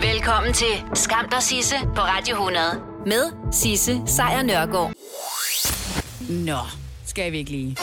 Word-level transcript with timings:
Velkommen 0.00 0.52
til 0.52 0.84
Skam 0.94 1.28
der 1.28 1.40
Sisse 1.40 1.76
på 1.94 2.00
Radio 2.00 2.34
100 2.34 2.64
med 3.06 3.52
Sisse 3.52 4.02
Sejr 4.06 4.42
Nørgaard. 4.42 4.92
Nå, 6.30 6.58
skal 7.06 7.32
vi 7.32 7.38
ikke 7.38 7.50
lige. 7.50 7.76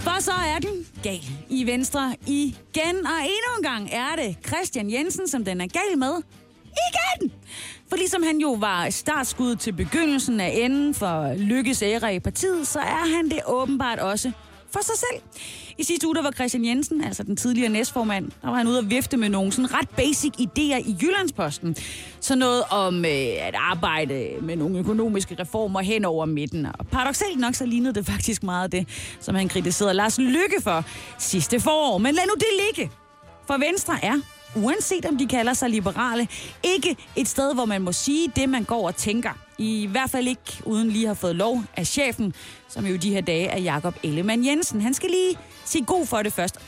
For 0.00 0.20
så 0.20 0.32
er 0.32 0.58
den 0.58 0.86
gal 1.02 1.24
i 1.48 1.66
Venstre 1.66 2.16
igen, 2.26 3.06
og 3.06 3.20
endnu 3.20 3.56
en 3.58 3.62
gang 3.62 3.88
er 3.92 4.16
det 4.16 4.36
Christian 4.46 4.90
Jensen, 4.90 5.28
som 5.28 5.44
den 5.44 5.60
er 5.60 5.66
gal 5.66 5.98
med. 5.98 6.22
Igen! 6.64 7.32
For 7.88 7.96
ligesom 7.96 8.22
han 8.22 8.38
jo 8.38 8.52
var 8.52 8.90
startskud 8.90 9.56
til 9.56 9.72
begyndelsen 9.72 10.40
af 10.40 10.52
enden 10.54 10.94
for 10.94 11.34
Lykkes 11.36 11.82
ære 11.82 12.14
i 12.14 12.20
partiet, 12.20 12.66
så 12.68 12.78
er 12.78 13.16
han 13.16 13.24
det 13.24 13.40
åbenbart 13.46 13.98
også 13.98 14.32
for 14.72 14.80
sig 14.82 14.94
selv. 14.98 15.22
I 15.78 15.84
sidste 15.84 16.06
uge 16.06 16.14
der 16.14 16.22
var 16.22 16.30
Christian 16.30 16.64
Jensen, 16.64 17.04
altså 17.04 17.22
den 17.22 17.36
tidligere 17.36 17.68
næstformand, 17.68 18.30
der 18.42 18.48
var 18.48 18.56
han 18.56 18.68
ude 18.68 18.78
at 18.78 18.90
vifte 18.90 19.16
med 19.16 19.28
nogle 19.28 19.52
sådan 19.52 19.74
ret 19.74 19.88
basic 19.88 20.32
idéer 20.40 20.88
i 20.88 20.96
Jyllandsposten. 21.02 21.76
Så 22.20 22.34
noget 22.34 22.62
om 22.70 23.04
øh, 23.04 23.10
at 23.40 23.54
arbejde 23.58 24.28
med 24.42 24.56
nogle 24.56 24.78
økonomiske 24.78 25.36
reformer 25.40 25.80
hen 25.80 26.04
over 26.04 26.26
midten. 26.26 26.66
Og 26.78 26.86
paradoxalt 26.86 27.40
nok 27.40 27.54
så 27.54 27.66
lignede 27.66 27.94
det 27.94 28.06
faktisk 28.06 28.42
meget 28.42 28.72
det, 28.72 28.88
som 29.20 29.34
han 29.34 29.48
kritiserede 29.48 29.94
Lars 29.94 30.18
Lykke 30.18 30.62
for 30.62 30.84
sidste 31.18 31.60
forår. 31.60 31.98
Men 31.98 32.14
lad 32.14 32.24
nu 32.26 32.34
det 32.34 32.66
ligge. 32.66 32.92
For 33.46 33.58
Venstre 33.58 34.04
er 34.04 34.20
uanset 34.56 35.06
om 35.06 35.18
de 35.18 35.26
kalder 35.26 35.52
sig 35.52 35.70
liberale, 35.70 36.28
ikke 36.62 36.96
et 37.16 37.28
sted, 37.28 37.54
hvor 37.54 37.64
man 37.64 37.82
må 37.82 37.92
sige 37.92 38.32
det, 38.36 38.48
man 38.48 38.64
går 38.64 38.86
og 38.86 38.96
tænker. 38.96 39.43
I 39.58 39.86
hvert 39.86 40.10
fald 40.10 40.28
ikke 40.28 40.62
uden 40.64 40.88
lige 40.88 41.06
har 41.06 41.14
fået 41.14 41.36
lov 41.36 41.62
af 41.76 41.86
chefen, 41.86 42.34
som 42.68 42.86
jo 42.86 42.96
de 42.96 43.10
her 43.10 43.20
dage 43.20 43.46
er 43.46 43.58
Jakob 43.58 43.96
Ellemann 44.02 44.46
Jensen. 44.46 44.80
Han 44.80 44.94
skal 44.94 45.10
lige 45.10 45.38
sige 45.64 45.84
god 45.84 46.06
for 46.06 46.22
det 46.22 46.32
først. 46.32 46.58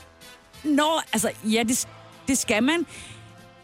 Nå, 0.64 1.00
altså, 1.12 1.30
ja, 1.44 1.62
det, 1.62 1.88
det 2.28 2.38
skal 2.38 2.62
man. 2.62 2.86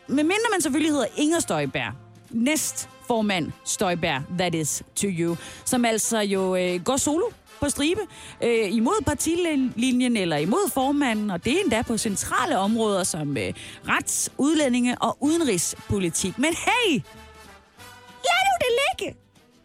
Men 0.06 0.17
mindre 0.17 0.48
man 0.53 0.61
selvfølgelig 0.61 0.92
hedder 0.92 1.06
Inger 1.17 1.41
Støjberg, 1.41 1.92
næst 2.31 2.89
formand 3.06 3.53
Støjberg, 3.64 4.23
that 4.39 4.55
is 4.55 4.83
to 4.97 5.06
you, 5.06 5.36
som 5.64 5.84
altså 5.84 6.19
jo 6.19 6.57
øh, 6.57 6.83
går 6.83 6.97
solo 6.97 7.25
på 7.61 7.69
stribe 7.69 8.01
øh, 8.42 8.73
imod 8.73 9.05
partilinjen 9.07 10.17
eller 10.17 10.36
imod 10.36 10.70
formanden, 10.70 11.31
og 11.31 11.45
det 11.45 11.53
er 11.53 11.61
endda 11.62 11.83
på 11.83 11.98
centrale 11.98 12.59
områder 12.59 13.05
som 13.05 13.36
øh, 13.36 13.53
rets, 13.89 14.31
udlændinge 14.39 14.98
og 15.03 15.17
udenrigspolitik. 15.20 16.39
Men 16.39 16.55
hey, 16.55 17.01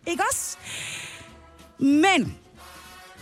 ikke 0.08 0.24
også? 0.32 0.58
Men 1.80 2.38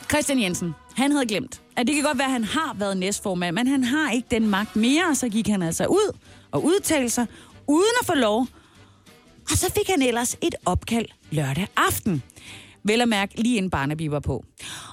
Christian 0.10 0.42
Jensen, 0.42 0.76
han 0.96 1.12
havde 1.12 1.26
glemt, 1.26 1.62
at 1.76 1.88
det 1.88 1.96
kan 1.96 2.04
godt 2.04 2.18
være, 2.18 2.28
at 2.28 2.32
han 2.32 2.44
har 2.44 2.76
været 2.80 2.98
næstformand, 2.98 3.56
men 3.56 3.68
han 3.68 3.84
har 3.84 4.12
ikke 4.12 4.28
den 4.32 4.48
magt 4.48 4.76
mere, 4.76 5.04
og 5.10 5.18
så 5.18 5.30
gik 5.30 5.48
han 5.48 5.62
altså 5.62 5.86
ud 5.86 6.18
og 6.52 6.64
udtalte 6.66 7.10
sig, 7.10 7.28
uden 7.68 7.92
at 8.02 8.08
få 8.08 8.14
lov. 8.14 8.48
Og 9.52 9.58
så 9.58 9.72
fik 9.76 9.90
han 9.90 10.02
ellers 10.02 10.38
et 10.42 10.56
opkald 10.66 11.06
lørdag 11.32 11.68
aften. 11.78 12.24
Vel 12.84 13.02
at 13.02 13.10
mærke 13.10 13.42
lige 13.42 13.58
inden 13.58 13.70
Barnaby 13.70 14.10
var 14.10 14.20
på. 14.20 14.46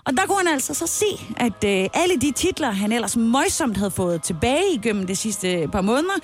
Og 0.04 0.16
der 0.16 0.27
kunne 0.27 0.38
han 0.38 0.48
altså 0.48 0.74
så 0.74 0.86
se, 0.86 1.06
at 1.36 1.64
øh, 1.64 1.88
alle 1.94 2.20
de 2.20 2.32
titler, 2.32 2.70
han 2.70 2.92
ellers 2.92 3.16
møjsomt 3.16 3.77
havde 3.77 3.90
fået 3.90 4.22
tilbage 4.22 4.74
igennem 4.74 5.06
de 5.06 5.16
sidste 5.16 5.68
par 5.72 5.80
måneder, 5.80 6.14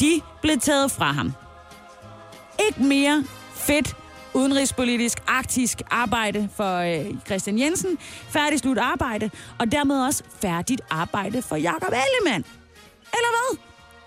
de 0.00 0.20
blev 0.42 0.58
taget 0.58 0.90
fra 0.90 1.12
ham. 1.12 1.32
Ikke 2.68 2.82
mere 2.82 3.24
fedt 3.54 3.96
udenrigspolitisk 4.34 5.18
arktisk 5.26 5.82
arbejde 5.90 6.48
for 6.56 6.78
øh, 6.78 7.14
Christian 7.26 7.58
Jensen, 7.58 7.98
færdig 8.30 8.58
slut 8.58 8.78
arbejde, 8.78 9.30
og 9.58 9.72
dermed 9.72 10.06
også 10.06 10.22
færdigt 10.40 10.80
arbejde 10.90 11.42
for 11.42 11.56
Jakob 11.56 11.92
Ellemann. 11.92 12.44
Eller 13.12 13.28
hvad? 13.30 13.58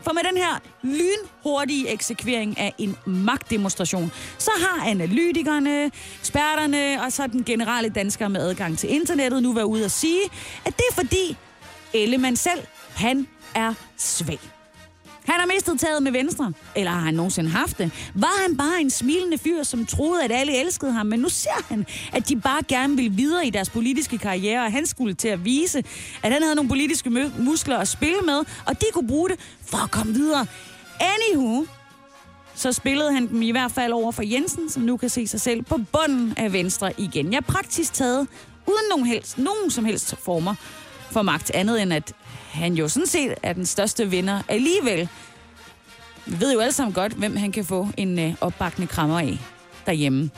For 0.03 0.13
med 0.13 0.21
den 0.31 0.37
her 0.37 0.59
lynhurtige 0.81 1.89
eksekvering 1.89 2.59
af 2.59 2.73
en 2.77 2.97
magtdemonstration, 3.05 4.11
så 4.37 4.51
har 4.57 4.89
analytikerne, 4.89 5.91
eksperterne 6.19 7.03
og 7.05 7.11
så 7.11 7.27
den 7.27 7.43
generelle 7.43 7.89
dansker 7.89 8.27
med 8.27 8.41
adgang 8.41 8.77
til 8.77 8.89
internettet 8.93 9.43
nu 9.43 9.53
været 9.53 9.65
ude 9.65 9.85
at 9.85 9.91
sige, 9.91 10.23
at 10.65 10.77
det 10.77 10.83
er 10.89 10.93
fordi 10.95 11.37
Ellemann 11.93 12.35
selv, 12.35 12.61
han 12.95 13.27
er 13.55 13.73
svag. 13.97 14.60
Han 15.25 15.39
har 15.39 15.47
mistet 15.55 15.79
taget 15.79 16.03
med 16.03 16.11
Venstre. 16.11 16.53
Eller 16.75 16.91
har 16.91 16.99
han 16.99 17.13
nogensinde 17.13 17.49
haft 17.49 17.77
det? 17.77 17.91
Var 18.15 18.41
han 18.47 18.57
bare 18.57 18.81
en 18.81 18.89
smilende 18.89 19.37
fyr, 19.37 19.63
som 19.63 19.85
troede, 19.85 20.23
at 20.23 20.31
alle 20.31 20.59
elskede 20.59 20.91
ham? 20.91 21.05
Men 21.05 21.19
nu 21.19 21.29
ser 21.29 21.65
han, 21.69 21.85
at 22.13 22.29
de 22.29 22.35
bare 22.35 22.61
gerne 22.67 22.95
vil 22.95 23.17
videre 23.17 23.47
i 23.47 23.49
deres 23.49 23.69
politiske 23.69 24.17
karriere, 24.17 24.65
og 24.65 24.71
han 24.71 24.85
skulle 24.85 25.13
til 25.13 25.27
at 25.27 25.45
vise, 25.45 25.83
at 26.23 26.31
han 26.31 26.41
havde 26.41 26.55
nogle 26.55 26.69
politiske 26.69 27.09
muskler 27.39 27.77
at 27.77 27.87
spille 27.87 28.21
med, 28.21 28.43
og 28.65 28.81
de 28.81 28.85
kunne 28.93 29.07
bruge 29.07 29.29
det 29.29 29.39
for 29.65 29.77
at 29.77 29.91
komme 29.91 30.13
videre. 30.13 30.45
Anywho, 30.99 31.65
så 32.55 32.71
spillede 32.71 33.13
han 33.13 33.27
dem 33.27 33.41
i 33.41 33.51
hvert 33.51 33.71
fald 33.71 33.93
over 33.93 34.11
for 34.11 34.23
Jensen, 34.23 34.69
som 34.69 34.83
nu 34.83 34.97
kan 34.97 35.09
se 35.09 35.27
sig 35.27 35.41
selv 35.41 35.61
på 35.61 35.79
bunden 35.91 36.33
af 36.37 36.53
Venstre 36.53 36.91
igen. 36.97 37.33
Jeg 37.33 37.45
praktisk 37.45 37.93
taget, 37.93 38.27
uden 38.67 38.89
nogen, 38.89 39.05
helst, 39.05 39.37
nogen 39.37 39.71
som 39.71 39.85
helst 39.85 40.15
former 40.23 40.55
for 41.11 41.21
magt, 41.21 41.51
andet 41.53 41.81
end 41.81 41.93
at 41.93 42.13
han 42.51 42.73
jo 42.73 42.87
sådan 42.87 43.07
set 43.07 43.35
er 43.43 43.53
den 43.53 43.65
største 43.65 44.09
vinder 44.09 44.41
alligevel. 44.47 45.09
Vi 46.25 46.39
ved 46.39 46.53
jo 46.53 46.59
alle 46.59 46.73
sammen 46.73 46.93
godt, 46.93 47.13
hvem 47.13 47.35
han 47.35 47.51
kan 47.51 47.65
få 47.65 47.87
en 47.97 48.19
øh, 48.19 48.33
opbakkende 48.41 48.87
krammer 48.87 49.19
af 49.19 49.37
derhjemme. 49.85 50.29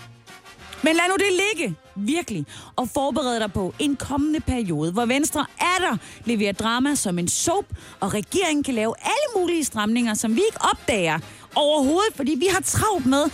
Men 0.84 0.96
lad 0.96 1.03
nu 1.09 1.16
det 1.16 1.41
ligge, 1.44 1.75
virkelig, 1.96 2.46
og 2.75 2.90
forbered 2.90 3.40
dig 3.40 3.53
på 3.53 3.73
en 3.79 3.96
kommende 3.96 4.40
periode, 4.40 4.91
hvor 4.91 5.06
Venstre 5.06 5.46
er 5.59 5.79
der 5.79 5.97
leverer 6.25 6.53
drama 6.53 6.96
som 6.96 7.19
en 7.19 7.28
soap, 7.28 7.66
og 8.00 8.13
regeringen 8.13 8.63
kan 8.63 8.73
lave 8.73 8.94
alle 9.03 9.41
mulige 9.41 9.63
stramninger, 9.63 10.13
som 10.13 10.35
vi 10.35 10.41
ikke 10.41 10.62
opdager 10.72 11.19
overhovedet, 11.56 12.16
fordi 12.16 12.35
vi 12.40 12.47
har 12.52 12.62
travlt 12.62 13.06
med, 13.06 13.25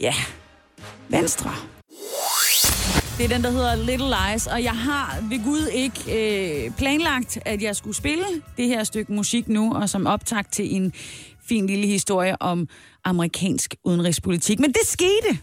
ja, 0.00 0.14
Venstre. 1.08 1.54
Det 3.18 3.24
er 3.24 3.28
den, 3.28 3.44
der 3.44 3.50
hedder 3.50 3.74
Little 3.74 4.06
Lies, 4.06 4.46
og 4.46 4.62
jeg 4.62 4.72
har 4.72 5.18
ved 5.28 5.44
Gud 5.44 5.66
ikke 5.72 6.00
øh, 6.66 6.70
planlagt, 6.70 7.38
at 7.44 7.62
jeg 7.62 7.76
skulle 7.76 7.96
spille 7.96 8.24
det 8.56 8.66
her 8.66 8.84
stykke 8.84 9.12
musik 9.12 9.48
nu, 9.48 9.74
og 9.74 9.88
som 9.88 10.06
optakt 10.06 10.52
til 10.52 10.76
en 10.76 10.92
fin 11.48 11.66
lille 11.66 11.86
historie 11.86 12.42
om 12.42 12.68
amerikansk 13.04 13.74
udenrigspolitik. 13.84 14.60
Men 14.60 14.72
det 14.72 14.80
skete. 14.84 15.38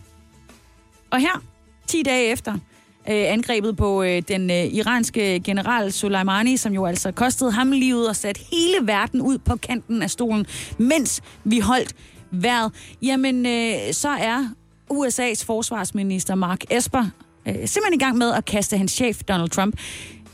Og 1.11 1.19
her, 1.19 1.43
10 1.87 2.03
dage 2.03 2.31
efter, 2.31 2.53
øh, 2.53 2.59
angrebet 3.07 3.77
på 3.77 4.03
øh, 4.03 4.21
den 4.27 4.51
øh, 4.51 4.65
iranske 4.65 5.39
general 5.39 5.91
Soleimani, 5.91 6.57
som 6.57 6.73
jo 6.73 6.85
altså 6.85 7.11
kostede 7.11 7.51
ham 7.51 7.71
livet 7.71 8.09
og 8.09 8.15
satte 8.15 8.41
hele 8.51 8.87
verden 8.87 9.21
ud 9.21 9.37
på 9.37 9.55
kanten 9.55 10.01
af 10.01 10.09
stolen, 10.09 10.45
mens 10.77 11.21
vi 11.43 11.59
holdt 11.59 11.95
vejret, 12.31 12.71
jamen 13.01 13.45
øh, 13.45 13.93
så 13.93 14.09
er 14.09 14.47
USA's 14.93 15.45
forsvarsminister 15.45 16.35
Mark 16.35 16.63
Esper 16.69 17.09
øh, 17.47 17.53
simpelthen 17.53 17.93
i 17.93 18.03
gang 18.03 18.17
med 18.17 18.33
at 18.33 18.45
kaste 18.45 18.77
hans 18.77 18.91
chef, 18.91 19.23
Donald 19.23 19.49
Trump, 19.49 19.77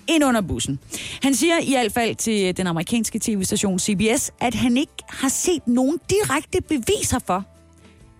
ind 0.07 0.23
under 0.23 0.41
bussen. 0.41 0.79
Han 1.23 1.35
siger 1.35 1.59
i 1.61 1.71
hvert 1.71 1.91
fald 1.91 2.15
til 2.15 2.47
øh, 2.47 2.53
den 2.57 2.67
amerikanske 2.67 3.19
tv-station 3.19 3.79
CBS, 3.79 4.31
at 4.41 4.53
han 4.53 4.77
ikke 4.77 4.93
har 5.09 5.29
set 5.29 5.67
nogen 5.67 5.99
direkte 6.09 6.61
beviser 6.61 7.19
for, 7.25 7.45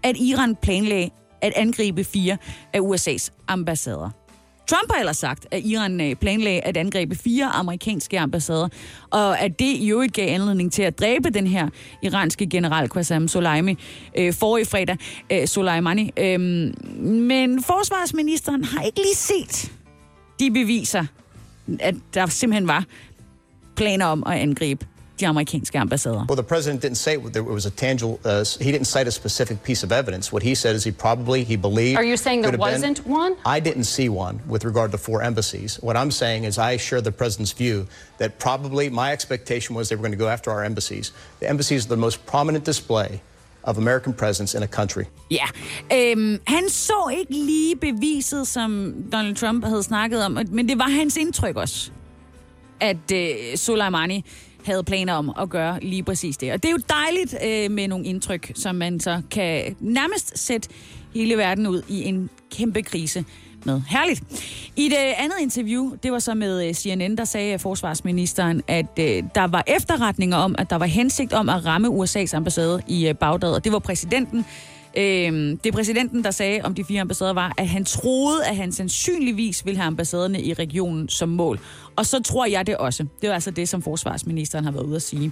at 0.04 0.18
Iran 0.18 0.56
planlagde 0.56 1.10
at 1.42 1.54
angribe 1.56 2.04
fire 2.04 2.38
af 2.74 2.80
USA's 2.80 3.30
ambassader. 3.48 4.19
Trump 4.70 4.92
har 4.92 5.00
ellers 5.00 5.18
sagt, 5.18 5.48
at 5.52 5.66
Iran 5.66 6.02
øh, 6.02 6.16
planlagde 6.16 6.62
at 6.62 6.78
angribe 6.78 7.16
fire 7.16 7.46
amerikanske 7.46 8.20
ambassader, 8.20 8.68
og 9.10 9.40
at 9.40 9.60
det 9.60 9.66
i 9.66 9.92
øvrigt 9.92 10.14
gav 10.14 10.34
anledning 10.34 10.72
til 10.72 10.82
at 10.82 11.00
dræbe 11.00 11.30
den 11.30 11.48
her 11.48 11.70
iranske 12.04 12.48
general 12.50 12.90
Qasem 12.90 13.28
Soleimani 13.28 13.78
øh, 14.18 14.34
forrige 14.34 14.66
fredag. 14.66 14.98
Øh, 15.32 15.48
Soleimani. 15.48 16.12
Øh, 16.18 16.40
men 16.40 17.64
forsvarsministeren 17.64 18.64
har 18.64 18.82
ikke 18.82 19.00
lige 19.00 19.16
set 19.16 19.72
de 20.40 20.52
beviser, 20.52 21.06
at 21.80 21.96
der 22.14 22.26
simpelthen 22.26 22.68
var 22.68 22.86
planer 23.76 24.06
om 24.06 24.24
at 24.28 24.34
angribe 24.34 24.86
de 25.20 25.28
amerikanske 25.28 25.80
ambassader. 25.80 26.26
Well, 26.30 26.36
the 26.36 26.44
president 26.44 26.82
didn't 26.82 26.98
say 26.98 27.14
it 27.14 27.46
was 27.46 27.66
a 27.66 27.70
tangible. 27.70 28.20
Uh, 28.26 28.46
he 28.66 28.72
didn't 28.72 28.88
cite 28.88 29.08
a 29.08 29.12
specific 29.12 29.64
piece 29.64 29.84
of 29.86 29.92
evidence. 29.92 30.32
What 30.34 30.44
he 30.44 30.56
said 30.56 30.76
is 30.76 30.84
he 30.84 30.92
probably 30.92 31.44
he 31.44 31.56
believed. 31.58 31.98
Are 31.98 32.10
you 32.12 32.18
saying 32.18 32.44
there 32.44 32.58
wasn't 32.58 33.04
been, 33.04 33.14
one? 33.14 33.36
I 33.46 33.60
didn't 33.60 33.86
see 33.86 34.10
one 34.10 34.40
with 34.48 34.66
regard 34.66 34.92
to 34.92 34.98
four 34.98 35.22
embassies. 35.24 35.80
What 35.82 35.96
I'm 35.96 36.12
saying 36.12 36.44
is 36.46 36.58
I 36.58 36.78
share 36.78 37.02
the 37.02 37.12
president's 37.12 37.54
view 37.64 37.88
that 38.18 38.30
probably 38.40 38.90
my 38.90 39.12
expectation 39.12 39.76
was 39.76 39.90
they 39.90 39.96
were 39.96 40.08
going 40.08 40.20
to 40.20 40.24
go 40.26 40.30
after 40.30 40.52
our 40.52 40.64
embassies. 40.64 41.14
The 41.40 41.50
embassies 41.50 41.86
are 41.86 41.90
the 41.90 42.02
most 42.08 42.26
prominent 42.26 42.66
display 42.66 43.22
of 43.64 43.78
American 43.78 44.14
presence 44.14 44.58
in 44.58 44.64
a 44.64 44.68
country. 44.68 45.06
Ja, 45.32 45.46
øhm, 45.94 46.40
han 46.48 46.70
så 46.70 47.16
ikke 47.18 47.34
lige 47.34 47.76
beviset, 47.76 48.48
som 48.48 48.94
Donald 49.12 49.36
Trump 49.36 49.66
havde 49.66 49.84
snakket 49.84 50.26
om, 50.26 50.38
men 50.52 50.70
det 50.70 50.78
var 50.78 50.90
hans 50.90 51.18
indtryk 51.18 51.56
også, 51.56 51.92
at 52.80 53.12
øh, 53.14 53.58
Soleimani 53.58 54.26
havde 54.66 54.84
planer 54.84 55.14
om 55.14 55.34
at 55.42 55.50
gøre 55.50 55.80
lige 55.82 56.04
præcis 56.04 56.38
det. 56.38 56.52
Og 56.52 56.64
det 56.64 56.70
er 56.70 56.72
jo 56.72 56.82
dejligt 56.90 57.36
øh, 57.46 57.72
med 57.72 57.88
nogle 57.88 58.06
indtryk, 58.06 58.52
som 58.56 58.76
man 58.76 59.00
så 59.00 59.22
kan 59.32 59.76
nærmest 59.80 60.38
sætte 60.38 60.70
hele 61.14 61.38
verden 61.38 61.68
ud 61.68 61.82
i 61.88 62.04
en 62.04 62.30
kæmpe 62.52 62.82
krise. 62.82 63.26
med. 63.66 63.82
Herligt. 63.88 64.22
I 64.76 64.90
det 64.90 64.98
øh, 64.98 65.24
andet 65.24 65.36
interview, 65.42 65.92
det 66.04 66.12
var 66.12 66.20
så 66.20 66.34
med 66.34 66.68
øh, 66.68 66.74
CNN, 66.74 67.18
der 67.18 67.26
sagde 67.26 67.60
forsvarsministeren, 67.60 68.62
at 68.68 69.00
øh, 69.00 69.24
der 69.36 69.48
var 69.48 69.64
efterretninger 69.68 70.38
om, 70.38 70.56
at 70.58 70.70
der 70.70 70.76
var 70.76 70.86
hensigt 70.86 71.34
om 71.34 71.50
at 71.50 71.66
ramme 71.66 71.88
USA's 71.88 72.36
ambassade 72.36 72.82
i 72.88 73.08
øh, 73.08 73.16
Bagdad, 73.16 73.52
og 73.52 73.64
det 73.64 73.72
var 73.72 73.80
præsidenten, 73.80 74.46
Øh, 74.98 75.58
det 75.64 75.74
præsidenten, 75.74 76.24
der 76.24 76.32
sagde 76.32 76.62
om 76.64 76.76
de 76.76 76.84
fire 76.84 77.02
ambassader, 77.02 77.34
var, 77.34 77.54
at 77.58 77.68
han 77.68 77.86
troede, 77.86 78.46
at 78.46 78.56
han 78.56 78.72
sandsynligvis 78.72 79.66
ville 79.66 79.78
have 79.78 79.88
ambassaderne 79.88 80.42
i 80.42 80.54
regionen 80.54 81.10
som 81.10 81.30
mål. 81.30 81.60
Og 82.00 82.06
så 82.06 82.20
tror 82.20 82.46
jeg 82.46 82.68
det 82.68 82.78
også. 82.78 83.06
Det 83.22 83.30
var 83.30 83.34
altså 83.34 83.52
det, 83.52 83.70
som 83.70 83.82
forsvarsministeren 83.82 84.66
har 84.66 84.72
været 84.72 84.84
ude 84.84 84.96
at 84.96 85.02
sige. 85.02 85.32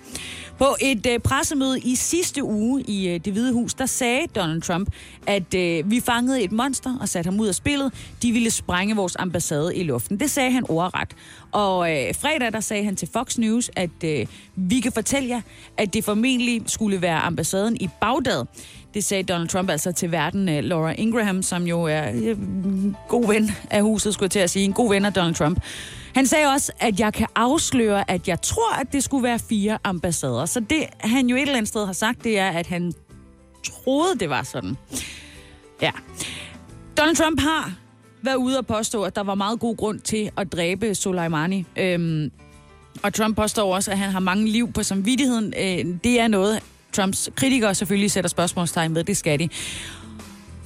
På 0.57 0.65
et 0.81 1.05
øh, 1.05 1.19
pressemøde 1.19 1.79
i 1.79 1.95
sidste 1.95 2.43
uge 2.43 2.81
i 2.81 3.07
øh, 3.07 3.19
det 3.25 3.33
hvide 3.33 3.53
hus, 3.53 3.73
der 3.73 3.85
sagde 3.85 4.27
Donald 4.35 4.61
Trump, 4.61 4.89
at 5.27 5.53
øh, 5.53 5.91
vi 5.91 5.99
fangede 5.99 6.41
et 6.41 6.51
monster 6.51 6.97
og 7.01 7.09
satte 7.09 7.27
ham 7.27 7.39
ud 7.39 7.47
af 7.47 7.55
spillet. 7.55 7.93
De 8.21 8.31
ville 8.31 8.51
sprænge 8.51 8.95
vores 8.95 9.15
ambassade 9.19 9.75
i 9.75 9.83
luften. 9.83 10.19
Det 10.19 10.31
sagde 10.31 10.51
han 10.51 10.63
ordret. 10.69 11.09
Og 11.51 11.91
øh, 11.91 12.15
fredag, 12.15 12.53
der 12.53 12.59
sagde 12.59 12.83
han 12.83 12.95
til 12.95 13.09
Fox 13.13 13.37
News, 13.37 13.71
at 13.75 14.03
øh, 14.03 14.25
vi 14.55 14.79
kan 14.79 14.91
fortælle 14.91 15.29
jer, 15.29 15.41
at 15.77 15.93
det 15.93 16.03
formentlig 16.03 16.61
skulle 16.65 17.01
være 17.01 17.19
ambassaden 17.19 17.77
i 17.79 17.89
Bagdad. 18.01 18.45
Det 18.93 19.03
sagde 19.03 19.23
Donald 19.23 19.47
Trump 19.47 19.69
altså 19.69 19.91
til 19.91 20.11
verden 20.11 20.49
øh, 20.49 20.63
Laura 20.63 20.91
Ingraham, 20.91 21.41
som 21.41 21.63
jo 21.63 21.83
er 21.83 22.03
en 22.03 22.27
øh, 22.27 22.37
god 23.07 23.27
ven 23.27 23.51
af 23.71 23.81
huset, 23.81 24.13
skulle 24.13 24.25
jeg 24.25 24.31
til 24.31 24.39
at 24.39 24.49
sige. 24.49 24.65
En 24.65 24.73
god 24.73 24.89
ven 24.89 25.05
af 25.05 25.13
Donald 25.13 25.35
Trump. 25.35 25.59
Han 26.15 26.27
sagde 26.27 26.47
også, 26.47 26.71
at 26.79 26.99
jeg 26.99 27.13
kan 27.13 27.27
afsløre, 27.35 28.11
at 28.11 28.27
jeg 28.27 28.41
tror, 28.41 28.73
at 28.81 28.93
det 28.93 29.03
skulle 29.03 29.23
være 29.23 29.39
fire 29.39 29.77
ambassader. 29.83 30.45
Så 30.45 30.59
det, 30.59 30.85
han 30.99 31.27
jo 31.27 31.35
et 31.35 31.41
eller 31.41 31.55
andet 31.55 31.67
sted 31.67 31.85
har 31.85 31.93
sagt, 31.93 32.23
det 32.23 32.39
er, 32.39 32.49
at 32.49 32.67
han 32.67 32.93
troede, 33.63 34.19
det 34.19 34.29
var 34.29 34.43
sådan. 34.43 34.77
Ja. 35.81 35.91
Donald 36.97 37.15
Trump 37.15 37.39
har 37.39 37.73
været 38.21 38.35
ude 38.35 38.57
og 38.57 38.67
påstå, 38.67 39.03
at 39.03 39.15
der 39.15 39.23
var 39.23 39.35
meget 39.35 39.59
god 39.59 39.77
grund 39.77 39.99
til 39.99 40.31
at 40.37 40.51
dræbe 40.51 40.95
Soleimani. 40.95 41.65
Øhm, 41.75 42.31
og 43.03 43.13
Trump 43.13 43.35
påstår 43.35 43.75
også, 43.75 43.91
at 43.91 43.97
han 43.97 44.11
har 44.11 44.19
mange 44.19 44.47
liv 44.47 44.73
på 44.73 44.83
samvittigheden. 44.83 45.53
Øh, 45.57 45.95
det 46.03 46.19
er 46.19 46.27
noget, 46.27 46.63
Trumps 46.93 47.29
kritikere 47.35 47.75
selvfølgelig 47.75 48.11
sætter 48.11 48.27
spørgsmålstegn 48.27 48.95
ved. 48.95 49.03
Det 49.03 49.17
skal 49.17 49.39
de. 49.39 49.49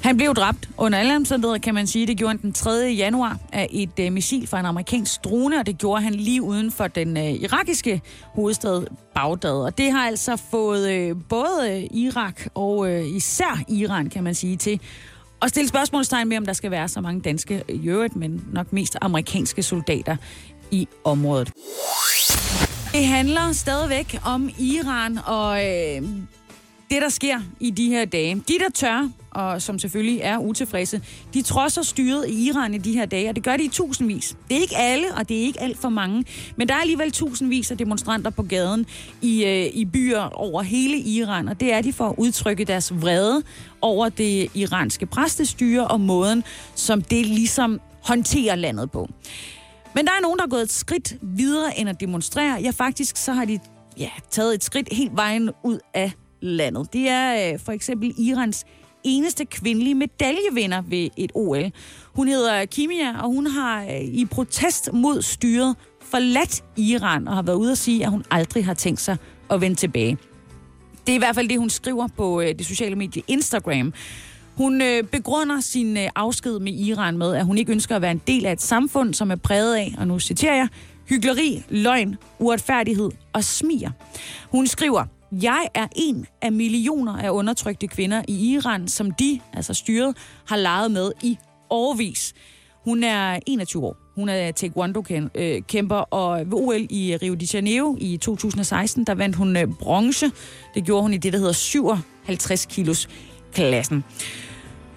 Han 0.03 0.17
blev 0.17 0.33
dræbt 0.33 0.69
under 0.77 0.99
alle 0.99 1.15
omstændigheder, 1.15 1.57
kan 1.57 1.73
man 1.73 1.87
sige. 1.87 2.07
Det 2.07 2.17
gjorde 2.17 2.31
han 2.31 2.41
den 2.41 2.53
3. 2.53 2.71
januar 2.97 3.37
af 3.53 3.67
et 3.71 3.99
øh, 3.99 4.11
missil 4.11 4.47
fra 4.47 4.59
en 4.59 4.65
amerikansk 4.65 5.23
drone, 5.23 5.59
og 5.59 5.65
det 5.65 5.77
gjorde 5.77 6.01
han 6.01 6.13
lige 6.13 6.41
uden 6.41 6.71
for 6.71 6.87
den 6.87 7.17
øh, 7.17 7.23
irakiske 7.23 8.01
hovedstad 8.23 8.85
Bagdad. 9.15 9.53
Og 9.53 9.77
det 9.77 9.91
har 9.91 10.07
altså 10.07 10.41
fået 10.51 10.91
øh, 10.91 11.15
både 11.29 11.71
øh, 11.71 11.97
Irak 11.97 12.41
og 12.53 12.91
øh, 12.91 13.05
især 13.15 13.59
Iran, 13.67 14.09
kan 14.09 14.23
man 14.23 14.35
sige, 14.35 14.57
til 14.57 14.79
at 15.41 15.49
stille 15.49 15.67
spørgsmålstegn 15.67 16.29
med, 16.29 16.37
om 16.37 16.45
der 16.45 16.53
skal 16.53 16.71
være 16.71 16.87
så 16.87 17.01
mange 17.01 17.21
danske, 17.21 17.63
øh, 17.69 17.75
i 17.75 17.87
øvrigt, 17.87 18.15
men 18.15 18.45
nok 18.53 18.73
mest 18.73 18.97
amerikanske 19.01 19.63
soldater 19.63 20.15
i 20.71 20.87
området. 21.03 21.51
Det 22.91 23.05
handler 23.05 23.51
stadigvæk 23.51 24.19
om 24.25 24.49
Iran 24.59 25.19
og 25.25 25.65
øh, 25.65 26.01
det, 26.91 27.01
der 27.01 27.09
sker 27.09 27.39
i 27.59 27.69
de 27.69 27.89
her 27.89 28.05
dage. 28.05 28.35
De, 28.35 28.59
der 28.59 28.69
tør, 28.73 29.09
og 29.31 29.61
som 29.61 29.79
selvfølgelig 29.79 30.19
er 30.23 30.37
utilfredse, 30.37 31.01
de 31.33 31.41
trodser 31.41 31.81
styret 31.81 32.29
i 32.29 32.47
Iran 32.47 32.73
i 32.73 32.77
de 32.77 32.93
her 32.93 33.05
dage, 33.05 33.29
og 33.29 33.35
det 33.35 33.43
gør 33.43 33.57
de 33.57 33.63
i 33.63 33.67
tusindvis. 33.67 34.37
Det 34.49 34.57
er 34.57 34.61
ikke 34.61 34.77
alle, 34.77 35.07
og 35.17 35.29
det 35.29 35.37
er 35.37 35.41
ikke 35.41 35.61
alt 35.61 35.77
for 35.77 35.89
mange, 35.89 36.25
men 36.55 36.67
der 36.67 36.73
er 36.73 36.79
alligevel 36.79 37.11
tusindvis 37.11 37.71
af 37.71 37.77
demonstranter 37.77 38.29
på 38.29 38.43
gaden 38.43 38.85
i, 39.21 39.45
øh, 39.45 39.65
i 39.73 39.85
byer 39.85 40.21
over 40.21 40.61
hele 40.61 40.97
Iran, 40.97 41.47
og 41.47 41.59
det 41.59 41.73
er 41.73 41.81
de 41.81 41.93
for 41.93 42.09
at 42.09 42.15
udtrykke 42.17 42.65
deres 42.65 43.01
vrede 43.01 43.43
over 43.81 44.09
det 44.09 44.49
iranske 44.55 45.05
præstestyre 45.05 45.87
og 45.87 46.01
måden, 46.01 46.43
som 46.75 47.01
det 47.01 47.25
ligesom 47.25 47.81
håndterer 48.01 48.55
landet 48.55 48.91
på. 48.91 49.09
Men 49.95 50.05
der 50.05 50.11
er 50.11 50.21
nogen, 50.21 50.37
der 50.37 50.45
er 50.45 50.49
gået 50.49 50.61
et 50.61 50.71
skridt 50.71 51.15
videre 51.21 51.79
end 51.79 51.89
at 51.89 51.99
demonstrere. 51.99 52.61
Ja, 52.61 52.69
faktisk 52.69 53.17
så 53.17 53.33
har 53.33 53.45
de 53.45 53.59
ja, 53.97 54.09
taget 54.31 54.53
et 54.53 54.63
skridt 54.63 54.87
helt 54.91 55.15
vejen 55.15 55.49
ud 55.63 55.79
af 55.93 56.11
landet. 56.41 56.93
Det 56.93 57.09
er 57.09 57.53
øh, 57.53 57.59
for 57.59 57.71
eksempel 57.71 58.13
Irans 58.17 58.65
eneste 59.03 59.45
kvindelige 59.45 59.95
medaljevinder 59.95 60.81
ved 60.81 61.09
et 61.17 61.31
OL. 61.35 61.71
Hun 62.05 62.27
hedder 62.27 62.65
Kimia, 62.65 63.21
og 63.21 63.27
hun 63.27 63.47
har 63.47 63.83
øh, 63.83 64.01
i 64.01 64.25
protest 64.25 64.93
mod 64.93 65.21
styret 65.21 65.75
forladt 66.01 66.63
Iran 66.77 67.27
og 67.27 67.35
har 67.35 67.41
været 67.41 67.55
ude 67.55 67.71
at 67.71 67.77
sige, 67.77 68.03
at 68.03 68.11
hun 68.11 68.23
aldrig 68.31 68.65
har 68.65 68.73
tænkt 68.73 69.01
sig 69.01 69.17
at 69.49 69.61
vende 69.61 69.75
tilbage. 69.75 70.17
Det 71.07 71.11
er 71.11 71.15
i 71.15 71.19
hvert 71.19 71.35
fald 71.35 71.49
det, 71.49 71.59
hun 71.59 71.69
skriver 71.69 72.07
på 72.07 72.41
øh, 72.41 72.47
det 72.47 72.65
sociale 72.65 72.95
medie 72.95 73.21
Instagram. 73.27 73.93
Hun 74.55 74.81
øh, 74.81 75.03
begrunder 75.03 75.59
sin 75.59 75.97
øh, 75.97 76.09
afsked 76.15 76.59
med 76.59 76.73
Iran 76.73 77.17
med, 77.17 77.35
at 77.35 77.45
hun 77.45 77.57
ikke 77.57 77.71
ønsker 77.71 77.95
at 77.95 78.01
være 78.01 78.11
en 78.11 78.21
del 78.27 78.45
af 78.45 78.51
et 78.51 78.61
samfund, 78.61 79.13
som 79.13 79.31
er 79.31 79.35
præget 79.35 79.75
af, 79.75 79.95
og 79.97 80.07
nu 80.07 80.19
citerer 80.19 80.55
jeg, 80.55 80.67
hyggeleri, 81.09 81.63
løgn, 81.69 82.15
uretfærdighed 82.39 83.09
og 83.33 83.43
smier. 83.43 83.91
Hun 84.49 84.67
skriver, 84.67 85.05
jeg 85.31 85.67
er 85.73 85.87
en 85.95 86.25
af 86.41 86.51
millioner 86.51 87.17
af 87.17 87.29
undertrykte 87.29 87.87
kvinder 87.87 88.21
i 88.27 88.53
Iran, 88.53 88.87
som 88.87 89.11
de, 89.11 89.39
altså 89.53 89.73
styret, 89.73 90.17
har 90.47 90.55
leget 90.55 90.91
med 90.91 91.11
i 91.23 91.37
årvis. 91.69 92.33
Hun 92.83 93.03
er 93.03 93.39
21 93.47 93.85
år. 93.85 93.97
Hun 94.15 94.29
er 94.29 94.51
taekwondo-kæmper, 94.51 95.97
øh, 95.97 96.05
og 96.11 96.39
ved 96.39 96.53
OL 96.53 96.87
i 96.89 97.17
Rio 97.21 97.33
de 97.33 97.47
Janeiro 97.53 97.97
i 97.99 98.17
2016, 98.17 99.03
der 99.03 99.15
vandt 99.15 99.35
hun 99.35 99.57
øh, 99.57 99.67
bronze. 99.79 100.31
Det 100.75 100.85
gjorde 100.85 101.01
hun 101.01 101.13
i 101.13 101.17
det, 101.17 101.33
der 101.33 101.39
hedder 101.39 101.53
57 101.53 102.65
kilos 102.65 103.09
klassen. 103.53 104.03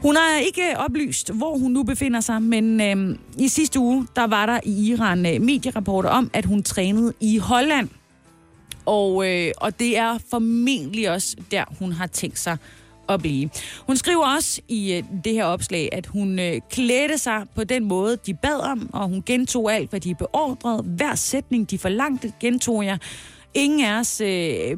Hun 0.02 0.16
har 0.16 0.38
ikke 0.38 0.78
oplyst, 0.78 1.32
hvor 1.32 1.58
hun 1.58 1.72
nu 1.72 1.82
befinder 1.82 2.20
sig, 2.20 2.42
men 2.42 2.80
øh, 2.80 3.18
i 3.38 3.48
sidste 3.48 3.78
uge, 3.80 4.06
der 4.16 4.26
var 4.26 4.46
der 4.46 4.60
i 4.64 4.90
Iran 4.90 5.26
øh, 5.26 5.40
medierapporter 5.40 6.08
om, 6.08 6.30
at 6.32 6.44
hun 6.44 6.62
trænede 6.62 7.12
i 7.20 7.38
Holland. 7.38 7.88
Og, 8.86 9.30
øh, 9.30 9.52
og 9.56 9.78
det 9.78 9.98
er 9.98 10.18
formentlig 10.30 11.10
også 11.10 11.36
der, 11.50 11.64
hun 11.78 11.92
har 11.92 12.06
tænkt 12.06 12.38
sig 12.38 12.56
at 13.08 13.20
blive. 13.20 13.50
Hun 13.86 13.96
skriver 13.96 14.34
også 14.36 14.60
i 14.68 14.94
øh, 14.94 15.04
det 15.24 15.32
her 15.32 15.44
opslag, 15.44 15.88
at 15.92 16.06
hun 16.06 16.38
øh, 16.38 16.60
klædte 16.70 17.18
sig 17.18 17.46
på 17.54 17.64
den 17.64 17.84
måde, 17.84 18.16
de 18.26 18.34
bad 18.34 18.60
om, 18.60 18.90
og 18.92 19.08
hun 19.08 19.22
gentog 19.26 19.72
alt, 19.72 19.90
hvad 19.90 20.00
de 20.00 20.14
beordrede. 20.14 20.82
Hver 20.82 21.14
sætning, 21.14 21.70
de 21.70 21.78
forlangte, 21.78 22.32
gentog 22.40 22.84
jeg. 22.84 22.98
Ingen 23.54 23.84
af 23.84 23.98
os 24.00 24.20
øh, 24.20 24.76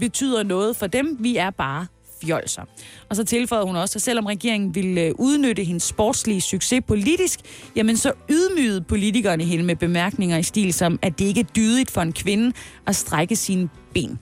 betyder 0.00 0.42
noget 0.42 0.76
for 0.76 0.86
dem. 0.86 1.16
Vi 1.20 1.36
er 1.36 1.50
bare 1.50 1.86
fjolser. 2.24 2.62
Og 3.08 3.16
så 3.16 3.24
tilføjede 3.24 3.66
hun 3.66 3.76
også, 3.76 3.98
at 3.98 4.02
selvom 4.02 4.26
regeringen 4.26 4.74
ville 4.74 5.00
øh, 5.00 5.14
udnytte 5.18 5.64
hendes 5.64 5.82
sportslige 5.82 6.40
succes 6.40 6.80
politisk, 6.86 7.40
jamen 7.76 7.96
så 7.96 8.12
ydmygede 8.30 8.80
politikerne 8.80 9.44
hende 9.44 9.64
med 9.64 9.76
bemærkninger 9.76 10.36
i 10.36 10.42
stil 10.42 10.72
som, 10.72 10.98
at 11.02 11.18
det 11.18 11.24
ikke 11.24 11.40
er 11.40 11.44
dydigt 11.56 11.90
for 11.90 12.00
en 12.00 12.12
kvinde 12.12 12.52
at 12.86 12.96
strække 12.96 13.36
sine 13.36 13.68
ben. 13.94 14.18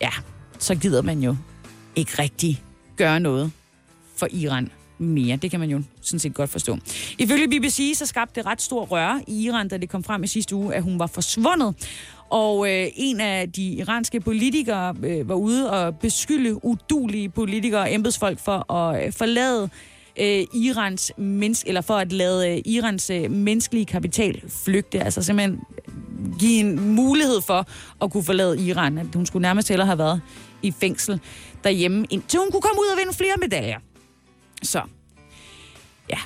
Ja, 0.00 0.10
så 0.58 0.74
gider 0.74 1.02
man 1.02 1.20
jo 1.20 1.36
ikke 1.96 2.12
rigtig 2.18 2.62
gøre 2.96 3.20
noget 3.20 3.52
for 4.16 4.28
Iran 4.30 4.70
mere. 4.98 5.36
Det 5.36 5.50
kan 5.50 5.60
man 5.60 5.70
jo 5.70 5.82
sådan 6.00 6.18
set 6.18 6.34
godt 6.34 6.50
forstå. 6.50 6.78
Ifølge 7.18 7.48
BBC 7.48 7.92
så 7.96 8.06
skabte 8.06 8.40
det 8.40 8.46
ret 8.46 8.62
stor 8.62 8.84
røre 8.84 9.22
i 9.26 9.44
Iran, 9.44 9.68
da 9.68 9.76
det 9.76 9.88
kom 9.88 10.04
frem 10.04 10.24
i 10.24 10.26
sidste 10.26 10.54
uge, 10.54 10.74
at 10.74 10.82
hun 10.82 10.98
var 10.98 11.06
forsvundet. 11.06 11.74
Og 12.32 12.70
øh, 12.70 12.86
en 12.96 13.20
af 13.20 13.52
de 13.52 13.62
iranske 13.62 14.20
politikere 14.20 14.94
øh, 15.02 15.28
var 15.28 15.34
ude 15.34 15.70
og 15.70 15.98
beskylde 15.98 16.64
udulige 16.64 17.28
politikere 17.28 17.80
og 17.80 17.94
embedsfolk 17.94 18.38
for 18.38 18.72
at 18.72 19.06
øh, 19.06 19.12
forlade 19.12 19.70
øh, 20.20 20.46
Irans 20.54 21.12
menneske, 21.16 21.68
eller 21.68 21.80
for 21.80 21.94
at 21.94 22.12
lade 22.12 22.50
øh, 22.50 22.62
Irans 22.64 23.10
øh, 23.10 23.30
menneskelige 23.30 23.86
kapital 23.86 24.42
flygte. 24.64 25.00
Altså 25.00 25.22
simpelthen 25.22 25.60
øh, 25.88 26.38
give 26.38 26.60
en 26.60 26.94
mulighed 26.94 27.40
for 27.40 27.66
at 28.02 28.10
kunne 28.12 28.24
forlade 28.24 28.66
Iran. 28.66 28.98
At 28.98 29.06
hun 29.14 29.26
skulle 29.26 29.42
nærmest 29.42 29.68
heller 29.68 29.84
have 29.84 29.98
været 29.98 30.20
i 30.62 30.72
fængsel 30.80 31.20
derhjemme, 31.64 32.06
indtil 32.10 32.38
hun 32.38 32.50
kunne 32.50 32.62
komme 32.62 32.80
ud 32.80 32.86
og 32.92 32.98
vinde 32.98 33.12
flere 33.12 33.34
medaljer. 33.40 33.78
Så, 34.62 34.82
ja. 36.10 36.18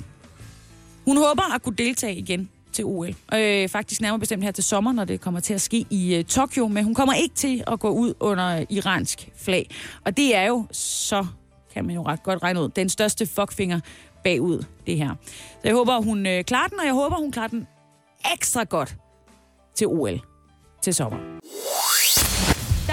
Hun 1.04 1.16
håber 1.16 1.54
at 1.54 1.62
kunne 1.62 1.76
deltage 1.76 2.16
igen 2.16 2.48
til 2.76 2.84
OL. 2.84 3.14
Øh, 3.34 3.68
faktisk 3.68 4.00
nærmere 4.00 4.20
bestemt 4.20 4.44
her 4.44 4.50
til 4.50 4.64
sommer, 4.64 4.92
når 4.92 5.04
det 5.04 5.20
kommer 5.20 5.40
til 5.40 5.54
at 5.54 5.60
ske 5.60 5.86
i 5.90 6.14
øh, 6.14 6.24
Tokyo. 6.24 6.68
Men 6.68 6.84
hun 6.84 6.94
kommer 6.94 7.14
ikke 7.14 7.34
til 7.34 7.64
at 7.66 7.80
gå 7.80 7.88
ud 7.88 8.14
under 8.20 8.64
iransk 8.70 9.28
flag. 9.36 9.70
Og 10.04 10.16
det 10.16 10.36
er 10.36 10.42
jo 10.42 10.66
så, 10.72 11.26
kan 11.74 11.86
man 11.86 11.94
jo 11.94 12.02
ret 12.02 12.22
godt 12.22 12.42
regne 12.42 12.62
ud, 12.62 12.68
den 12.68 12.88
største 12.88 13.26
fuckfinger 13.26 13.80
bagud 14.24 14.64
det 14.86 14.96
her. 14.96 15.14
Så 15.52 15.60
jeg 15.64 15.74
håber, 15.74 16.02
hun 16.02 16.26
øh, 16.26 16.44
klarer 16.44 16.68
den, 16.68 16.80
og 16.80 16.86
jeg 16.86 16.94
håber, 16.94 17.16
hun 17.16 17.32
klarer 17.32 17.48
den 17.48 17.66
ekstra 18.32 18.64
godt 18.64 18.96
til 19.74 19.86
OL 19.86 20.20
til 20.82 20.94
sommer. 20.94 21.35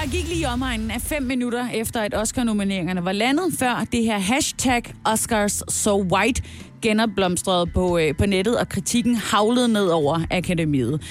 Der 0.04 0.10
gik 0.10 0.28
lige 0.28 0.50
omegnen 0.50 0.92
af 0.92 1.02
fem 1.02 1.24
minutter 1.24 1.70
efter, 1.70 2.02
at 2.02 2.16
Oscar-nomineringerne 2.16 3.06
var 3.06 3.12
landet, 3.12 3.54
før 3.60 3.86
det 3.92 4.04
her 4.04 4.20
hashtag 4.20 4.84
Oscars 5.06 5.64
So 5.70 6.02
White 6.02 6.42
genopblomstrede 6.82 7.68
på, 7.68 7.98
øh, 7.98 8.16
på 8.16 8.26
nettet, 8.26 8.58
og 8.58 8.70
kritikken 8.70 9.16
havlede 9.16 9.68
ned 9.68 9.88
over 9.88 10.20
akademiet. 10.32 11.02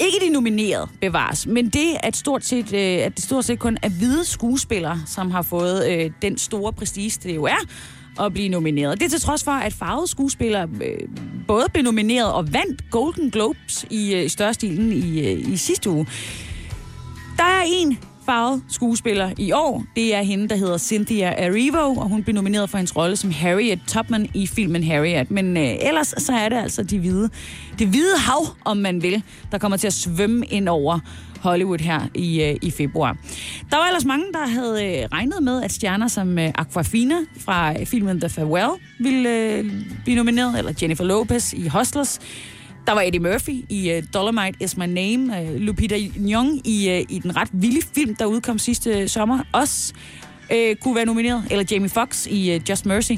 Ikke 0.00 0.26
de 0.26 0.32
nominerede 0.32 0.88
bevares, 1.00 1.46
men 1.46 1.68
det, 1.68 1.96
at, 2.02 2.16
stort 2.16 2.44
set, 2.44 2.72
øh, 2.72 2.80
at 2.80 3.16
det 3.16 3.24
stort 3.24 3.44
set 3.44 3.58
kun 3.58 3.78
er 3.82 3.88
hvide 3.88 4.24
skuespillere, 4.24 5.00
som 5.06 5.30
har 5.30 5.42
fået 5.42 5.90
øh, 5.90 6.10
den 6.22 6.38
store 6.38 6.72
prestige, 6.72 7.20
det 7.22 7.34
jo 7.34 7.44
er, 7.44 7.66
at 8.20 8.32
blive 8.32 8.48
nomineret. 8.48 9.00
Det 9.00 9.06
er 9.06 9.10
til 9.10 9.20
trods 9.20 9.44
for, 9.44 9.52
at 9.52 9.72
farvede 9.72 10.06
skuespillere 10.06 10.68
øh, 10.82 11.08
både 11.48 11.66
blev 11.72 11.84
nomineret 11.84 12.32
og 12.32 12.52
vandt 12.52 12.90
Golden 12.90 13.30
Globes 13.30 13.86
i 13.90 14.14
øh, 14.14 14.30
størstilen 14.30 14.92
i, 14.92 15.20
øh, 15.20 15.52
i 15.52 15.56
sidste 15.56 15.90
uge. 15.90 16.06
Der 17.36 17.44
er 17.44 17.62
en 17.66 17.98
farvet 18.26 18.62
skuespiller 18.68 19.30
i 19.38 19.52
år. 19.52 19.84
Det 19.96 20.14
er 20.14 20.22
hende, 20.22 20.48
der 20.48 20.56
hedder 20.56 20.78
Cynthia 20.78 21.34
Erivo, 21.36 21.94
og 21.94 22.08
hun 22.08 22.22
blev 22.22 22.34
nomineret 22.34 22.70
for 22.70 22.78
hendes 22.78 22.96
rolle 22.96 23.16
som 23.16 23.30
Harriet 23.30 23.80
Tubman 23.86 24.28
i 24.34 24.46
filmen 24.46 24.84
Harriet. 24.84 25.30
Men 25.30 25.56
øh, 25.56 25.74
ellers 25.80 26.14
så 26.18 26.32
er 26.32 26.48
det 26.48 26.56
altså 26.56 26.82
de 26.82 26.98
hvide, 26.98 27.30
det 27.78 27.88
hvide 27.88 28.18
hav, 28.18 28.46
om 28.64 28.76
man 28.76 29.02
vil, 29.02 29.22
der 29.52 29.58
kommer 29.58 29.76
til 29.76 29.86
at 29.86 29.92
svømme 29.92 30.46
ind 30.46 30.68
over 30.68 30.98
Hollywood 31.40 31.78
her 31.78 32.00
i, 32.14 32.42
øh, 32.42 32.56
i 32.62 32.70
februar. 32.70 33.16
Der 33.70 33.76
var 33.76 33.86
ellers 33.86 34.04
mange, 34.04 34.24
der 34.32 34.46
havde 34.46 34.86
øh, 34.86 35.08
regnet 35.12 35.42
med, 35.42 35.62
at 35.62 35.72
stjerner 35.72 36.08
som 36.08 36.38
øh, 36.38 36.50
Aquafina 36.54 37.14
fra 37.38 37.84
filmen 37.84 38.20
The 38.20 38.28
Farewell 38.28 38.70
ville 38.98 39.28
øh, 39.28 39.64
blive 40.04 40.16
nomineret, 40.16 40.58
eller 40.58 40.72
Jennifer 40.82 41.04
Lopez 41.04 41.52
i 41.52 41.68
Hustlers. 41.68 42.20
Der 42.86 42.92
var 42.92 43.00
Eddie 43.00 43.20
Murphy 43.20 43.64
i 43.68 43.96
uh, 43.96 44.04
Dolomite 44.14 44.56
Is 44.60 44.76
My 44.76 44.86
Name. 44.86 45.42
Uh, 45.42 45.54
Lupita 45.60 45.96
Nyong 46.16 46.66
i, 46.66 46.88
uh, 46.90 47.14
i 47.14 47.18
den 47.18 47.36
ret 47.36 47.48
vilde 47.52 47.86
film, 47.94 48.14
der 48.14 48.26
udkom 48.26 48.58
sidste 48.58 49.08
sommer, 49.08 49.42
også 49.52 49.94
uh, 50.50 50.76
kunne 50.80 50.94
være 50.94 51.04
nomineret. 51.04 51.44
Eller 51.50 51.64
Jamie 51.70 51.88
Foxx 51.88 52.26
i 52.26 52.56
uh, 52.56 52.70
Just 52.70 52.86
Mercy. 52.86 53.12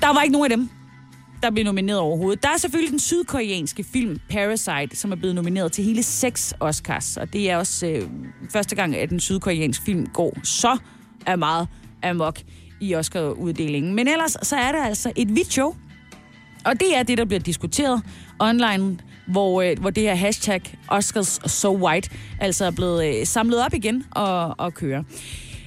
Der 0.00 0.14
var 0.14 0.22
ikke 0.22 0.32
nogen 0.32 0.52
af 0.52 0.58
dem, 0.58 0.70
der 1.42 1.50
blev 1.50 1.64
nomineret 1.64 2.00
overhovedet. 2.00 2.42
Der 2.42 2.48
er 2.48 2.56
selvfølgelig 2.56 2.90
den 2.90 2.98
sydkoreanske 2.98 3.84
film 3.84 4.20
Parasite, 4.28 4.96
som 4.96 5.12
er 5.12 5.16
blevet 5.16 5.34
nomineret 5.34 5.72
til 5.72 5.84
hele 5.84 6.02
seks 6.02 6.54
Oscars. 6.60 7.16
Og 7.16 7.32
det 7.32 7.50
er 7.50 7.56
også 7.56 7.86
uh, 7.86 8.10
første 8.50 8.76
gang, 8.76 8.96
at 8.96 9.10
den 9.10 9.20
sydkoreanske 9.20 9.84
film 9.84 10.06
går 10.06 10.38
så 10.42 10.78
er 11.26 11.36
meget 11.36 11.68
amok 12.02 12.38
i 12.80 12.94
Oscar-uddelingen. 12.94 13.94
Men 13.94 14.08
ellers 14.08 14.36
så 14.42 14.56
er 14.56 14.72
det 14.72 14.78
altså 14.78 15.12
et 15.16 15.36
vidt 15.36 15.52
show. 15.52 15.74
Og 16.64 16.80
det 16.80 16.96
er 16.96 17.02
det, 17.02 17.18
der 17.18 17.24
bliver 17.24 17.40
diskuteret 17.40 18.02
online, 18.38 18.98
hvor, 19.26 19.62
øh, 19.62 19.78
hvor 19.80 19.90
det 19.90 20.02
her 20.02 20.14
hashtag 20.14 20.62
Oscars 20.88 21.40
So 21.46 21.76
White 21.86 22.10
altså 22.40 22.64
er 22.64 22.70
blevet 22.70 23.06
øh, 23.06 23.26
samlet 23.26 23.64
op 23.64 23.74
igen 23.74 24.04
og, 24.10 24.54
og 24.58 24.74
kører. 24.74 25.02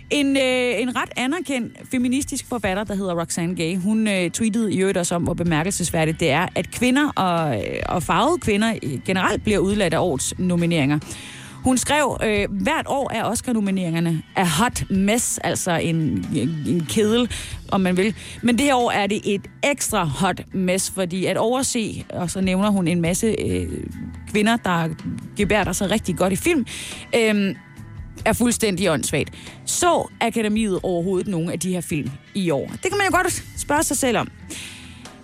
En, 0.09 0.37
øh, 0.37 0.81
en 0.81 0.95
ret 0.95 1.09
anerkendt 1.17 1.77
feministisk 1.91 2.45
forfatter, 2.47 2.83
der 2.83 2.95
hedder 2.95 3.19
Roxane 3.19 3.55
Gay, 3.55 3.77
hun 3.77 4.07
øh, 4.07 4.31
tweetede 4.31 4.73
i 4.73 4.79
øvrigt 4.79 4.97
også 4.97 5.15
om, 5.15 5.23
hvor 5.23 5.33
bemærkelsesværdigt 5.33 6.19
det 6.19 6.29
er, 6.29 6.47
at 6.55 6.71
kvinder 6.71 7.09
og, 7.09 7.57
øh, 7.57 7.79
og 7.85 8.03
farvede 8.03 8.39
kvinder 8.39 8.73
generelt 9.05 9.43
bliver 9.43 9.59
udladt 9.59 9.93
af 9.93 9.99
årets 9.99 10.39
nomineringer. 10.39 10.99
Hun 11.63 11.77
skrev, 11.77 12.17
øh, 12.23 12.47
hvert 12.51 12.85
år 12.87 13.11
er 13.13 13.23
Oscar-nomineringerne 13.23 14.23
er 14.35 14.45
hot 14.45 14.89
mess, 14.89 15.37
altså 15.37 15.71
en, 15.71 15.95
en, 16.35 16.63
en 16.67 16.85
kedel, 16.89 17.29
om 17.71 17.81
man 17.81 17.97
vil. 17.97 18.15
Men 18.41 18.57
det 18.57 18.65
her 18.65 18.75
år 18.75 18.91
er 18.91 19.07
det 19.07 19.21
et 19.25 19.41
ekstra 19.63 20.03
hot 20.03 20.41
mess, 20.53 20.91
fordi 20.91 21.25
at 21.25 21.37
overse, 21.37 22.05
og 22.09 22.29
så 22.29 22.41
nævner 22.41 22.69
hun 22.69 22.87
en 22.87 23.01
masse 23.01 23.27
øh, 23.27 23.67
kvinder, 24.31 24.57
der 24.57 24.89
gebærder 25.37 25.71
sig 25.71 25.91
rigtig 25.91 26.17
godt 26.17 26.33
i 26.33 26.35
film, 26.35 26.65
øh, 27.15 27.55
er 28.25 28.33
fuldstændig 28.33 28.91
åndssvagt. 28.91 29.33
Så 29.65 30.07
Akademiet 30.21 30.79
overhovedet 30.83 31.27
nogle 31.27 31.51
af 31.53 31.59
de 31.59 31.73
her 31.73 31.81
film 31.81 32.11
i 32.35 32.49
år? 32.49 32.67
Det 32.67 32.81
kan 32.81 32.97
man 32.97 33.07
jo 33.11 33.17
godt 33.17 33.43
spørge 33.57 33.83
sig 33.83 33.97
selv 33.97 34.17
om. 34.17 34.27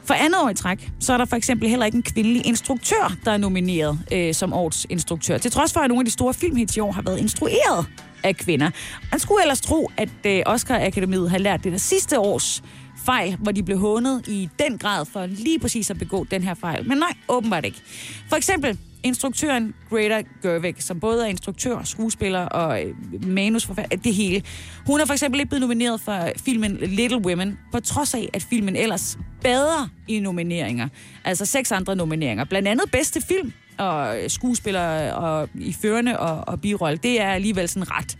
For 0.06 0.14
andet 0.14 0.42
år 0.42 0.50
i 0.50 0.54
træk, 0.54 0.92
så 1.00 1.14
er 1.14 1.18
der 1.18 1.26
for 1.26 1.36
eksempel 1.36 1.70
heller 1.70 1.86
ikke 1.86 1.96
en 1.96 2.04
kvindelig 2.04 2.46
instruktør, 2.46 3.16
der 3.26 3.32
er 3.32 3.38
nomineret 3.38 4.00
øh, 4.12 4.34
som 4.34 4.54
årets 4.54 4.88
instruktør. 4.90 5.38
Til 5.38 5.52
trods 5.52 5.74
for, 5.74 5.80
at 5.80 5.88
nogle 5.88 6.02
af 6.02 6.06
de 6.06 6.12
store 6.12 6.34
filmhits 6.34 6.78
i 6.78 6.80
år 6.80 6.92
har 6.92 7.02
været 7.02 7.20
instrueret 7.20 7.86
af 8.24 8.36
kvinder. 8.36 8.70
Man 9.12 9.20
skulle 9.20 9.42
ellers 9.42 9.62
tro, 9.62 9.92
at 9.98 10.10
øh, 10.26 10.42
Oscar-akademiet 10.46 11.30
har 11.30 11.38
lært 11.38 11.64
det 11.64 11.72
der 11.72 11.78
sidste 11.78 12.20
års 12.20 12.64
fejl, 13.06 13.36
hvor 13.36 13.52
de 13.52 13.64
blev 13.64 13.78
hånet 13.78 14.28
i 14.28 14.50
den 14.60 14.78
grad 14.78 15.06
for 15.06 15.26
lige 15.26 15.60
præcis 15.60 15.90
at 15.90 15.98
begå 16.00 16.26
den 16.32 16.44
her 16.44 16.54
fejl. 16.54 16.88
Men 16.88 16.98
nej, 16.98 17.14
åbenbart 17.30 17.66
ikke. 17.66 17.82
For 18.30 18.36
eksempel 18.36 18.78
instruktøren 19.06 19.74
Greta 19.90 20.22
Gerwig, 20.42 20.76
som 20.80 21.00
både 21.00 21.24
er 21.24 21.30
instruktør, 21.30 21.84
skuespiller 21.84 22.46
og 22.46 22.84
øh, 22.84 22.96
manusforfatter, 23.28 23.98
det 23.98 24.14
hele. 24.14 24.44
Hun 24.88 25.02
er 25.02 25.06
for 25.06 25.14
eksempel 25.14 25.40
ikke 25.40 25.50
blevet 25.50 25.62
nomineret 25.62 26.02
for 26.02 26.30
filmen 26.46 26.78
Little 26.78 27.26
Women, 27.26 27.58
på 27.72 27.80
trods 27.80 28.14
af, 28.14 28.30
at 28.34 28.44
filmen 28.44 28.76
ellers 28.76 29.18
bedre 29.42 29.90
i 30.08 30.20
nomineringer. 30.20 30.88
Altså 31.26 31.46
seks 31.46 31.72
andre 31.72 31.96
nomineringer. 31.96 32.46
Blandt 32.46 32.68
andet 32.68 32.92
bedste 32.92 33.22
film 33.22 33.54
og 33.78 34.24
øh, 34.24 34.30
skuespiller 34.30 35.12
og 35.12 35.50
i 35.56 35.74
førende 35.74 36.20
og, 36.20 36.44
og 36.48 36.62
birolle. 36.62 36.98
Det 36.98 37.22
er 37.22 37.32
alligevel 37.32 37.70
sådan 37.70 37.92
ret 37.92 38.18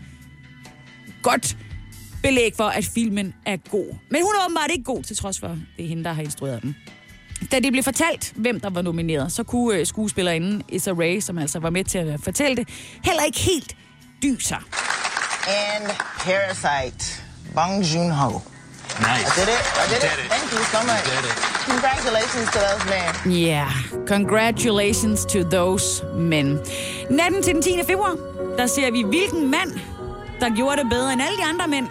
godt 1.22 1.56
belæg 2.22 2.54
for, 2.56 2.64
at 2.64 2.84
filmen 2.84 3.34
er 3.46 3.56
god. 3.56 3.94
Men 4.10 4.22
hun 4.22 4.32
er 4.40 4.44
åbenbart 4.46 4.70
ikke 4.70 4.84
god, 4.84 5.02
til 5.02 5.16
trods 5.16 5.40
for, 5.40 5.48
det 5.76 5.84
er 5.84 5.88
hende, 5.88 6.04
der 6.04 6.12
har 6.12 6.22
instrueret 6.22 6.62
den. 6.62 6.76
Da 7.52 7.60
det 7.60 7.72
blev 7.72 7.82
fortalt, 7.82 8.32
hvem 8.36 8.60
der 8.60 8.70
var 8.70 8.82
nomineret, 8.82 9.32
så 9.32 9.42
kunne 9.42 9.78
øh, 9.78 9.86
skuespillerinden 9.86 10.62
Issa 10.68 10.90
Rae, 10.90 11.20
som 11.20 11.38
altså 11.38 11.58
var 11.58 11.70
med 11.70 11.84
til 11.84 11.98
at 11.98 12.20
fortælle 12.22 12.56
det, 12.56 12.68
heller 13.04 13.22
ikke 13.22 13.38
helt 13.40 13.76
dyser. 14.22 14.56
And 15.48 15.86
Parasite, 16.18 17.22
Bong 17.54 17.82
Joon-ho. 17.84 18.40
Nice. 18.98 19.26
I 19.26 19.40
did 19.40 19.48
it. 19.56 19.62
I 19.82 19.86
did, 19.88 19.96
it. 19.96 20.02
did 20.02 20.24
it. 20.24 20.30
Thank 20.30 20.52
you 20.52 20.62
so 20.74 20.80
much. 20.90 21.04
did 21.04 21.24
it. 21.30 21.36
Congratulations 21.72 22.48
to 22.54 22.58
those 22.66 22.82
men. 22.94 23.32
Ja, 23.32 23.48
yeah. 23.48 24.06
congratulations 24.06 25.24
to 25.24 25.38
those 25.42 26.04
men. 26.16 26.58
Natten 27.10 27.42
til 27.42 27.54
den 27.54 27.62
10. 27.62 27.70
februar, 27.86 28.16
der 28.58 28.66
ser 28.66 28.90
vi, 28.90 29.02
hvilken 29.02 29.50
mand, 29.50 29.70
der 30.40 30.56
gjorde 30.56 30.76
det 30.82 30.90
bedre 30.90 31.12
end 31.12 31.22
alle 31.22 31.36
de 31.36 31.44
andre 31.44 31.68
mænd. 31.68 31.86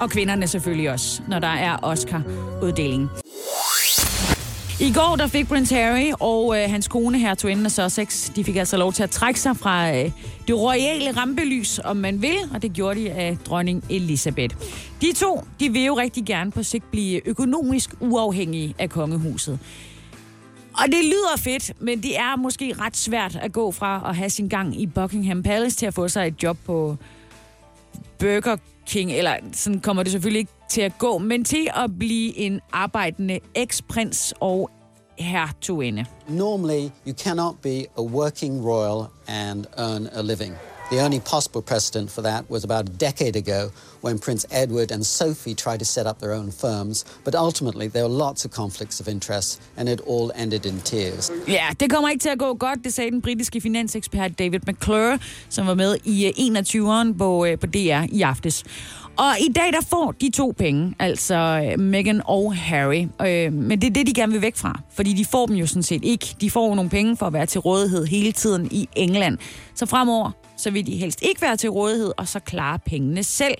Og 0.00 0.10
kvinderne 0.10 0.48
selvfølgelig 0.48 0.90
også, 0.90 1.22
når 1.28 1.38
der 1.38 1.48
er 1.48 1.76
Oscar-uddeling. 1.82 3.10
I 4.80 4.92
går 4.92 5.16
der 5.18 5.26
fik 5.26 5.48
Prince 5.48 5.74
Harry 5.74 6.12
og 6.20 6.58
øh, 6.58 6.70
hans 6.70 6.88
kone, 6.88 7.18
hertuginden 7.18 7.66
af 7.66 7.70
Sussex, 7.72 8.30
de 8.36 8.44
fik 8.44 8.56
altså 8.56 8.76
lov 8.76 8.92
til 8.92 9.02
at 9.02 9.10
trække 9.10 9.40
sig 9.40 9.56
fra 9.56 9.90
øh, 9.90 10.10
det 10.48 10.58
royale 10.58 11.16
rampelys, 11.16 11.80
om 11.84 11.96
man 11.96 12.22
vil, 12.22 12.36
og 12.54 12.62
det 12.62 12.72
gjorde 12.72 13.00
de 13.00 13.10
af 13.10 13.38
dronning 13.46 13.84
Elisabeth. 13.90 14.56
De 15.00 15.12
to, 15.12 15.44
de 15.60 15.72
vil 15.72 15.84
jo 15.84 15.98
rigtig 15.98 16.24
gerne 16.24 16.50
på 16.50 16.62
sigt 16.62 16.90
blive 16.90 17.28
økonomisk 17.28 17.90
uafhængige 18.00 18.74
af 18.78 18.90
kongehuset. 18.90 19.58
Og 20.72 20.86
det 20.86 21.04
lyder 21.04 21.36
fedt, 21.38 21.72
men 21.80 22.02
det 22.02 22.18
er 22.18 22.36
måske 22.36 22.74
ret 22.80 22.96
svært 22.96 23.36
at 23.36 23.52
gå 23.52 23.72
fra 23.72 24.02
at 24.08 24.16
have 24.16 24.30
sin 24.30 24.48
gang 24.48 24.80
i 24.80 24.86
Buckingham 24.86 25.42
Palace 25.42 25.76
til 25.76 25.86
at 25.86 25.94
få 25.94 26.08
sig 26.08 26.26
et 26.26 26.42
job 26.42 26.58
på 26.66 26.96
Burger 28.18 28.56
King, 28.86 29.12
eller 29.12 29.36
sådan 29.52 29.80
kommer 29.80 30.02
det 30.02 30.12
selvfølgelig 30.12 30.38
ikke 30.38 30.52
til 30.70 30.80
at 30.80 30.92
gå, 30.98 31.18
men 31.18 31.44
til 31.44 31.68
at 31.74 31.98
blive 31.98 32.36
en 32.38 32.60
arbejdende 32.72 33.38
eksprins 33.54 34.34
og 34.40 34.70
hertuginde. 35.18 36.04
Normally, 36.28 36.90
you 37.06 37.14
cannot 37.14 37.54
be 37.62 37.84
a 37.98 38.02
working 38.02 38.66
royal 38.66 39.06
and 39.28 39.64
earn 39.78 40.08
a 40.12 40.22
living. 40.22 40.54
The 40.90 41.00
only 41.00 41.18
possible 41.18 41.62
precedent 41.62 42.12
for 42.12 42.22
that 42.22 42.48
was 42.48 42.62
about 42.64 42.88
a 42.88 42.92
decade 42.92 43.36
ago 43.36 43.70
when 44.02 44.18
Prince 44.20 44.46
Edward 44.52 44.92
and 44.92 45.04
Sophie 45.04 45.54
tried 45.54 45.78
to 45.78 45.84
set 45.84 46.06
up 46.06 46.20
their 46.20 46.32
own 46.32 46.52
firms, 46.52 47.04
but 47.24 47.34
ultimately 47.34 47.88
there 47.88 48.04
were 48.04 48.16
lots 48.26 48.44
of 48.44 48.52
conflicts 48.52 49.00
of 49.00 49.08
interest 49.08 49.60
and 49.76 49.88
it 49.88 50.00
all 50.06 50.30
ended 50.36 50.64
in 50.66 50.80
tears. 50.80 51.30
Ja, 51.48 51.66
det 51.80 51.90
kommer 51.90 52.10
ikke 52.10 52.22
til 52.22 52.28
at 52.28 52.38
gå 52.38 52.54
godt, 52.54 52.84
det 52.84 52.94
sagde 52.94 53.10
den 53.10 53.22
britiske 53.22 53.60
finansekspert 53.60 54.38
David 54.38 54.60
McClure, 54.66 55.18
som 55.48 55.66
var 55.66 55.74
med 55.74 55.96
i 56.04 56.26
øh, 56.26 56.58
21'eren 56.60 57.18
på, 57.18 57.44
øh, 57.44 57.58
på 57.58 57.66
DR 57.66 58.02
i 58.12 58.22
aftes. 58.22 58.64
Og 59.16 59.40
i 59.40 59.52
dag 59.52 59.72
der 59.72 59.80
får 59.90 60.14
de 60.20 60.30
to 60.30 60.54
penge, 60.58 60.94
altså 60.98 61.34
øh, 61.34 61.80
Meghan 61.80 62.22
og 62.24 62.56
Harry. 62.56 63.06
Øh, 63.26 63.52
men 63.52 63.80
det 63.80 63.86
er 63.86 63.92
det, 63.92 64.06
de 64.06 64.14
gerne 64.14 64.32
vil 64.32 64.42
væk 64.42 64.56
fra, 64.56 64.80
fordi 64.94 65.12
de 65.12 65.24
får 65.24 65.46
dem 65.46 65.56
jo 65.56 65.66
sådan 65.66 65.82
set 65.82 66.04
ikke. 66.04 66.36
De 66.40 66.50
får 66.50 66.68
jo 66.68 66.74
nogle 66.74 66.90
penge 66.90 67.16
for 67.16 67.26
at 67.26 67.32
være 67.32 67.46
til 67.46 67.60
rådighed 67.60 68.06
hele 68.06 68.32
tiden 68.32 68.68
i 68.70 68.88
England. 68.96 69.38
Så 69.74 69.86
fremover, 69.86 70.30
så 70.56 70.70
vil 70.70 70.86
de 70.86 70.96
helst 70.96 71.22
ikke 71.22 71.42
være 71.42 71.56
til 71.56 71.70
rådighed, 71.70 72.12
og 72.16 72.28
så 72.28 72.40
klare 72.40 72.78
pengene 72.78 73.22
selv. 73.22 73.54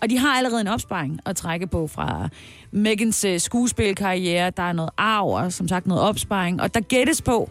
Og 0.00 0.10
de 0.10 0.18
har 0.18 0.36
allerede 0.36 0.60
en 0.60 0.66
opsparing 0.66 1.20
at 1.26 1.36
trække 1.36 1.66
på 1.66 1.86
fra 1.86 2.28
Megans 2.70 3.24
øh, 3.24 3.40
skuespilkarriere. 3.40 4.50
Der 4.50 4.62
er 4.62 4.72
noget 4.72 4.90
arv 4.96 5.28
og 5.28 5.52
som 5.52 5.68
sagt 5.68 5.86
noget 5.86 6.02
opsparing. 6.02 6.62
Og 6.62 6.74
der 6.74 6.80
gættes 6.80 7.22
på 7.22 7.50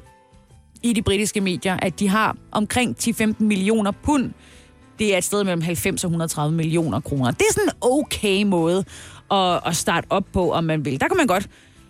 i 0.84 0.94
de 0.94 1.02
britiske 1.02 1.42
medier, 1.42 1.78
at 1.82 2.00
de 2.00 2.08
har 2.08 2.38
omkring 2.52 2.96
10-15 3.00 3.34
millioner 3.40 3.92
pund. 3.92 4.32
Det 5.00 5.14
er 5.14 5.18
et 5.18 5.24
sted 5.24 5.44
mellem 5.44 5.62
90 5.62 6.04
og 6.04 6.08
130 6.08 6.56
millioner 6.56 7.00
kroner. 7.00 7.32
Det 7.32 7.42
er 7.50 7.54
sådan 7.54 7.70
en 7.70 7.74
okay 7.82 8.44
måde 8.44 8.86
at, 9.32 9.62
at 9.66 9.76
starte 9.76 10.08
op 10.10 10.26
på, 10.34 10.52
om 10.52 10.64
man 10.64 10.86
vil. 10.86 11.00
Der 11.00 11.08
kan 11.08 11.18
man 11.18 11.28
godt 11.28 11.50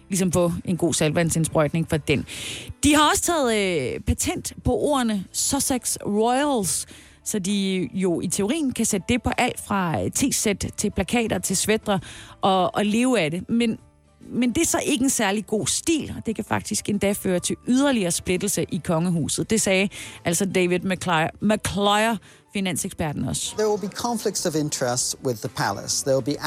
ligesom 0.09 0.31
få 0.31 0.51
en 0.65 0.77
god 0.77 0.93
salvandsindsprøjtning 0.93 1.89
for 1.89 1.97
den. 1.97 2.25
De 2.83 2.95
har 2.95 3.09
også 3.09 3.23
taget 3.23 3.55
øh, 3.93 3.99
patent 3.99 4.53
på 4.63 4.73
ordene 4.73 5.25
Sussex 5.31 5.97
Royals, 6.05 6.85
så 7.23 7.39
de 7.39 7.89
jo 7.93 8.21
i 8.21 8.27
teorien 8.27 8.73
kan 8.73 8.85
sætte 8.85 9.05
det 9.09 9.23
på 9.23 9.29
alt 9.37 9.59
fra 9.67 10.03
øh, 10.03 10.11
t-sæt 10.11 10.65
til 10.77 10.91
plakater 10.91 11.39
til 11.39 11.57
svætter 11.57 11.99
og, 12.41 12.75
og 12.75 12.85
leve 12.85 13.19
af 13.19 13.31
det. 13.31 13.49
Men 13.49 13.77
men 14.29 14.51
det 14.51 14.61
er 14.61 14.65
så 14.65 14.79
ikke 14.85 15.03
en 15.03 15.09
særlig 15.09 15.45
god 15.47 15.67
stil, 15.67 16.13
og 16.17 16.25
det 16.25 16.35
kan 16.35 16.45
faktisk 16.45 16.89
endda 16.89 17.11
føre 17.11 17.39
til 17.39 17.55
yderligere 17.67 18.11
splittelse 18.11 18.65
i 18.71 18.81
kongehuset. 18.85 19.49
Det 19.49 19.61
sagde 19.61 19.89
altså 20.25 20.45
David 20.45 20.79
McClure, 20.79 21.29
McClure 21.41 22.17
finanseksperten 22.53 23.25
også. 23.25 23.55
There 23.57 23.69
will 23.69 23.89
be 23.89 23.95
conflicts 23.95 24.45
of 24.45 24.55
interest 24.55 25.15
with 25.23 25.39
the 25.39 25.49
palace. 25.49 26.03
There 26.03 26.15
will 26.15 26.35
be 26.35 26.37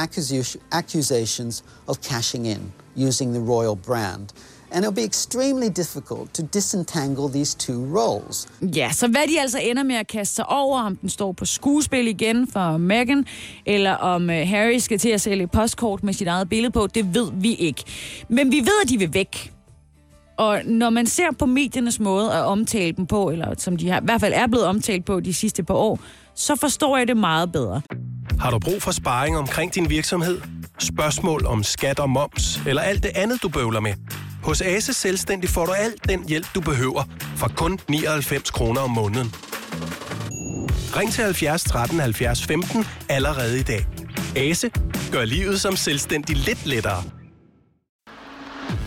accusations 0.73 1.65
of 1.87 1.97
cashing 1.97 2.47
in 2.47 2.73
using 3.07 3.35
the 3.35 3.43
royal 3.43 3.77
brand. 3.77 4.29
And 4.71 4.85
it'll 4.85 4.95
be 4.95 5.05
extremely 5.05 5.69
difficult 5.69 6.35
to 6.35 6.43
disentangle 6.43 7.29
these 7.29 7.57
two 7.57 7.99
roles. 7.99 8.49
Ja, 8.77 8.91
så 8.93 9.09
hvad 9.09 9.23
de 9.29 9.41
altså 9.41 9.59
ender 9.59 9.83
med 9.83 9.97
at 9.97 10.07
kaste 10.07 10.35
sig 10.35 10.49
over, 10.49 10.83
om 10.83 10.97
den 10.97 11.09
står 11.09 11.33
på 11.33 11.45
skuespil 11.45 12.09
igen 12.09 12.49
for 12.53 12.77
Meghan, 12.77 13.25
eller 13.67 13.93
om 13.93 14.31
øh, 14.31 14.49
Harry 14.49 14.79
skal 14.79 14.99
til 14.99 15.09
at 15.09 15.21
sælge 15.21 15.45
et 15.45 15.51
postkort 15.51 16.03
med 16.03 16.13
sit 16.13 16.29
eget 16.29 16.49
billede 16.49 16.73
på, 16.73 16.87
det 16.87 17.15
ved 17.15 17.31
vi 17.35 17.55
ikke. 17.55 17.85
Men 18.29 18.53
vi 18.53 18.61
ved, 18.61 18.83
at 18.85 18.89
de 18.89 18.99
vil 18.99 19.15
væk. 19.15 19.53
Og 20.37 20.61
når 20.65 20.91
man 20.91 21.07
ser 21.07 21.33
på 21.39 21.47
mediernes 21.47 22.01
måde 22.01 22.33
at 22.33 22.45
omtale 22.45 22.93
dem 22.93 23.07
på, 23.07 23.31
eller 23.31 23.55
som 23.59 23.77
de 23.77 23.89
har, 23.91 24.01
i 24.01 24.05
hvert 24.05 24.21
fald 24.21 24.33
er 24.37 24.47
blevet 24.47 24.67
omtalt 24.67 25.05
på 25.05 25.21
de 25.21 25.35
sidste 25.35 25.63
par 25.63 25.75
år, 25.75 25.99
så 26.35 26.57
forstår 26.57 26.97
jeg 26.97 27.09
det 27.09 27.17
meget 27.17 27.53
bedre. 27.53 27.83
Har 28.41 28.51
du 28.51 28.59
brug 28.59 28.83
for 28.83 28.91
sparring 28.91 29.39
omkring 29.39 29.75
din 29.75 29.91
virksomhed? 29.91 30.41
Spørgsmål 30.79 31.47
om 31.47 31.63
skat 31.63 31.99
og 31.99 32.11
moms, 32.11 32.61
eller 32.67 32.83
alt 32.83 33.03
det 33.03 33.11
andet, 33.15 33.43
du 33.43 33.49
bøvler 33.49 33.81
med? 33.81 33.95
Hos 34.43 34.61
Ase 34.61 34.93
Selvstændig 34.93 35.51
får 35.51 35.67
du 35.67 35.73
alt 35.73 36.09
den 36.09 36.29
hjælp, 36.29 36.47
du 36.55 36.61
behøver, 36.61 37.05
for 37.37 37.49
kun 37.57 37.79
99 37.89 38.51
kroner 38.51 38.81
om 38.81 38.91
måneden. 38.91 39.35
Ring 40.97 41.13
til 41.13 41.25
70 41.25 41.65
13 41.65 42.01
70 42.01 42.45
15 42.45 42.85
allerede 43.09 43.61
i 43.61 43.63
dag. 43.63 43.87
Ase 44.37 44.71
gør 45.13 45.25
livet 45.25 45.61
som 45.61 45.77
selvstændig 45.77 46.37
lidt 46.37 46.67
lettere. 46.67 47.03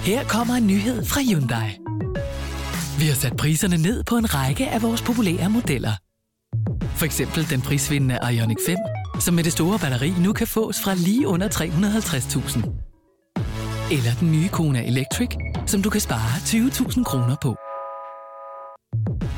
Her 0.03 0.24
kommer 0.24 0.53
en 0.53 0.67
nyhed 0.67 1.05
fra 1.05 1.21
Hyundai. 1.21 1.77
Vi 3.00 3.05
har 3.05 3.15
sat 3.15 3.38
priserne 3.38 3.77
ned 3.77 4.03
på 4.03 4.17
en 4.17 4.33
række 4.33 4.67
af 4.67 4.81
vores 4.81 5.01
populære 5.01 5.50
modeller. 5.50 5.91
For 6.95 7.05
eksempel 7.05 7.50
den 7.50 7.62
prisvindende 7.62 8.19
Ioniq 8.33 8.57
5, 8.65 8.77
som 9.22 9.34
med 9.34 9.44
det 9.44 9.51
store 9.51 9.80
batteri 9.80 10.13
nu 10.20 10.34
kan 10.34 10.48
fås 10.48 10.82
fra 10.84 10.94
lige 10.94 11.28
under 11.28 11.48
350.000. 11.48 12.58
Eller 13.96 14.13
den 14.20 14.32
nye 14.32 14.48
Kona 14.48 14.88
Electric, 14.88 15.30
som 15.68 15.82
du 15.82 15.90
kan 15.90 16.01
spare 16.01 16.32
20.000 16.38 17.04
kroner 17.04 17.36
på. 17.42 17.56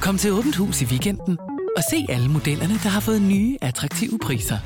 Kom 0.01 0.17
til 0.17 0.31
Åbent 0.31 0.55
Hus 0.55 0.81
i 0.81 0.85
weekenden 0.85 1.37
og 1.77 1.83
se 1.89 2.05
alle 2.09 2.29
modellerne, 2.29 2.73
der 2.73 2.89
har 2.89 2.99
fået 2.99 3.21
nye, 3.21 3.57
attraktive 3.61 4.19
priser. 4.19 4.57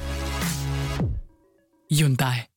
Hyundai. 1.94 2.57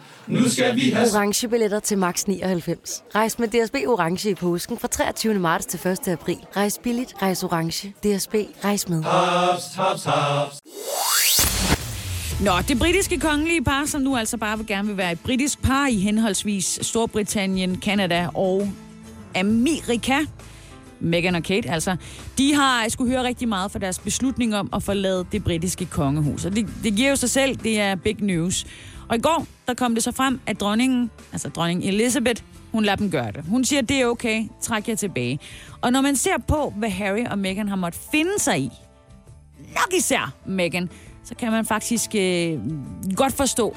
Nu 0.27 0.49
skal 0.49 0.75
vi 0.75 0.89
have... 0.89 1.07
Orange 1.15 1.47
billetter 1.47 1.79
til 1.79 1.97
max 1.97 2.25
99. 2.25 3.03
Rejs 3.15 3.39
med 3.39 3.47
DSB 3.47 3.75
Orange 3.87 4.29
i 4.29 4.35
påsken 4.35 4.77
fra 4.77 4.87
23. 4.87 5.33
marts 5.33 5.65
til 5.65 5.87
1. 5.87 6.07
april. 6.07 6.37
Rejs 6.55 6.79
billigt, 6.83 7.13
rejs 7.21 7.43
orange. 7.43 7.93
DSB, 8.03 8.35
rejs 8.63 8.89
med. 8.89 9.03
Haps, 9.03 9.63
haps, 9.75 10.03
haps. 10.03 10.61
Nå, 12.41 12.51
det 12.67 12.79
britiske 12.79 13.19
kongelige 13.19 13.63
par, 13.63 13.85
som 13.85 14.01
nu 14.01 14.17
altså 14.17 14.37
bare 14.37 14.57
vil 14.57 14.67
gerne 14.67 14.87
vil 14.87 14.97
være 14.97 15.11
et 15.11 15.19
britisk 15.19 15.61
par 15.61 15.87
i 15.87 15.95
henholdsvis 15.95 16.79
Storbritannien, 16.81 17.77
Kanada 17.77 18.27
og 18.33 18.69
Amerika, 19.35 20.17
Meghan 20.99 21.35
og 21.35 21.43
Kate 21.43 21.69
altså, 21.69 21.95
de 22.37 22.53
har 22.55 22.89
skulle 22.89 23.11
høre 23.11 23.23
rigtig 23.23 23.47
meget 23.47 23.71
for 23.71 23.79
deres 23.79 23.99
beslutning 23.99 24.55
om 24.55 24.69
at 24.73 24.83
forlade 24.83 25.25
det 25.31 25.43
britiske 25.43 25.85
kongehus. 25.85 26.45
Og 26.45 26.55
det, 26.55 26.67
det 26.83 26.95
giver 26.95 27.09
jo 27.09 27.15
sig 27.15 27.29
selv, 27.29 27.55
det 27.55 27.79
er 27.79 27.95
big 27.95 28.17
news. 28.21 28.65
Og 29.11 29.17
i 29.17 29.19
går, 29.19 29.47
der 29.67 29.73
kom 29.73 29.93
det 29.95 30.03
så 30.03 30.11
frem, 30.11 30.39
at 30.45 30.59
dronningen, 30.59 31.11
altså 31.31 31.49
dronning 31.49 31.83
Elizabeth, 31.83 32.41
hun 32.71 32.83
lader 32.83 32.95
dem 32.95 33.11
gøre 33.11 33.31
det. 33.31 33.43
Hun 33.47 33.65
siger, 33.65 33.81
det 33.81 34.01
er 34.01 34.05
okay, 34.05 34.45
træk 34.61 34.89
jer 34.89 34.95
tilbage. 34.95 35.39
Og 35.81 35.91
når 35.91 36.01
man 36.01 36.15
ser 36.15 36.37
på, 36.47 36.73
hvad 36.77 36.89
Harry 36.89 37.25
og 37.31 37.39
Meghan 37.39 37.67
har 37.67 37.75
måttet 37.75 38.01
finde 38.11 38.39
sig 38.39 38.59
i, 38.59 38.71
nok 39.59 39.93
især 39.97 40.33
Meghan, 40.45 40.89
så 41.23 41.35
kan 41.35 41.51
man 41.51 41.65
faktisk 41.65 42.15
øh, 42.15 42.59
godt 43.15 43.33
forstå, 43.33 43.75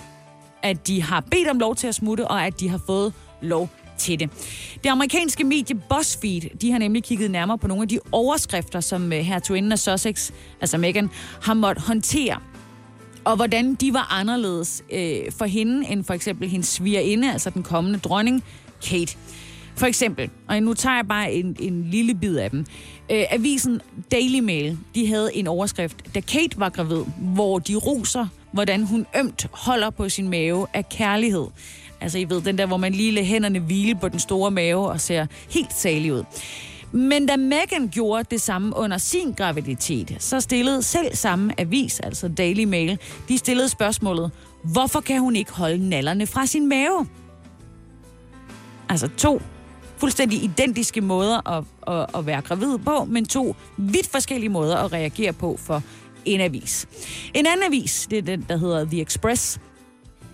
at 0.62 0.86
de 0.86 1.02
har 1.02 1.20
bedt 1.20 1.48
om 1.48 1.58
lov 1.58 1.76
til 1.76 1.86
at 1.86 1.94
smutte, 1.94 2.28
og 2.28 2.46
at 2.46 2.60
de 2.60 2.68
har 2.68 2.80
fået 2.86 3.12
lov 3.40 3.68
til 3.98 4.20
det. 4.20 4.30
Det 4.84 4.90
amerikanske 4.90 5.44
medie 5.44 5.76
BuzzFeed, 5.88 6.58
de 6.58 6.72
har 6.72 6.78
nemlig 6.78 7.04
kigget 7.04 7.30
nærmere 7.30 7.58
på 7.58 7.68
nogle 7.68 7.82
af 7.82 7.88
de 7.88 7.98
overskrifter, 8.12 8.80
som 8.80 9.10
her 9.10 9.22
hertuginden 9.22 9.72
af 9.72 9.78
Sussex, 9.78 10.30
altså 10.60 10.78
Meghan, 10.78 11.10
har 11.42 11.54
måttet 11.54 11.84
håndtere 11.84 12.40
og 13.24 13.36
hvordan 13.36 13.74
de 13.74 13.92
var 13.92 14.12
anderledes 14.12 14.82
øh, 14.92 15.32
for 15.38 15.44
hende 15.44 15.88
end 15.88 16.04
for 16.04 16.14
eksempel 16.14 16.48
hendes 16.48 16.68
svigerinde, 16.68 17.32
altså 17.32 17.50
den 17.50 17.62
kommende 17.62 17.98
dronning, 17.98 18.44
Kate. 18.88 19.16
For 19.76 19.86
eksempel, 19.86 20.30
og 20.48 20.62
nu 20.62 20.74
tager 20.74 20.96
jeg 20.96 21.08
bare 21.08 21.32
en, 21.32 21.56
en 21.60 21.84
lille 21.90 22.14
bid 22.14 22.36
af 22.36 22.50
dem. 22.50 22.66
Øh, 23.10 23.24
avisen 23.30 23.80
Daily 24.12 24.40
Mail, 24.40 24.78
de 24.94 25.06
havde 25.06 25.36
en 25.36 25.46
overskrift, 25.46 26.14
da 26.14 26.20
Kate 26.20 26.60
var 26.60 26.68
gravid, 26.68 27.04
hvor 27.18 27.58
de 27.58 27.74
roser, 27.74 28.26
hvordan 28.52 28.82
hun 28.82 29.06
ømt 29.18 29.46
holder 29.52 29.90
på 29.90 30.08
sin 30.08 30.28
mave 30.28 30.66
af 30.74 30.88
kærlighed. 30.88 31.46
Altså, 32.00 32.18
I 32.18 32.24
ved, 32.28 32.42
den 32.42 32.58
der, 32.58 32.66
hvor 32.66 32.76
man 32.76 32.92
lige 32.92 33.12
lader 33.12 33.26
hænderne 33.26 33.58
hvile 33.58 33.94
på 33.94 34.08
den 34.08 34.18
store 34.18 34.50
mave 34.50 34.88
og 34.88 35.00
ser 35.00 35.26
helt 35.50 35.72
salig 35.72 36.12
ud. 36.12 36.24
Men 36.94 37.26
da 37.26 37.36
Meghan 37.36 37.88
gjorde 37.88 38.24
det 38.30 38.40
samme 38.40 38.76
under 38.76 38.98
sin 38.98 39.32
graviditet, 39.32 40.16
så 40.18 40.40
stillede 40.40 40.82
selv 40.82 41.14
samme 41.14 41.60
avis, 41.60 42.00
altså 42.00 42.28
Daily 42.28 42.64
Mail, 42.64 42.98
de 43.28 43.38
stillede 43.38 43.68
spørgsmålet, 43.68 44.30
hvorfor 44.62 45.00
kan 45.00 45.20
hun 45.20 45.36
ikke 45.36 45.52
holde 45.52 45.88
nallerne 45.88 46.26
fra 46.26 46.46
sin 46.46 46.68
mave? 46.68 47.06
Altså 48.88 49.08
to 49.08 49.42
fuldstændig 49.96 50.44
identiske 50.44 51.00
måder 51.00 51.50
at, 51.50 51.64
at, 51.86 52.06
at 52.18 52.26
være 52.26 52.42
gravid 52.42 52.78
på, 52.78 53.04
men 53.04 53.24
to 53.24 53.56
vidt 53.76 54.06
forskellige 54.06 54.50
måder 54.50 54.76
at 54.76 54.92
reagere 54.92 55.32
på 55.32 55.56
for 55.60 55.82
en 56.24 56.40
avis. 56.40 56.86
En 57.34 57.46
anden 57.46 57.66
avis, 57.66 58.06
det 58.10 58.18
er 58.18 58.22
den, 58.22 58.46
der 58.48 58.56
hedder 58.56 58.84
The 58.84 59.00
Express, 59.00 59.60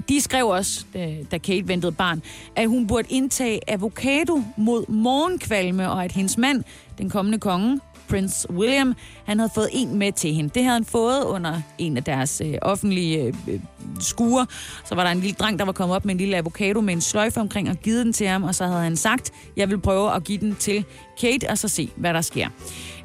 de 0.09 0.21
skrev 0.21 0.47
også, 0.47 0.85
da 1.31 1.39
Kate 1.39 1.69
ventede 1.69 1.93
barn, 1.93 2.23
at 2.57 2.69
hun 2.69 2.87
burde 2.87 3.09
indtage 3.11 3.61
avocado 3.69 4.43
mod 4.57 4.85
morgenkvalme, 4.89 5.91
og 5.91 6.05
at 6.05 6.13
hendes 6.13 6.39
mand, 6.39 6.65
den 6.99 7.11
kommende 7.11 7.39
konge, 7.39 7.81
Prince 8.11 8.51
William, 8.51 8.95
han 9.25 9.39
havde 9.39 9.51
fået 9.55 9.69
en 9.73 9.99
med 9.99 10.13
til 10.13 10.35
hende. 10.35 10.51
Det 10.55 10.63
havde 10.63 10.75
han 10.75 10.85
fået 10.85 11.25
under 11.25 11.61
en 11.79 11.97
af 11.97 12.05
deres 12.05 12.43
øh, 12.45 12.55
offentlige 12.63 13.23
øh, 13.23 13.35
øh, 13.49 13.61
skuer. 14.01 14.45
Så 14.85 14.95
var 14.95 15.05
der 15.05 15.11
en 15.11 15.21
lille 15.21 15.35
dreng, 15.35 15.59
der 15.59 15.65
var 15.65 15.73
kommet 15.73 15.97
op 15.97 16.05
med 16.05 16.15
en 16.15 16.19
lille 16.19 16.37
avocado 16.37 16.81
med 16.81 16.95
en 16.95 17.01
sløjfe 17.01 17.41
omkring 17.41 17.71
og 17.71 17.77
givet 17.77 18.05
den 18.05 18.13
til 18.13 18.27
ham, 18.27 18.43
og 18.43 18.55
så 18.55 18.67
havde 18.67 18.83
han 18.83 18.97
sagt, 18.97 19.33
jeg 19.57 19.71
vil 19.71 19.79
prøve 19.79 20.15
at 20.15 20.25
give 20.25 20.39
den 20.39 20.57
til 20.57 20.85
Kate, 21.21 21.51
og 21.51 21.59
så 21.59 21.69
se, 21.69 21.91
hvad 21.97 22.15
der 22.15 22.21
sker. 22.21 22.49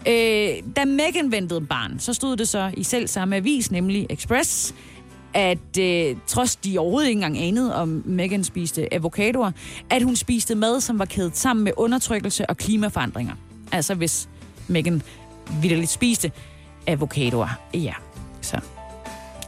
Øh, 0.07 0.73
da 0.75 0.85
Meghan 0.85 1.31
ventede 1.31 1.61
barn, 1.61 1.99
så 1.99 2.13
stod 2.13 2.37
det 2.37 2.47
så 2.47 2.71
i 2.77 2.83
selv 2.83 3.07
samme 3.07 3.35
avis, 3.35 3.71
nemlig 3.71 4.05
Express, 4.09 4.73
at 5.35 5.77
øh, 5.79 6.15
trods 6.27 6.55
de 6.55 6.77
overhovedet 6.77 7.09
ikke 7.09 7.17
engang 7.17 7.37
anede, 7.37 7.75
om 7.75 8.03
Megan 8.05 8.43
spiste 8.43 8.93
avocadoer, 8.93 9.51
at 9.89 10.03
hun 10.03 10.15
spiste 10.15 10.55
mad, 10.55 10.81
som 10.81 10.99
var 10.99 11.05
kædet 11.05 11.37
sammen 11.37 11.63
med 11.63 11.71
undertrykkelse 11.77 12.49
og 12.49 12.57
klimaforandringer. 12.57 13.33
Altså 13.71 13.93
hvis 13.93 14.29
Megan 14.67 15.01
vidderligt 15.61 15.91
spiste 15.91 16.31
avocadoer. 16.87 17.59
Ja, 17.73 17.93
så. 18.41 18.59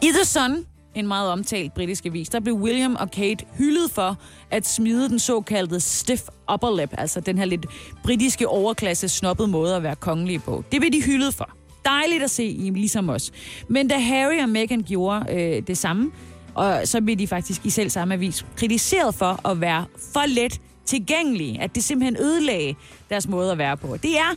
I 0.02 0.08
The 0.08 0.26
Sun, 0.26 0.65
en 0.95 1.08
meget 1.08 1.32
omtalt 1.32 1.73
britisk 1.73 2.06
avis, 2.06 2.30
der 2.30 2.39
blev 2.39 2.56
William 2.56 2.95
og 2.95 3.12
Kate 3.12 3.45
hyldet 3.58 3.91
for 3.91 4.17
at 4.52 4.67
smide 4.67 5.10
den 5.10 5.19
såkaldte 5.19 5.80
stiff 5.80 6.21
upper 6.54 6.80
lip, 6.80 6.93
altså 6.97 7.19
den 7.19 7.38
her 7.38 7.45
lidt 7.45 7.65
britiske 8.04 8.47
overklasse 8.47 9.10
snobbede 9.10 9.47
måde 9.47 9.76
at 9.76 9.84
være 9.84 9.95
kongelige 9.95 10.39
på. 10.39 10.63
Det 10.71 10.82
blev 10.82 10.91
de 10.91 11.02
hyldet 11.02 11.34
for 11.34 11.50
dejligt 11.89 12.23
at 12.23 12.32
se, 12.32 12.43
I 12.43 12.69
ligesom 12.69 13.10
os. 13.10 13.32
Men 13.67 13.88
da 13.88 13.97
Harry 13.97 14.41
og 14.41 14.50
Meghan 14.50 14.84
gjorde 14.84 15.26
øh, 15.34 15.67
det 15.67 15.78
samme, 15.78 16.12
og 16.56 16.82
så 16.86 17.02
blev 17.02 17.15
de 17.15 17.28
faktisk 17.28 17.65
i 17.65 17.69
selv 17.69 17.89
samme 17.89 18.13
avis 18.13 18.45
kritiseret 18.56 19.15
for 19.15 19.47
at 19.50 19.62
være 19.62 19.86
for 20.13 20.28
let 20.28 20.62
tilgængelige, 20.86 21.62
at 21.62 21.76
det 21.76 21.84
simpelthen 21.84 22.17
ødelagde 22.26 22.76
deres 23.10 23.28
måde 23.28 23.52
at 23.52 23.58
være 23.58 23.78
på. 23.78 23.97
Det 23.97 24.17
er 24.17 24.36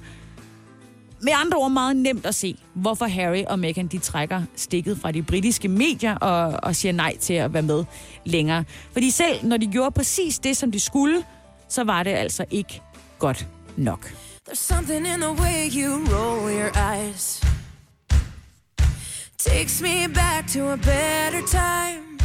med 1.22 1.32
andre 1.34 1.58
ord 1.58 1.70
meget 1.70 1.96
nemt 1.96 2.26
at 2.26 2.34
se, 2.34 2.56
hvorfor 2.74 3.06
Harry 3.06 3.42
og 3.46 3.58
Meghan 3.58 3.86
de 3.86 3.98
trækker 3.98 4.42
stikket 4.56 4.98
fra 4.98 5.12
de 5.12 5.22
britiske 5.22 5.68
medier 5.68 6.14
og, 6.14 6.60
og 6.62 6.76
siger 6.76 6.92
nej 6.92 7.16
til 7.16 7.34
at 7.34 7.52
være 7.52 7.62
med 7.62 7.84
længere. 8.24 8.64
Fordi 8.92 9.10
selv 9.10 9.46
når 9.46 9.56
de 9.56 9.66
gjorde 9.66 9.90
præcis 9.90 10.38
det, 10.38 10.56
som 10.56 10.72
de 10.72 10.80
skulle, 10.80 11.22
så 11.68 11.84
var 11.84 12.02
det 12.02 12.10
altså 12.10 12.44
ikke 12.50 12.80
godt 13.18 13.46
nok. 13.76 14.12
There's 14.50 14.58
something 14.58 15.06
in 15.06 15.20
the 15.20 15.32
way 15.32 15.68
you 15.68 16.04
roll 16.12 16.50
your 16.50 16.72
eyes. 16.74 17.40
Takes 19.38 19.80
me 19.80 20.08
back 20.08 20.48
to 20.48 20.72
a 20.72 20.76
better 20.76 21.42
time. 21.46 22.18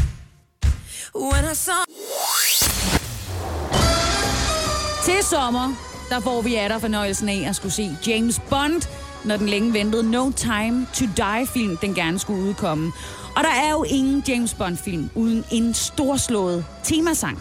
When 1.14 1.46
I 1.52 1.54
saw 1.54 1.84
Til 5.04 5.24
sommer, 5.24 5.74
der 6.10 6.20
får 6.20 6.42
vi 6.42 6.56
af 6.56 6.82
fornøjelsen 6.82 7.30
af 7.30 7.46
at 7.50 7.56
skulle 7.56 7.74
se 7.74 7.98
James 8.08 8.42
Bond, 8.50 8.82
når 9.26 9.38
den 9.38 9.50
længe 9.50 9.74
ventede 9.74 10.12
No 10.12 10.32
Time 10.32 10.88
to 10.94 11.06
Die-film, 11.18 11.78
den 11.78 11.94
gerne 11.94 12.20
skulle 12.20 12.44
udkomme. 12.44 12.92
Og 13.36 13.44
der 13.44 13.52
er 13.52 13.72
jo 13.72 13.84
ingen 13.84 14.24
James 14.28 14.54
Bond-film 14.54 15.10
uden 15.16 15.46
en 15.52 15.74
storslået 15.74 16.66
temasang. 16.84 17.40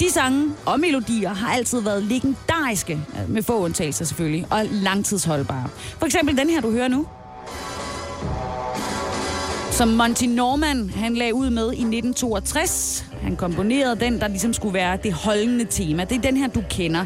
De 0.00 0.10
sange 0.10 0.54
og 0.66 0.80
melodier 0.80 1.34
har 1.34 1.54
altid 1.54 1.80
været 1.80 2.02
legendariske, 2.02 2.92
øh, 2.92 3.30
med 3.30 3.42
få 3.42 3.58
undtagelser 3.58 4.04
selvfølgelig, 4.04 4.46
og 4.50 4.64
langtidsholdbare. 4.70 5.68
For 5.98 6.06
eksempel 6.06 6.36
den 6.36 6.50
her, 6.50 6.60
du 6.60 6.70
hører 6.70 6.88
nu. 6.88 7.06
Som 9.70 9.88
Monty 9.88 10.24
Norman, 10.24 10.90
han 10.90 11.14
lagde 11.14 11.34
ud 11.34 11.50
med 11.50 11.64
i 11.64 11.84
1962. 11.84 13.04
Han 13.22 13.36
komponerede 13.36 14.00
den, 14.00 14.20
der 14.20 14.28
ligesom 14.28 14.52
skulle 14.52 14.74
være 14.74 14.98
det 15.02 15.12
holdende 15.12 15.64
tema. 15.64 16.04
Det 16.04 16.16
er 16.16 16.20
den 16.20 16.36
her, 16.36 16.48
du 16.48 16.62
kender 16.70 17.04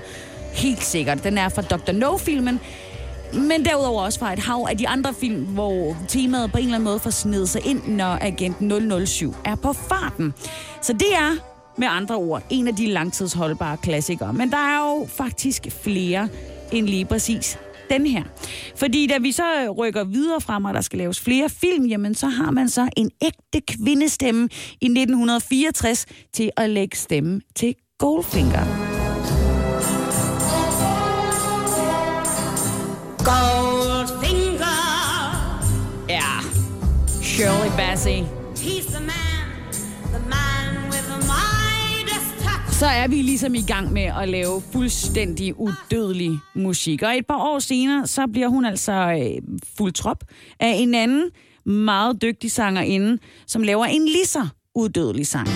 helt 0.52 0.84
sikkert. 0.84 1.24
Den 1.24 1.38
er 1.38 1.48
fra 1.48 1.62
Dr. 1.62 1.92
No-filmen, 1.92 2.60
men 3.34 3.64
derudover 3.64 4.02
også 4.02 4.18
fra 4.18 4.32
et 4.32 4.38
hav 4.38 4.66
af 4.70 4.78
de 4.78 4.88
andre 4.88 5.14
film, 5.14 5.44
hvor 5.44 5.96
temaet 6.08 6.52
på 6.52 6.58
en 6.58 6.64
eller 6.64 6.74
anden 6.74 6.84
måde 6.84 6.98
får 6.98 7.10
snedet 7.10 7.48
sig 7.48 7.66
ind, 7.66 7.88
når 7.88 8.18
agent 8.20 8.56
007 9.08 9.34
er 9.44 9.54
på 9.54 9.72
farten. 9.72 10.34
Så 10.82 10.92
det 10.92 11.14
er 11.14 11.55
med 11.78 11.88
andre 11.90 12.14
ord 12.14 12.42
en 12.50 12.68
af 12.68 12.76
de 12.76 12.86
langtidsholdbare 12.86 13.76
klassikere. 13.76 14.32
Men 14.32 14.50
der 14.50 14.56
er 14.56 14.78
jo 14.78 15.06
faktisk 15.06 15.66
flere 15.82 16.28
end 16.72 16.86
lige 16.86 17.04
præcis 17.04 17.58
den 17.90 18.06
her. 18.06 18.22
Fordi 18.76 19.06
da 19.06 19.18
vi 19.18 19.32
så 19.32 19.74
rykker 19.78 20.04
videre 20.04 20.40
frem, 20.40 20.64
og 20.64 20.74
der 20.74 20.80
skal 20.80 20.98
laves 20.98 21.20
flere 21.20 21.48
film, 21.48 21.84
jamen 21.86 22.14
så 22.14 22.26
har 22.26 22.50
man 22.50 22.68
så 22.68 22.88
en 22.96 23.10
ægte 23.22 23.74
kvindestemme 23.74 24.48
i 24.80 24.86
1964 24.86 26.06
til 26.34 26.50
at 26.56 26.70
lægge 26.70 26.96
stemme 26.96 27.40
til 27.56 27.74
Goldfinger. 27.98 28.64
Goldfinger, 33.24 34.76
Ja, 36.08 36.40
Shirley 37.22 37.76
Bassey. 37.76 38.45
Så 42.78 42.86
er 42.86 43.08
vi 43.08 43.22
ligesom 43.22 43.54
i 43.54 43.62
gang 43.62 43.92
med 43.92 44.02
at 44.02 44.28
lave 44.28 44.62
fuldstændig 44.72 45.60
udødelig 45.60 46.38
musik. 46.54 47.02
Og 47.02 47.16
et 47.16 47.26
par 47.26 47.36
år 47.38 47.58
senere, 47.58 48.06
så 48.06 48.26
bliver 48.32 48.48
hun 48.48 48.64
altså 48.64 48.92
øh, 48.92 49.42
fuld 49.76 49.92
trop 49.92 50.24
af 50.60 50.74
en 50.78 50.94
anden 50.94 51.30
meget 51.64 52.22
dygtig 52.22 52.52
sangerinde, 52.52 53.18
som 53.46 53.62
laver 53.62 53.84
en 53.84 54.04
lige 54.04 54.26
så 54.26 54.48
udødelig 54.74 55.26
sang. 55.26 55.48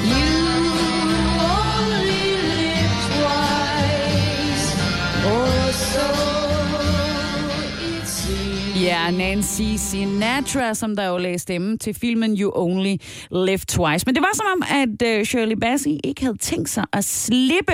Ja, 8.90 9.10
Nancy 9.10 9.76
Sinatra, 9.76 10.74
som 10.74 10.96
der 10.96 11.08
jo 11.08 11.16
lagde 11.16 11.38
stemme 11.38 11.78
til 11.78 11.94
filmen 11.94 12.38
You 12.40 12.52
Only 12.54 12.96
Live 13.30 13.58
Twice. 13.68 14.06
Men 14.06 14.14
det 14.14 14.22
var 14.22 14.30
som 14.34 14.46
om, 14.56 14.62
at 14.70 15.02
øh, 15.18 15.24
Shirley 15.24 15.56
Bassey 15.56 15.90
ikke 16.04 16.22
havde 16.22 16.36
tænkt 16.36 16.70
sig 16.70 16.84
at 16.92 17.04
slippe 17.04 17.72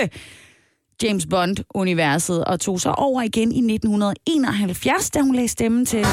James 1.03 1.27
Bond-universet 1.27 2.45
og 2.45 2.61
tog 2.61 2.81
sig 2.81 2.99
over 2.99 3.23
igen 3.23 3.53
i 3.53 3.75
1971, 3.75 5.11
da 5.11 5.21
hun 5.21 5.35
lagde 5.35 5.49
stemme 5.49 5.85
til... 5.85 6.07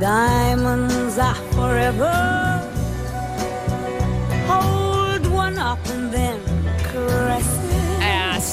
Diamonds 0.00 1.18
are 1.18 1.36
forever. 1.52 2.55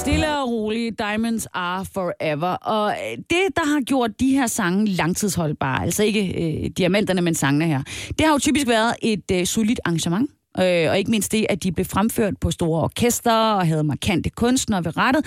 Stille 0.04 0.38
og 0.38 0.50
roligt. 0.50 0.98
Diamonds 0.98 1.46
are 1.54 1.84
forever. 1.94 2.48
Og 2.48 2.90
øh, 2.90 3.16
det, 3.16 3.56
der 3.56 3.66
har 3.74 3.80
gjort 3.80 4.20
de 4.20 4.30
her 4.30 4.46
sange 4.46 4.86
langtidsholdbare, 4.86 5.82
altså 5.82 6.02
ikke 6.02 6.26
øh, 6.42 6.70
diamanterne, 6.78 7.22
men 7.22 7.34
sangene 7.34 7.66
her, 7.66 7.82
det 8.08 8.26
har 8.26 8.32
jo 8.32 8.38
typisk 8.38 8.68
været 8.68 8.94
et 9.02 9.30
øh, 9.32 9.46
solidt 9.46 9.80
arrangement. 9.84 10.30
Øh, 10.58 10.90
og 10.90 10.98
ikke 10.98 11.10
mindst 11.10 11.32
det, 11.32 11.46
at 11.48 11.62
de 11.62 11.72
blev 11.72 11.86
fremført 11.86 12.34
på 12.40 12.50
store 12.50 12.82
orkester 12.82 13.32
og 13.32 13.66
havde 13.66 13.84
markante 13.84 14.30
kunstnere 14.30 14.84
ved 14.84 14.96
rettet. 14.96 15.24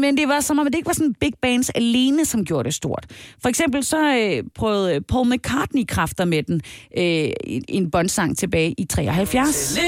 Men 0.00 0.16
det 0.16 0.28
var 0.28 0.40
som 0.40 0.58
om, 0.58 0.66
at 0.66 0.72
det 0.72 0.78
ikke 0.78 0.86
var 0.86 0.92
sådan 0.92 1.14
big 1.20 1.32
bands 1.42 1.70
alene, 1.70 2.24
som 2.24 2.44
gjorde 2.44 2.64
det 2.64 2.74
stort. 2.74 3.06
For 3.42 3.48
eksempel 3.48 3.84
så 3.84 4.14
øh, 4.14 4.44
prøvede 4.54 5.00
Paul 5.00 5.28
McCartney 5.28 5.84
kræfter 5.88 6.24
med 6.24 6.42
den 6.42 6.60
øh, 6.98 7.30
en 7.68 7.90
bondsang 7.90 8.38
tilbage 8.38 8.74
i 8.78 8.84
73. 8.84 9.78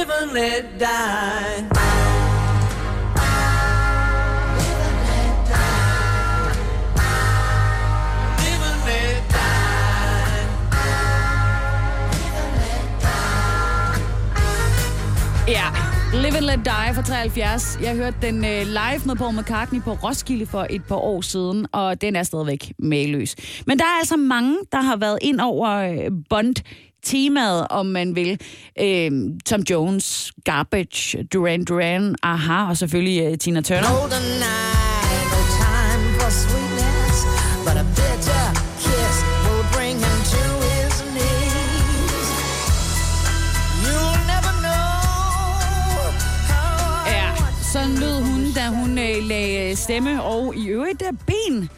Ja, 15.48 15.64
Live 16.14 16.36
and 16.36 16.44
Let 16.44 16.64
Die 16.64 16.94
fra 16.94 17.02
73. 17.02 17.78
Jeg 17.82 17.96
hørte 17.96 18.16
den 18.22 18.44
øh, 18.44 18.66
live 18.66 19.00
med 19.06 19.16
Paul 19.16 19.34
McCartney 19.34 19.82
på 19.82 19.92
Roskilde 19.92 20.46
for 20.46 20.66
et 20.70 20.84
par 20.84 20.96
år 20.96 21.20
siden, 21.20 21.66
og 21.72 22.00
den 22.00 22.16
er 22.16 22.22
stadigvæk 22.22 22.72
mageløs. 22.78 23.36
Men 23.66 23.78
der 23.78 23.84
er 23.84 23.98
altså 23.98 24.16
mange, 24.16 24.56
der 24.72 24.80
har 24.80 24.96
været 24.96 25.18
ind 25.22 25.40
over 25.40 25.70
øh, 25.70 26.10
Bond 26.30 26.54
temaet, 27.04 27.66
om 27.70 27.86
man 27.86 28.16
vil. 28.16 28.40
Øh, 28.80 29.10
Tom 29.46 29.60
Jones, 29.70 30.32
Garbage, 30.44 31.22
Duran 31.32 31.64
Duran, 31.64 32.14
Aha, 32.22 32.68
og 32.68 32.76
selvfølgelig 32.76 33.22
øh, 33.32 33.38
Tina 33.38 33.60
Turner. 33.60 34.85
Øh, 49.76 49.80
stemme 49.80 50.22
og 50.22 50.56
i 50.56 50.68
øvrigt 50.68 51.00
der 51.00 51.12
ben 51.26 51.68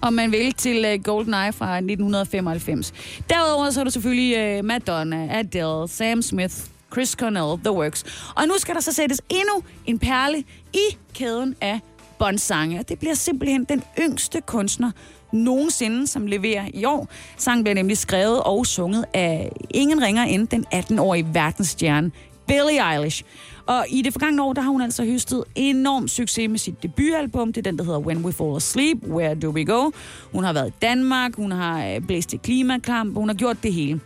om 0.00 0.12
man 0.12 0.32
vil, 0.32 0.52
til 0.52 0.84
øh, 0.84 1.02
GoldenEye 1.04 1.52
fra 1.52 1.76
1995. 1.76 2.92
Derudover 3.30 3.70
så 3.70 3.80
er 3.80 3.84
der 3.84 3.90
selvfølgelig 3.90 4.36
øh, 4.36 4.64
Madonna, 4.64 5.38
Adele, 5.38 5.88
Sam 5.88 6.22
Smith, 6.22 6.54
Chris 6.92 7.10
Cornell, 7.10 7.64
The 7.64 7.72
Works. 7.72 8.04
Og 8.36 8.46
nu 8.48 8.54
skal 8.58 8.74
der 8.74 8.80
så 8.80 8.92
sættes 8.92 9.22
endnu 9.28 9.62
en 9.86 9.98
perle 9.98 10.44
i 10.72 10.96
kæden 11.14 11.56
af 11.60 11.80
Bond-sange. 12.18 12.82
Det 12.88 12.98
bliver 12.98 13.14
simpelthen 13.14 13.64
den 13.64 13.82
yngste 14.00 14.40
kunstner 14.40 14.90
nogensinde, 15.32 16.06
som 16.06 16.26
leverer 16.26 16.64
i 16.74 16.84
år. 16.84 17.08
Sangen 17.36 17.64
bliver 17.64 17.74
nemlig 17.74 17.98
skrevet 17.98 18.42
og 18.42 18.66
sunget 18.66 19.04
af 19.14 19.52
ingen 19.70 20.02
ringer 20.02 20.22
end 20.22 20.48
den 20.48 20.66
18-årige 20.74 21.34
verdensstjerne 21.34 22.10
Billie 22.46 22.92
Eilish. 22.92 23.24
Og 23.66 23.86
i 23.88 24.02
det 24.02 24.12
forgangne 24.12 24.42
år, 24.42 24.52
der 24.52 24.62
har 24.62 24.70
hun 24.70 24.80
altså 24.80 25.04
høstet 25.04 25.44
enorm 25.54 26.08
succes 26.08 26.50
med 26.50 26.58
sit 26.58 26.82
debutalbum. 26.82 27.52
Det 27.52 27.66
er 27.66 27.70
den, 27.70 27.78
der 27.78 27.84
hedder 27.84 27.98
When 27.98 28.24
We 28.24 28.32
Fall 28.32 28.56
Asleep, 28.56 28.98
Where 29.02 29.34
Do 29.34 29.50
We 29.50 29.64
Go. 29.64 29.90
Hun 30.32 30.44
har 30.44 30.52
været 30.52 30.68
i 30.68 30.72
Danmark, 30.82 31.36
hun 31.36 31.52
har 31.52 31.86
øh, 31.86 32.00
blæst 32.00 32.28
til 32.28 32.38
klimakamp, 32.38 33.14
hun 33.14 33.28
har 33.28 33.34
gjort 33.34 33.62
det 33.62 33.72
hele. 33.72 34.00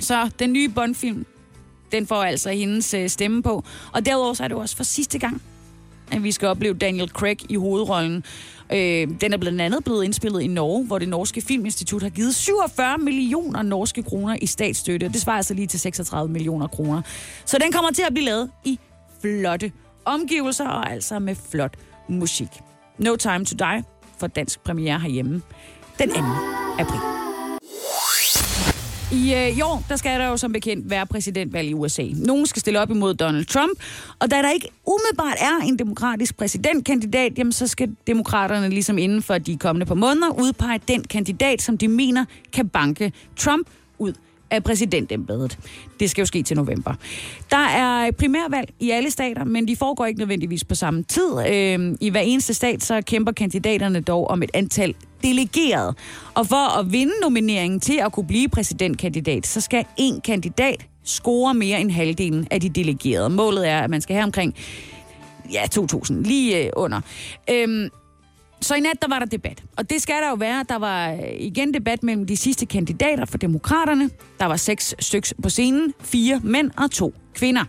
Så 0.00 0.30
den 0.38 0.52
nye 0.52 0.68
Bond-film, 0.68 1.26
den 1.92 2.06
får 2.06 2.22
altså 2.22 2.50
hendes 2.50 2.94
øh, 2.94 3.08
stemme 3.08 3.42
på. 3.42 3.64
Og 3.92 4.06
derudover 4.06 4.34
så 4.34 4.44
er 4.44 4.48
det 4.48 4.56
også 4.56 4.76
for 4.76 4.84
sidste 4.84 5.18
gang, 5.18 5.42
at 6.12 6.22
vi 6.22 6.32
skal 6.32 6.48
opleve 6.48 6.74
Daniel 6.74 7.08
Craig 7.08 7.50
i 7.50 7.54
hovedrollen. 7.54 8.24
Øh, 8.72 9.08
den 9.20 9.32
er 9.32 9.36
blandt 9.36 9.60
andet 9.60 9.84
blevet 9.84 10.04
indspillet 10.04 10.40
i 10.40 10.46
Norge, 10.46 10.86
hvor 10.86 10.98
det 10.98 11.08
norske 11.08 11.40
filminstitut 11.40 12.02
har 12.02 12.10
givet 12.10 12.34
47 12.34 12.98
millioner 12.98 13.62
norske 13.62 14.02
kroner 14.02 14.36
i 14.42 14.46
statsstøtte. 14.46 15.08
Det 15.08 15.20
svarer 15.20 15.36
altså 15.36 15.54
lige 15.54 15.66
til 15.66 15.80
36 15.80 16.32
millioner 16.32 16.66
kroner. 16.66 17.02
Så 17.44 17.58
den 17.58 17.72
kommer 17.72 17.90
til 17.90 18.02
at 18.02 18.14
blive 18.14 18.24
lavet 18.24 18.50
i 18.64 18.78
flotte 19.20 19.72
omgivelser 20.04 20.68
og 20.68 20.92
altså 20.92 21.18
med 21.18 21.34
flot 21.50 21.76
musik. 22.08 22.48
No 22.98 23.16
Time 23.16 23.44
to 23.44 23.56
Die 23.58 23.84
for 24.18 24.26
dansk 24.26 24.60
premiere 24.60 25.00
herhjemme 25.00 25.42
den 25.98 26.10
2. 26.10 26.14
april. 26.78 27.00
I, 29.12 29.34
øh, 29.34 29.58
i 29.58 29.60
år, 29.60 29.84
der 29.88 29.96
skal 29.96 30.20
der 30.20 30.26
jo 30.26 30.36
som 30.36 30.52
bekendt 30.52 30.90
være 30.90 31.06
præsidentvalg 31.06 31.68
i 31.68 31.74
USA. 31.74 32.02
Nogen 32.14 32.46
skal 32.46 32.60
stille 32.60 32.80
op 32.80 32.90
imod 32.90 33.14
Donald 33.14 33.44
Trump, 33.44 33.78
og 34.18 34.30
da 34.30 34.36
der 34.36 34.50
ikke 34.50 34.68
umiddelbart 34.86 35.36
er 35.40 35.66
en 35.66 35.78
demokratisk 35.78 36.36
præsidentkandidat, 36.36 37.38
jamen 37.38 37.52
så 37.52 37.66
skal 37.66 37.96
demokraterne 38.06 38.68
ligesom 38.68 38.98
inden 38.98 39.22
for 39.22 39.38
de 39.38 39.56
kommende 39.56 39.86
par 39.86 39.94
måneder 39.94 40.40
udpege 40.40 40.80
den 40.88 41.04
kandidat, 41.04 41.62
som 41.62 41.78
de 41.78 41.88
mener 41.88 42.24
kan 42.52 42.68
banke 42.68 43.12
Trump 43.36 43.66
ud 43.98 44.12
af 44.50 44.64
præsidentembedet. 44.64 45.58
Det 46.00 46.10
skal 46.10 46.22
jo 46.22 46.26
ske 46.26 46.42
til 46.42 46.56
november. 46.56 46.94
Der 47.50 47.66
er 47.66 48.10
primærvalg 48.10 48.70
i 48.80 48.90
alle 48.90 49.10
stater, 49.10 49.44
men 49.44 49.68
de 49.68 49.76
foregår 49.76 50.06
ikke 50.06 50.18
nødvendigvis 50.18 50.64
på 50.64 50.74
samme 50.74 51.02
tid. 51.02 51.38
Øh, 51.48 51.96
I 52.00 52.10
hver 52.10 52.20
eneste 52.20 52.54
stat 52.54 52.82
så 52.82 53.02
kæmper 53.02 53.32
kandidaterne 53.32 54.00
dog 54.00 54.28
om 54.30 54.42
et 54.42 54.50
antal 54.54 54.94
delegerede. 55.22 55.94
Og 56.34 56.46
for 56.46 56.78
at 56.78 56.92
vinde 56.92 57.12
nomineringen 57.22 57.80
til 57.80 58.00
at 58.04 58.12
kunne 58.12 58.26
blive 58.26 58.48
præsidentkandidat, 58.48 59.46
så 59.46 59.60
skal 59.60 59.84
en 59.96 60.20
kandidat 60.20 60.86
score 61.04 61.54
mere 61.54 61.80
end 61.80 61.90
halvdelen 61.90 62.48
af 62.50 62.60
de 62.60 62.68
delegerede. 62.68 63.30
Målet 63.30 63.68
er, 63.68 63.80
at 63.80 63.90
man 63.90 64.00
skal 64.00 64.14
have 64.14 64.24
omkring 64.24 64.54
ja, 65.52 65.62
2.000, 65.74 66.12
lige 66.22 66.64
øh, 66.64 66.70
under. 66.76 67.00
Øhm, 67.50 67.88
så 68.60 68.74
i 68.74 68.80
nat, 68.80 69.02
der 69.02 69.08
var 69.08 69.18
der 69.18 69.26
debat. 69.26 69.62
Og 69.76 69.90
det 69.90 70.02
skal 70.02 70.22
der 70.22 70.28
jo 70.28 70.34
være. 70.34 70.64
Der 70.68 70.78
var 70.78 71.12
øh, 71.12 71.18
igen 71.38 71.74
debat 71.74 72.02
mellem 72.02 72.26
de 72.26 72.36
sidste 72.36 72.66
kandidater 72.66 73.24
for 73.24 73.38
demokraterne. 73.38 74.10
Der 74.40 74.46
var 74.46 74.56
seks 74.56 74.94
styks 74.98 75.34
på 75.42 75.48
scenen. 75.48 75.94
Fire 76.00 76.40
mænd 76.44 76.70
og 76.76 76.90
to 76.90 77.14
kvinder. 77.34 77.64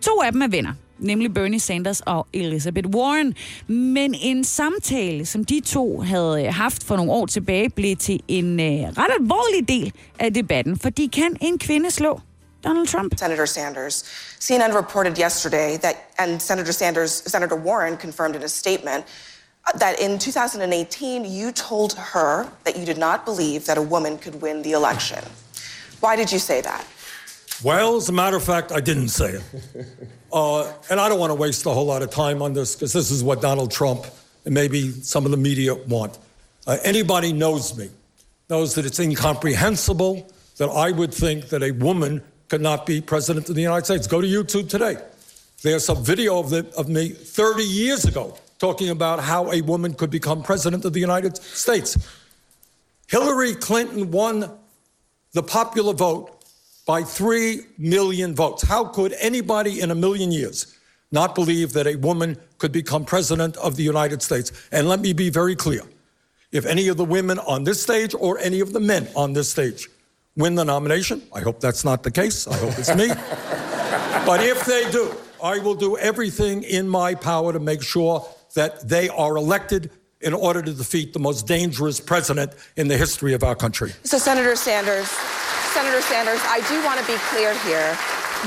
To 0.00 0.22
af 0.22 0.32
dem 0.32 0.42
er 0.42 0.48
venner 0.48 0.72
nemlig 1.02 1.34
Bernie 1.34 1.60
Sanders 1.60 2.00
og 2.00 2.26
Elizabeth 2.32 2.88
Warren. 2.88 3.34
Men 3.66 4.14
en 4.14 4.44
samtale, 4.44 5.26
som 5.26 5.44
de 5.44 5.60
to 5.60 6.00
havde 6.00 6.44
øh, 6.46 6.54
haft 6.54 6.84
for 6.84 6.96
nogle 6.96 7.12
år 7.12 7.26
tilbage, 7.26 7.70
blev 7.70 7.96
til 7.96 8.20
en 8.28 8.60
øh, 8.60 8.66
ret 8.66 9.10
alvorlig 9.20 9.68
del 9.68 9.92
af 10.18 10.34
debatten, 10.34 10.78
fordi 10.78 11.06
kan 11.06 11.36
en 11.40 11.58
kvinde 11.58 11.90
slå 11.90 12.20
Donald 12.64 12.86
Trump? 12.86 13.18
Senator 13.18 13.44
Sanders. 13.44 14.04
CNN 14.40 14.76
reported 14.76 15.18
yesterday 15.18 15.78
that, 15.78 15.96
and 16.18 16.40
Senator 16.40 16.72
Sanders, 16.72 17.22
Senator 17.26 17.56
Warren 17.56 17.96
confirmed 17.96 18.36
in 18.36 18.42
a 18.42 18.48
statement 18.48 19.04
that 19.78 20.00
in 20.00 20.18
2018 20.18 21.24
you 21.24 21.52
told 21.52 21.94
her 21.94 22.48
that 22.64 22.76
you 22.76 22.84
did 22.84 22.98
not 22.98 23.24
believe 23.24 23.66
that 23.66 23.78
a 23.78 23.82
woman 23.82 24.18
could 24.18 24.42
win 24.42 24.62
the 24.62 24.72
election. 24.72 25.22
Why 26.00 26.16
did 26.16 26.32
you 26.32 26.38
say 26.38 26.60
that? 26.62 26.86
Well, 27.62 27.96
as 27.96 28.08
a 28.08 28.12
matter 28.12 28.36
of 28.36 28.42
fact, 28.42 28.72
I 28.72 28.80
didn't 28.80 29.08
say 29.08 29.34
it. 29.34 29.42
Uh, 30.32 30.72
and 30.88 30.98
I 30.98 31.10
don't 31.10 31.20
want 31.20 31.28
to 31.28 31.34
waste 31.34 31.66
a 31.66 31.70
whole 31.70 31.84
lot 31.84 32.00
of 32.00 32.08
time 32.08 32.40
on 32.40 32.54
this 32.54 32.74
because 32.74 32.94
this 32.94 33.10
is 33.10 33.22
what 33.22 33.42
Donald 33.42 33.70
Trump 33.70 34.06
and 34.46 34.54
maybe 34.54 34.90
some 34.90 35.26
of 35.26 35.30
the 35.30 35.36
media 35.36 35.74
want. 35.74 36.18
Uh, 36.66 36.78
anybody 36.84 37.34
knows 37.34 37.76
me, 37.76 37.90
knows 38.48 38.74
that 38.76 38.86
it's 38.86 38.98
incomprehensible 38.98 40.26
that 40.56 40.70
I 40.70 40.90
would 40.90 41.12
think 41.12 41.50
that 41.50 41.62
a 41.62 41.72
woman 41.72 42.22
could 42.48 42.62
not 42.62 42.86
be 42.86 43.02
president 43.02 43.50
of 43.50 43.56
the 43.56 43.60
United 43.60 43.84
States. 43.84 44.06
Go 44.06 44.22
to 44.22 44.26
YouTube 44.26 44.70
today. 44.70 44.96
There's 45.62 45.90
a 45.90 45.94
video 45.94 46.38
of, 46.40 46.48
the, 46.48 46.66
of 46.78 46.88
me 46.88 47.10
30 47.10 47.62
years 47.62 48.06
ago 48.06 48.34
talking 48.62 48.90
about 48.90 49.18
how 49.18 49.50
a 49.50 49.60
woman 49.62 49.92
could 49.92 50.08
become 50.08 50.40
president 50.40 50.84
of 50.84 50.92
the 50.92 51.00
United 51.00 51.36
States. 51.36 51.98
Hillary 53.08 53.56
Clinton 53.56 54.12
won 54.12 54.56
the 55.32 55.42
popular 55.42 55.92
vote 55.92 56.44
by 56.86 57.02
3 57.02 57.62
million 57.76 58.36
votes. 58.36 58.62
How 58.62 58.84
could 58.84 59.14
anybody 59.18 59.80
in 59.80 59.90
a 59.90 59.96
million 59.96 60.30
years 60.30 60.78
not 61.10 61.34
believe 61.34 61.72
that 61.72 61.88
a 61.88 61.96
woman 61.96 62.36
could 62.58 62.70
become 62.70 63.04
president 63.04 63.56
of 63.56 63.74
the 63.74 63.82
United 63.82 64.22
States? 64.22 64.52
And 64.70 64.88
let 64.88 65.00
me 65.00 65.12
be 65.12 65.28
very 65.28 65.56
clear. 65.56 65.82
If 66.52 66.64
any 66.64 66.86
of 66.86 66.96
the 66.96 67.04
women 67.04 67.40
on 67.40 67.64
this 67.64 67.82
stage 67.82 68.14
or 68.16 68.38
any 68.38 68.60
of 68.60 68.72
the 68.72 68.78
men 68.78 69.08
on 69.16 69.32
this 69.32 69.50
stage 69.50 69.88
win 70.36 70.54
the 70.54 70.64
nomination, 70.64 71.20
I 71.34 71.40
hope 71.40 71.58
that's 71.58 71.84
not 71.84 72.04
the 72.04 72.12
case. 72.12 72.46
I 72.46 72.56
hope 72.58 72.78
it's 72.78 72.94
me. 72.94 73.08
but 74.24 74.40
if 74.40 74.64
they 74.66 74.88
do, 74.92 75.16
I 75.42 75.58
will 75.58 75.74
do 75.74 75.98
everything 75.98 76.62
in 76.62 76.88
my 76.88 77.16
power 77.16 77.52
to 77.52 77.58
make 77.58 77.82
sure 77.82 78.24
that 78.54 78.88
they 78.88 79.08
are 79.08 79.36
elected 79.36 79.90
in 80.20 80.34
order 80.34 80.62
to 80.62 80.72
defeat 80.72 81.12
the 81.12 81.18
most 81.18 81.46
dangerous 81.46 82.00
president 82.00 82.52
in 82.76 82.88
the 82.88 82.96
history 82.96 83.34
of 83.34 83.42
our 83.42 83.56
country. 83.56 83.92
So, 84.04 84.18
Senator 84.18 84.56
Sanders, 84.56 85.08
Senator 85.74 86.00
Sanders, 86.02 86.40
I 86.56 86.60
do 86.70 86.76
want 86.84 87.00
to 87.00 87.06
be 87.06 87.18
clear 87.30 87.54
here. 87.66 87.96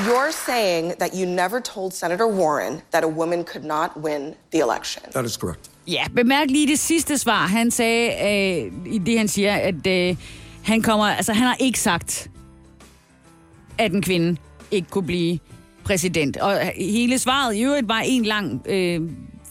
You're 0.07 0.31
saying 0.31 0.95
that 0.99 1.13
you 1.13 1.25
never 1.25 1.61
told 1.61 1.93
Senator 1.93 2.27
Warren 2.27 2.81
that 2.91 3.03
a 3.03 3.07
woman 3.07 3.43
could 3.43 3.63
not 3.63 3.95
win 3.97 4.35
the 4.51 4.59
election. 4.59 5.03
That 5.11 5.25
is 5.25 5.37
correct. 5.37 5.69
Ja, 5.87 6.03
bemærk 6.15 6.49
lige 6.49 6.67
det 6.67 6.79
sidste 6.79 7.17
svar. 7.17 7.47
Han 7.47 7.71
sagde 7.71 8.09
øh, 8.09 8.93
i 8.93 8.97
det, 8.97 9.17
han 9.17 9.27
siger, 9.27 9.55
at 9.55 9.87
øh, 9.87 10.15
han 10.63 10.81
kommer, 10.81 11.05
altså 11.05 11.33
han 11.33 11.43
har 11.43 11.55
ikke 11.59 11.79
sagt, 11.79 12.31
at 13.77 13.91
en 13.91 14.01
kvinde 14.01 14.37
ikke 14.71 14.89
kunne 14.89 15.05
blive 15.05 15.39
præsident. 15.83 16.37
Og 16.37 16.55
øh, 16.55 16.71
hele 16.77 17.19
svaret 17.19 17.55
i 17.55 17.61
øvrigt 17.61 17.87
var 17.87 17.99
en 17.99 18.25
lang 18.25 18.61
øh, 18.67 19.01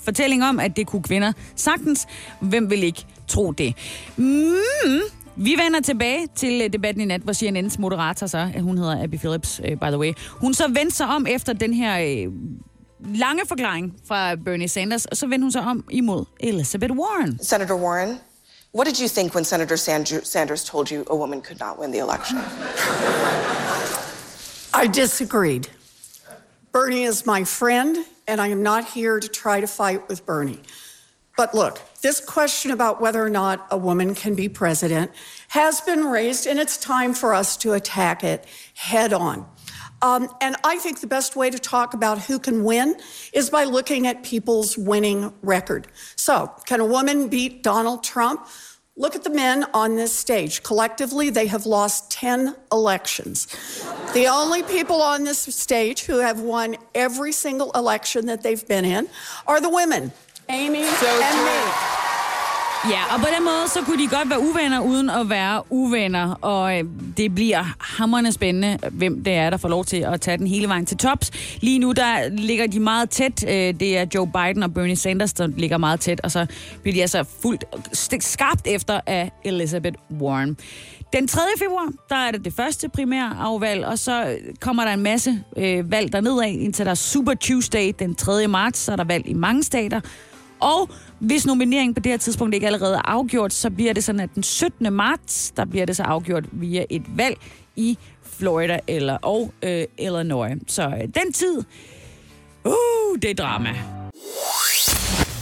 fortælling 0.04 0.44
om, 0.44 0.60
at 0.60 0.76
det 0.76 0.86
kunne 0.86 1.02
kvinder 1.02 1.32
sagtens. 1.56 2.06
Hvem 2.40 2.70
vil 2.70 2.82
ikke 2.82 3.06
tro 3.28 3.52
det? 3.52 3.74
Mm, 4.16 5.00
vi 5.36 5.56
vender 5.64 5.80
tilbage 5.80 6.28
til 6.36 6.62
øh, 6.64 6.72
debatten 6.72 7.02
i 7.02 7.04
nat, 7.04 7.20
hvor 7.20 7.32
CNN's 7.32 7.76
moderator 7.78 8.26
så, 8.26 8.50
at 8.54 8.62
hun 8.62 8.78
hedder 8.78 9.02
Abby 9.02 9.18
Phillips, 9.18 9.60
uh, 9.60 9.78
by 9.78 9.86
the 9.86 9.98
way. 9.98 10.12
Hun 10.30 10.54
så 10.54 10.68
vendte 10.68 10.96
sig 10.96 11.06
om 11.06 11.26
efter 11.26 11.52
den 11.52 11.74
her 11.74 11.96
lange 13.04 13.42
forklaring 13.48 13.94
fra 14.08 14.34
Bernie 14.34 14.68
Sanders, 14.68 15.04
og 15.04 15.16
så 15.16 15.26
vendte 15.26 15.44
hun 15.44 15.52
sig 15.52 15.62
om 15.62 15.84
imod 15.90 16.24
Elizabeth 16.40 16.92
Warren. 16.92 17.38
Senator 17.42 17.74
Warren, 17.74 18.18
what 18.74 18.86
did 18.86 19.00
you 19.00 19.08
think 19.08 19.34
when 19.34 19.44
Senator 19.44 19.76
Sanders 20.24 20.64
told 20.64 20.86
you 20.92 21.04
a 21.10 21.16
woman 21.16 21.42
could 21.42 21.60
not 21.60 21.80
win 21.80 21.92
the 21.92 22.00
election? 22.00 22.38
I 24.74 24.86
disagreed. 24.86 25.70
Bernie 26.72 27.04
is 27.04 27.26
my 27.26 27.44
friend, 27.44 27.96
and 28.26 28.40
I 28.40 28.48
am 28.48 28.62
not 28.62 28.84
here 28.88 29.20
to 29.20 29.28
try 29.28 29.60
to 29.60 29.66
fight 29.66 30.08
with 30.08 30.24
Bernie. 30.26 30.60
But 31.36 31.54
look, 31.54 31.80
this 32.00 32.20
question 32.20 32.70
about 32.70 33.00
whether 33.00 33.24
or 33.24 33.30
not 33.30 33.66
a 33.70 33.76
woman 33.76 34.14
can 34.14 34.34
be 34.34 34.48
president 34.48 35.10
has 35.48 35.80
been 35.80 36.04
raised, 36.04 36.46
and 36.46 36.58
it's 36.60 36.76
time 36.76 37.12
for 37.12 37.34
us 37.34 37.56
to 37.58 37.72
attack 37.72 38.22
it 38.22 38.46
head 38.74 39.12
on. 39.12 39.46
Um, 40.02 40.28
and 40.40 40.54
I 40.64 40.78
think 40.78 41.00
the 41.00 41.06
best 41.06 41.34
way 41.34 41.50
to 41.50 41.58
talk 41.58 41.94
about 41.94 42.18
who 42.18 42.38
can 42.38 42.62
win 42.62 42.96
is 43.32 43.48
by 43.48 43.64
looking 43.64 44.06
at 44.06 44.22
people's 44.22 44.76
winning 44.76 45.32
record. 45.42 45.88
So, 46.14 46.52
can 46.66 46.80
a 46.80 46.84
woman 46.84 47.28
beat 47.28 47.62
Donald 47.62 48.04
Trump? 48.04 48.46
Look 48.96 49.16
at 49.16 49.24
the 49.24 49.30
men 49.30 49.66
on 49.74 49.96
this 49.96 50.12
stage. 50.12 50.62
Collectively, 50.62 51.28
they 51.28 51.48
have 51.48 51.66
lost 51.66 52.12
10 52.12 52.54
elections. 52.70 53.48
The 54.14 54.28
only 54.28 54.62
people 54.62 55.02
on 55.02 55.24
this 55.24 55.40
stage 55.40 56.02
who 56.02 56.18
have 56.18 56.40
won 56.40 56.76
every 56.94 57.32
single 57.32 57.72
election 57.72 58.26
that 58.26 58.44
they've 58.44 58.66
been 58.68 58.84
in 58.84 59.08
are 59.48 59.60
the 59.60 59.70
women. 59.70 60.12
Amy 60.48 60.82
and 60.84 61.44
me. 61.44 62.03
Ja, 62.90 63.14
og 63.14 63.20
på 63.20 63.26
den 63.36 63.44
måde, 63.44 63.68
så 63.68 63.80
kunne 63.86 64.02
de 64.02 64.08
godt 64.08 64.30
være 64.30 64.40
uvenner, 64.40 64.80
uden 64.80 65.10
at 65.10 65.30
være 65.30 65.62
uvenner. 65.70 66.34
Og 66.34 66.78
øh, 66.78 66.84
det 67.16 67.34
bliver 67.34 67.64
hammerende 67.80 68.32
spændende, 68.32 68.78
hvem 68.90 69.24
det 69.24 69.32
er, 69.32 69.50
der 69.50 69.56
får 69.56 69.68
lov 69.68 69.84
til 69.84 69.96
at 69.96 70.20
tage 70.20 70.38
den 70.38 70.46
hele 70.46 70.68
vejen 70.68 70.86
til 70.86 70.96
tops. 70.96 71.30
Lige 71.60 71.78
nu, 71.78 71.92
der 71.92 72.28
ligger 72.28 72.66
de 72.66 72.80
meget 72.80 73.10
tæt. 73.10 73.44
Øh, 73.48 73.74
det 73.80 73.98
er 73.98 74.06
Joe 74.14 74.26
Biden 74.26 74.62
og 74.62 74.74
Bernie 74.74 74.96
Sanders, 74.96 75.32
der 75.32 75.46
ligger 75.46 75.78
meget 75.78 76.00
tæt. 76.00 76.20
Og 76.20 76.30
så 76.30 76.46
bliver 76.82 76.94
de 76.94 77.00
altså 77.00 77.24
fuldt 77.42 77.64
skarpt 78.24 78.66
efter 78.66 79.00
af 79.06 79.32
Elizabeth 79.44 79.96
Warren. 80.20 80.56
Den 81.12 81.28
3. 81.28 81.40
februar, 81.58 81.88
der 82.08 82.16
er 82.16 82.30
det 82.30 82.44
det 82.44 82.52
første 82.54 82.88
primære 82.88 83.36
afvalg, 83.40 83.84
og 83.84 83.98
så 83.98 84.36
kommer 84.60 84.84
der 84.84 84.92
en 84.92 85.02
masse 85.02 85.42
øh, 85.56 85.90
valg 85.90 86.12
dernedad, 86.12 86.42
indtil 86.42 86.84
der 86.84 86.90
er 86.90 86.94
Super 86.94 87.34
Tuesday 87.34 87.92
den 87.98 88.14
3. 88.14 88.48
marts, 88.48 88.78
så 88.78 88.92
er 88.92 88.96
der 88.96 89.04
valg 89.04 89.28
i 89.28 89.34
mange 89.34 89.62
stater. 89.62 90.00
Og 90.64 90.90
hvis 91.18 91.46
nomineringen 91.46 91.94
på 91.94 92.00
det 92.00 92.12
her 92.12 92.16
tidspunkt 92.16 92.54
ikke 92.54 92.66
allerede 92.66 92.94
er 92.94 93.08
afgjort, 93.08 93.52
så 93.52 93.70
bliver 93.70 93.92
det 93.92 94.04
sådan, 94.04 94.20
at 94.20 94.30
den 94.34 94.42
17. 94.42 94.92
marts, 94.92 95.52
der 95.56 95.64
bliver 95.64 95.86
det 95.86 95.96
så 95.96 96.02
afgjort 96.02 96.44
via 96.52 96.84
et 96.90 97.02
valg 97.16 97.36
i 97.76 97.98
Florida 98.22 98.78
eller 98.86 99.16
og 99.16 99.52
øh, 99.62 99.84
Illinois. 99.98 100.52
Så 100.66 100.82
øh, 100.82 101.00
den 101.00 101.32
tid, 101.32 101.58
uh, 102.64 102.72
det 103.22 103.30
er 103.30 103.34
drama. 103.34 103.74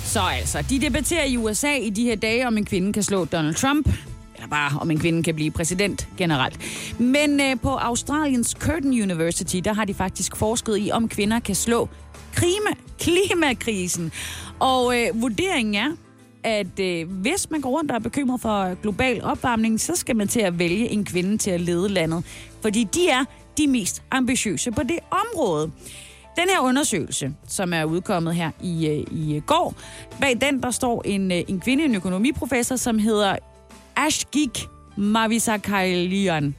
Så 0.05 0.21
altså, 0.21 0.65
de 0.71 0.81
debatterer 0.81 1.25
i 1.25 1.37
USA 1.37 1.77
i 1.77 1.91
de 1.91 2.05
her 2.05 2.17
dage, 2.17 2.47
om 2.47 2.59
en 2.59 2.65
kvinde 2.65 2.93
kan 2.93 3.03
slå 3.03 3.25
Donald 3.25 3.55
Trump. 3.55 3.89
Eller 4.35 4.49
bare, 4.49 4.79
om 4.81 4.91
en 4.91 4.99
kvinde 4.99 5.23
kan 5.23 5.35
blive 5.35 5.51
præsident 5.51 6.09
generelt. 6.17 6.59
Men 6.99 7.41
øh, 7.41 7.61
på 7.63 7.69
Australiens 7.69 8.57
Curtin 8.61 9.03
University, 9.03 9.57
der 9.57 9.73
har 9.73 9.85
de 9.85 9.95
faktisk 9.95 10.37
forsket 10.37 10.79
i, 10.79 10.91
om 10.93 11.09
kvinder 11.09 11.41
kan 11.41 11.55
slå 11.55 11.89
klima, 12.35 12.71
klimakrisen. 12.99 14.13
Og 14.63 15.01
øh, 15.01 15.23
vurderingen 15.23 15.75
er, 15.75 15.91
at 16.45 16.81
øh, 16.81 17.11
hvis 17.11 17.51
man 17.51 17.61
går 17.61 17.71
rundt 17.71 17.91
og 17.91 17.95
er 17.95 18.01
bekymret 18.01 18.41
for 18.41 18.75
global 18.83 19.23
opvarmning, 19.25 19.81
så 19.81 19.97
skal 19.97 20.17
man 20.17 20.29
til 20.29 20.41
at 20.41 20.59
vælge 20.59 20.89
en 20.89 21.05
kvinde 21.05 21.39
til 21.39 21.51
at 21.51 21.61
lede 21.61 21.89
landet. 21.89 22.25
Fordi 22.61 22.85
de 22.85 23.09
er 23.09 23.25
de 23.59 23.67
mest 23.67 24.03
ambitiøse 24.11 24.73
på 24.73 24.83
det 24.83 24.99
område. 25.11 25.71
Den 26.37 26.45
her 26.49 26.61
undersøgelse, 26.61 27.35
som 27.49 27.73
er 27.73 27.85
udkommet 27.85 28.35
her 28.35 28.51
i, 28.63 28.87
øh, 28.87 29.05
i 29.11 29.43
går, 29.47 29.75
bag 30.21 30.41
den 30.41 30.63
der 30.63 30.71
står 30.71 31.03
en, 31.05 31.33
øh, 31.33 31.43
en 31.49 31.61
kvinde, 31.61 31.85
en 31.85 31.95
økonomiprofessor, 31.95 32.77
som 32.77 32.99
hedder 32.99 33.37
Ashgik 33.97 34.67
Mavisakailian. 34.97 36.55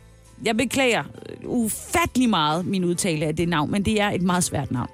Jeg 0.46 0.58
beklager 0.58 1.04
øh, 1.30 1.50
ufattelig 1.50 2.30
meget 2.30 2.66
min 2.66 2.84
udtale 2.84 3.26
af 3.26 3.36
det 3.36 3.50
navn, 3.50 3.72
men 3.72 3.86
det 3.86 4.02
er 4.02 4.10
et 4.10 4.22
meget 4.22 4.44
svært 4.44 4.72
navn. 4.72 4.90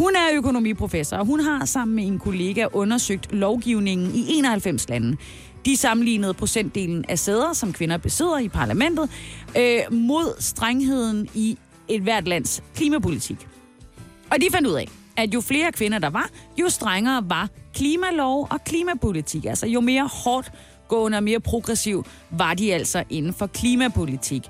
Hun 0.00 0.16
er 0.16 0.36
økonomiprofessor, 0.36 1.16
og 1.16 1.26
hun 1.26 1.40
har 1.40 1.64
sammen 1.64 1.94
med 1.96 2.04
en 2.06 2.18
kollega 2.18 2.66
undersøgt 2.72 3.32
lovgivningen 3.32 4.14
i 4.14 4.24
91 4.28 4.88
lande. 4.88 5.16
De 5.64 5.76
sammenlignede 5.76 6.34
procentdelen 6.34 7.04
af 7.08 7.18
sæder, 7.18 7.52
som 7.52 7.72
kvinder 7.72 7.96
besidder 7.96 8.38
i 8.38 8.48
parlamentet, 8.48 9.10
øh, 9.58 9.80
mod 9.92 10.42
strengheden 10.42 11.28
i 11.34 11.58
et 11.88 12.02
hvert 12.02 12.28
lands 12.28 12.62
klimapolitik. 12.74 13.48
Og 14.30 14.40
de 14.40 14.46
fandt 14.52 14.68
ud 14.68 14.74
af, 14.74 14.88
at 15.16 15.34
jo 15.34 15.40
flere 15.40 15.72
kvinder 15.72 15.98
der 15.98 16.10
var, 16.10 16.30
jo 16.60 16.68
strengere 16.68 17.30
var 17.30 17.48
klimalov 17.74 18.48
og 18.50 18.64
klimapolitik. 18.64 19.44
Altså 19.44 19.66
jo 19.66 19.80
mere 19.80 20.08
hårdt 20.24 20.52
gående 20.88 21.18
og 21.18 21.24
mere 21.24 21.40
progressiv 21.40 22.04
var 22.30 22.54
de 22.54 22.74
altså 22.74 23.04
inden 23.10 23.34
for 23.34 23.46
klimapolitik. 23.46 24.42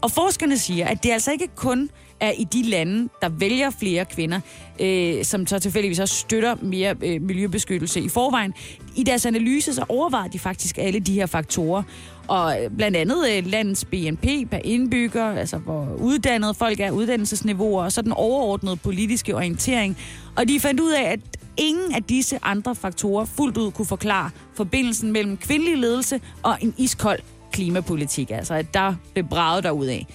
Og 0.00 0.10
forskerne 0.10 0.58
siger, 0.58 0.86
at 0.86 1.02
det 1.02 1.10
altså 1.10 1.32
ikke 1.32 1.48
kun 1.56 1.90
er 2.20 2.30
i 2.30 2.44
de 2.44 2.62
lande, 2.62 3.08
der 3.22 3.28
vælger 3.28 3.70
flere 3.70 4.04
kvinder, 4.04 4.40
øh, 4.80 5.24
som 5.24 5.46
så 5.46 5.58
tilfældigvis 5.58 5.98
også 5.98 6.14
støtter 6.14 6.56
mere 6.62 6.94
øh, 7.02 7.22
miljøbeskyttelse 7.22 8.00
i 8.00 8.08
forvejen. 8.08 8.54
I 8.96 9.02
deres 9.02 9.26
analyse 9.26 9.74
så 9.74 9.84
overvejer 9.88 10.28
de 10.28 10.38
faktisk 10.38 10.78
alle 10.78 11.00
de 11.00 11.12
her 11.12 11.26
faktorer. 11.26 11.82
Og 12.28 12.64
øh, 12.64 12.70
blandt 12.70 12.96
andet 12.96 13.24
øh, 13.30 13.46
landets 13.46 13.84
BNP 13.84 14.50
per 14.50 14.58
indbygger, 14.64 15.24
altså 15.24 15.58
hvor 15.58 15.88
uddannede 16.00 16.54
folk 16.54 16.80
er, 16.80 16.90
uddannelsesniveauer, 16.90 17.84
og 17.84 17.92
så 17.92 18.02
den 18.02 18.12
overordnede 18.12 18.76
politiske 18.76 19.36
orientering. 19.36 19.98
Og 20.36 20.48
de 20.48 20.60
fandt 20.60 20.80
ud 20.80 20.92
af, 20.92 21.02
at 21.02 21.20
ingen 21.56 21.94
af 21.94 22.02
disse 22.02 22.38
andre 22.42 22.74
faktorer 22.74 23.24
fuldt 23.24 23.56
ud 23.56 23.70
kunne 23.70 23.86
forklare 23.86 24.30
forbindelsen 24.54 25.12
mellem 25.12 25.36
kvindelig 25.36 25.78
ledelse 25.78 26.20
og 26.42 26.58
en 26.60 26.74
iskold 26.78 27.18
klimapolitik. 27.52 28.30
Altså, 28.30 28.54
at 28.54 28.74
der 28.74 28.94
blev 29.12 29.24
braget 29.24 29.64
derud 29.64 29.86
af. 29.86 30.06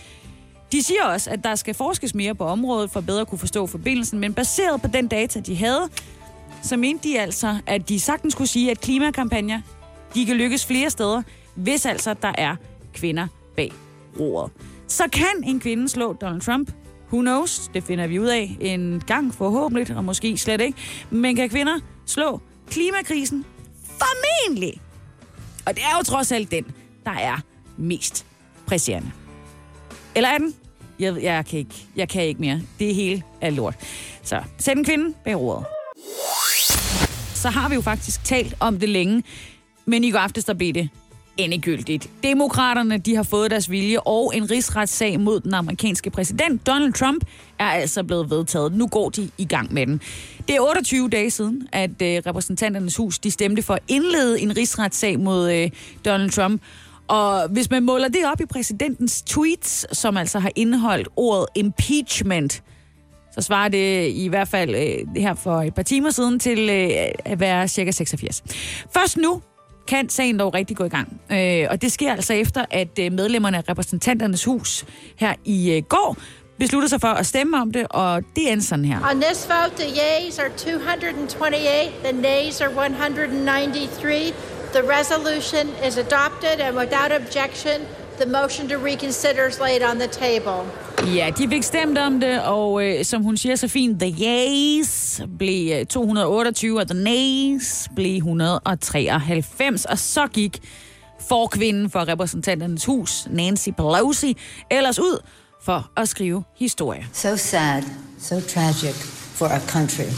De 0.73 0.83
siger 0.83 1.03
også, 1.03 1.29
at 1.29 1.43
der 1.43 1.55
skal 1.55 1.73
forskes 1.73 2.15
mere 2.15 2.35
på 2.35 2.43
området 2.43 2.91
for 2.91 3.01
bedre 3.01 3.25
kunne 3.25 3.39
forstå 3.39 3.67
forbindelsen, 3.67 4.19
men 4.19 4.33
baseret 4.33 4.81
på 4.81 4.87
den 4.87 5.07
data, 5.07 5.39
de 5.39 5.55
havde, 5.55 5.89
så 6.61 6.77
mente 6.77 7.09
de 7.09 7.19
altså, 7.19 7.59
at 7.67 7.89
de 7.89 7.99
sagtens 7.99 8.35
kunne 8.35 8.47
sige, 8.47 8.71
at 8.71 8.81
klimakampagner, 8.81 9.61
de 10.13 10.25
kan 10.25 10.35
lykkes 10.35 10.65
flere 10.65 10.89
steder, 10.89 11.21
hvis 11.55 11.85
altså 11.85 12.15
der 12.21 12.31
er 12.37 12.55
kvinder 12.93 13.27
bag 13.55 13.71
roret. 14.19 14.51
Så 14.87 15.03
kan 15.11 15.43
en 15.43 15.59
kvinde 15.59 15.89
slå 15.89 16.13
Donald 16.13 16.41
Trump? 16.41 16.71
Who 17.11 17.21
knows? 17.21 17.71
Det 17.73 17.83
finder 17.83 18.07
vi 18.07 18.19
ud 18.19 18.27
af 18.27 18.57
en 18.59 19.03
gang 19.07 19.33
forhåbentlig, 19.33 19.97
og 19.97 20.03
måske 20.03 20.37
slet 20.37 20.61
ikke. 20.61 20.77
Men 21.09 21.35
kan 21.35 21.49
kvinder 21.49 21.79
slå 22.05 22.41
klimakrisen? 22.69 23.45
Formentlig! 23.83 24.81
Og 25.65 25.75
det 25.75 25.83
er 25.83 25.97
jo 25.97 26.03
trods 26.03 26.31
alt 26.31 26.51
den, 26.51 26.65
der 27.05 27.11
er 27.11 27.37
mest 27.77 28.25
presserende. 28.65 29.11
Eller 30.15 30.29
er 30.29 30.37
den? 30.37 30.55
Jeg, 30.99 31.23
jeg, 31.23 31.45
kan 31.45 31.59
ikke, 31.59 31.75
jeg 31.95 32.09
kan 32.09 32.23
ikke 32.23 32.41
mere. 32.41 32.61
Det 32.79 32.95
hele 32.95 33.23
er 33.41 33.49
lort. 33.49 33.75
Så 34.23 34.41
sæt 34.57 34.77
en 34.77 34.85
kvinde 34.85 35.15
bag 35.23 35.37
roret. 35.37 35.65
Så 37.33 37.49
har 37.49 37.69
vi 37.69 37.75
jo 37.75 37.81
faktisk 37.81 38.23
talt 38.23 38.55
om 38.59 38.79
det 38.79 38.89
længe, 38.89 39.23
men 39.85 40.03
i 40.03 40.11
går 40.11 40.19
aftes 40.19 40.45
der 40.45 40.53
blev 40.53 40.73
det 40.73 40.89
endegyldigt. 41.37 42.09
Demokraterne 42.23 42.97
de 42.97 43.15
har 43.15 43.23
fået 43.23 43.51
deres 43.51 43.69
vilje, 43.71 43.99
og 43.99 44.31
en 44.35 44.51
rigsretssag 44.51 45.19
mod 45.19 45.39
den 45.39 45.53
amerikanske 45.53 46.09
præsident 46.09 46.67
Donald 46.67 46.93
Trump 46.93 47.25
er 47.59 47.65
altså 47.65 48.03
blevet 48.03 48.29
vedtaget. 48.29 48.73
Nu 48.73 48.87
går 48.87 49.09
de 49.09 49.29
i 49.37 49.45
gang 49.45 49.73
med 49.73 49.87
den. 49.87 50.01
Det 50.47 50.55
er 50.55 50.61
28 50.61 51.09
dage 51.09 51.31
siden, 51.31 51.67
at 51.71 52.01
øh, 52.01 52.21
repræsentanternes 52.25 52.95
hus 52.95 53.19
de 53.19 53.31
stemte 53.31 53.61
for 53.61 53.73
at 53.73 53.83
indlede 53.87 54.41
en 54.41 54.57
rigsretssag 54.57 55.19
mod 55.19 55.51
øh, 55.51 55.69
Donald 56.05 56.29
Trump. 56.29 56.61
Og 57.07 57.47
hvis 57.49 57.69
man 57.69 57.83
måler 57.83 58.07
det 58.07 58.25
op 58.31 58.41
i 58.41 58.45
præsidentens 58.45 59.21
tweets, 59.21 59.97
som 59.97 60.17
altså 60.17 60.39
har 60.39 60.51
indeholdt 60.55 61.07
ordet 61.15 61.45
impeachment, 61.55 62.63
så 63.31 63.41
svarer 63.41 63.69
det 63.69 64.09
i 64.09 64.27
hvert 64.27 64.47
fald 64.47 64.75
øh, 64.75 65.21
her 65.21 65.33
for 65.33 65.61
et 65.61 65.73
par 65.73 65.83
timer 65.83 66.09
siden 66.09 66.39
til 66.39 66.69
øh, 66.69 66.89
at 67.25 67.39
være 67.39 67.67
cirka 67.67 67.91
86. 67.91 68.43
Først 68.93 69.17
nu 69.17 69.41
kan 69.87 70.09
sagen 70.09 70.39
dog 70.39 70.53
rigtig 70.53 70.77
gå 70.77 70.83
i 70.83 70.89
gang. 70.89 71.21
Øh, 71.31 71.67
og 71.69 71.81
det 71.81 71.91
sker 71.91 72.11
altså 72.11 72.33
efter, 72.33 72.65
at 72.71 72.99
øh, 72.99 73.11
medlemmerne 73.11 73.57
af 73.57 73.69
repræsentanternes 73.69 74.43
hus 74.45 74.85
her 75.15 75.33
i 75.45 75.71
øh, 75.71 75.83
går 75.83 76.17
beslutter 76.59 76.89
sig 76.89 77.01
for 77.01 77.07
at 77.07 77.25
stemme 77.25 77.61
om 77.61 77.71
det, 77.71 77.87
og 77.89 78.23
det 78.35 78.51
er 78.51 78.59
sådan 78.59 78.85
her. 78.85 78.99
On 79.11 79.21
this 79.21 79.49
vote, 79.49 79.83
the 79.83 79.89
yeas 80.01 80.39
are 80.39 80.49
228, 80.49 81.91
the 82.03 82.21
nays 82.21 82.61
are 82.61 82.69
193. 82.69 84.33
The 84.73 84.81
resolution 84.81 85.67
is 85.87 85.97
adopted, 85.97 86.59
and 86.59 86.75
without 86.75 87.11
objection, 87.11 87.81
the 88.17 88.25
motion 88.25 88.67
to 88.69 88.77
reconsider 88.77 89.47
is 89.47 89.59
laid 89.59 89.83
on 89.83 89.99
the 89.99 90.07
table. 90.07 90.65
Ja, 91.15 91.29
de 91.37 91.49
fik 91.49 91.63
stemt 91.63 91.97
om 91.97 92.19
det, 92.19 92.41
og 92.41 92.83
øh, 92.85 93.05
som 93.05 93.23
hun 93.23 93.37
siger 93.37 93.55
så 93.55 93.67
fint, 93.67 93.99
the 93.99 94.15
yeas 94.21 95.21
blev 95.37 95.79
øh, 95.79 95.85
228, 95.85 96.79
og 96.79 96.87
the 96.87 97.03
nays 97.03 97.89
blev 97.95 98.15
193. 98.15 99.85
Og 99.85 99.99
så 99.99 100.27
gik 100.27 100.59
forkvinden 101.29 101.89
for 101.89 102.07
repræsentanternes 102.07 102.85
hus, 102.85 103.27
Nancy 103.29 103.69
Pelosi, 103.69 104.37
ellers 104.71 104.99
ud 104.99 105.19
for 105.63 105.91
at 105.97 106.09
skrive 106.09 106.43
historie. 106.59 107.05
So 107.13 107.35
sad, 107.35 107.83
so 108.19 108.35
tragic 108.39 108.95
for 109.35 109.45
our 109.45 109.61
country 109.67 110.09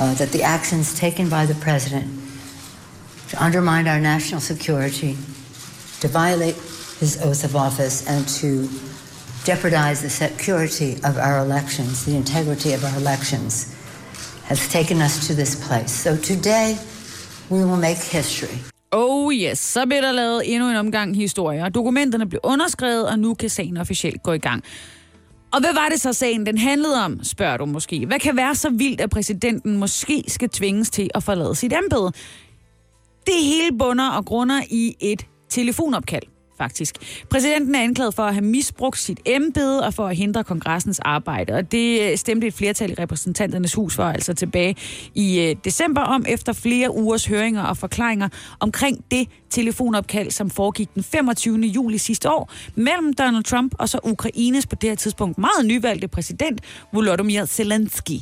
uh, 0.00 0.14
that 0.16 0.28
the 0.28 0.44
actions 0.44 0.94
taken 0.94 1.26
by 1.26 1.52
the 1.52 1.56
president 1.62 2.25
to 3.30 3.44
undermine 3.44 3.88
our 3.88 4.00
national 4.00 4.40
security, 4.40 5.16
to 6.00 6.08
violate 6.08 6.56
his 7.00 7.18
oath 7.24 7.44
of 7.44 7.54
office, 7.56 8.06
and 8.06 8.26
to 8.40 8.68
jeopardize 9.44 10.00
the 10.00 10.10
security 10.10 10.90
of 11.04 11.16
our 11.16 11.38
elections, 11.46 12.04
the 12.04 12.16
integrity 12.16 12.72
of 12.72 12.84
our 12.84 12.96
elections, 12.98 13.74
has 14.44 14.68
taken 14.68 14.96
us 15.00 15.26
to 15.26 15.34
this 15.34 15.54
place. 15.68 15.90
So 15.90 16.16
today, 16.16 16.76
we 17.50 17.58
will 17.64 17.80
make 17.88 17.98
history. 17.98 18.58
Oh 18.92 19.32
yes, 19.32 19.58
så 19.58 19.86
bliver 19.86 20.00
der 20.00 20.12
lavet 20.12 20.54
endnu 20.54 20.70
en 20.70 20.76
omgang 20.76 21.16
historie, 21.16 21.62
og 21.62 21.74
dokumenterne 21.74 22.28
blev 22.28 22.40
underskrevet, 22.42 23.08
og 23.08 23.18
nu 23.18 23.34
kan 23.34 23.48
sagen 23.48 23.76
officielt 23.76 24.22
gå 24.22 24.32
i 24.32 24.38
gang. 24.38 24.64
Og 25.52 25.60
hvad 25.60 25.74
var 25.74 25.88
det 25.88 26.00
så 26.00 26.12
sagen, 26.12 26.46
den 26.46 26.58
handlede 26.58 27.04
om, 27.04 27.24
spørger 27.24 27.56
du 27.56 27.66
måske. 27.66 28.06
Hvad 28.06 28.18
kan 28.18 28.36
være 28.36 28.54
så 28.54 28.70
vildt, 28.70 29.00
at 29.00 29.10
præsidenten 29.10 29.76
måske 29.76 30.24
skal 30.28 30.48
tvinges 30.48 30.90
til 30.90 31.10
at 31.14 31.22
forlade 31.22 31.54
sit 31.54 31.72
embede? 31.72 32.12
Det 33.26 33.44
hele 33.44 33.78
bunder 33.78 34.08
og 34.08 34.24
grunder 34.24 34.60
i 34.70 34.96
et 35.00 35.26
telefonopkald 35.48 36.22
faktisk. 36.58 37.24
Præsidenten 37.30 37.74
er 37.74 37.82
anklaget 37.82 38.14
for 38.14 38.22
at 38.22 38.34
have 38.34 38.44
misbrugt 38.44 38.98
sit 38.98 39.20
embede 39.24 39.86
og 39.86 39.94
for 39.94 40.06
at 40.06 40.16
hindre 40.16 40.44
kongressens 40.44 40.98
arbejde, 40.98 41.52
og 41.52 41.72
det 41.72 42.10
øh, 42.10 42.16
stemte 42.16 42.46
et 42.46 42.54
flertal 42.54 42.90
i 42.90 42.94
repræsentanternes 42.94 43.74
hus 43.74 43.94
for 43.94 44.02
altså 44.04 44.34
tilbage 44.34 44.76
i 45.14 45.40
øh, 45.40 45.56
december 45.64 46.00
om 46.00 46.24
efter 46.28 46.52
flere 46.52 46.96
ugers 46.96 47.26
høringer 47.26 47.62
og 47.62 47.76
forklaringer 47.76 48.28
omkring 48.60 49.04
det 49.10 49.28
telefonopkald, 49.50 50.30
som 50.30 50.50
foregik 50.50 50.94
den 50.94 51.02
25. 51.02 51.58
juli 51.58 51.98
sidste 51.98 52.30
år 52.30 52.52
mellem 52.74 53.14
Donald 53.14 53.44
Trump 53.44 53.74
og 53.78 53.88
så 53.88 53.98
Ukraines 54.04 54.66
på 54.66 54.76
det 54.76 54.90
her 54.90 54.96
tidspunkt 54.96 55.38
meget 55.38 55.66
nyvalgte 55.66 56.08
præsident 56.08 56.60
Volodymyr 56.92 57.44
Zelensky. 57.44 58.20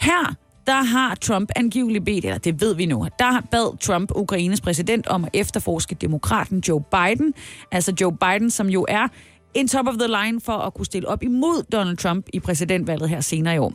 Her 0.00 0.34
der 0.66 0.82
har 0.82 1.14
Trump 1.14 1.50
angiveligt 1.56 2.04
bedt, 2.04 2.24
eller 2.24 2.38
det 2.38 2.60
ved 2.60 2.74
vi 2.74 2.86
nu, 2.86 3.06
der 3.18 3.40
bad 3.50 3.78
Trump 3.78 4.10
Ukraines 4.14 4.60
præsident 4.60 5.06
om 5.06 5.24
at 5.24 5.30
efterforske 5.32 5.94
demokraten 5.94 6.62
Joe 6.68 6.82
Biden. 6.90 7.34
Altså 7.70 7.94
Joe 8.00 8.16
Biden, 8.16 8.50
som 8.50 8.68
jo 8.68 8.86
er 8.88 9.08
en 9.54 9.68
top 9.68 9.86
of 9.88 9.94
the 9.94 10.06
line 10.06 10.40
for 10.40 10.52
at 10.52 10.74
kunne 10.74 10.86
stille 10.86 11.08
op 11.08 11.22
imod 11.22 11.62
Donald 11.72 11.96
Trump 11.96 12.26
i 12.32 12.40
præsidentvalget 12.40 13.08
her 13.08 13.20
senere 13.20 13.54
i 13.54 13.58
år. 13.58 13.72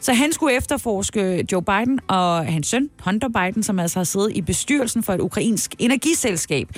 Så 0.00 0.12
han 0.12 0.32
skulle 0.32 0.56
efterforske 0.56 1.46
Joe 1.52 1.62
Biden 1.62 2.00
og 2.08 2.46
hans 2.46 2.66
søn, 2.66 2.90
Hunter 3.04 3.28
Biden, 3.28 3.62
som 3.62 3.78
altså 3.78 3.98
har 3.98 4.04
siddet 4.04 4.36
i 4.36 4.40
bestyrelsen 4.40 5.02
for 5.02 5.12
et 5.12 5.20
ukrainsk 5.20 5.74
energiselskab. 5.78 6.68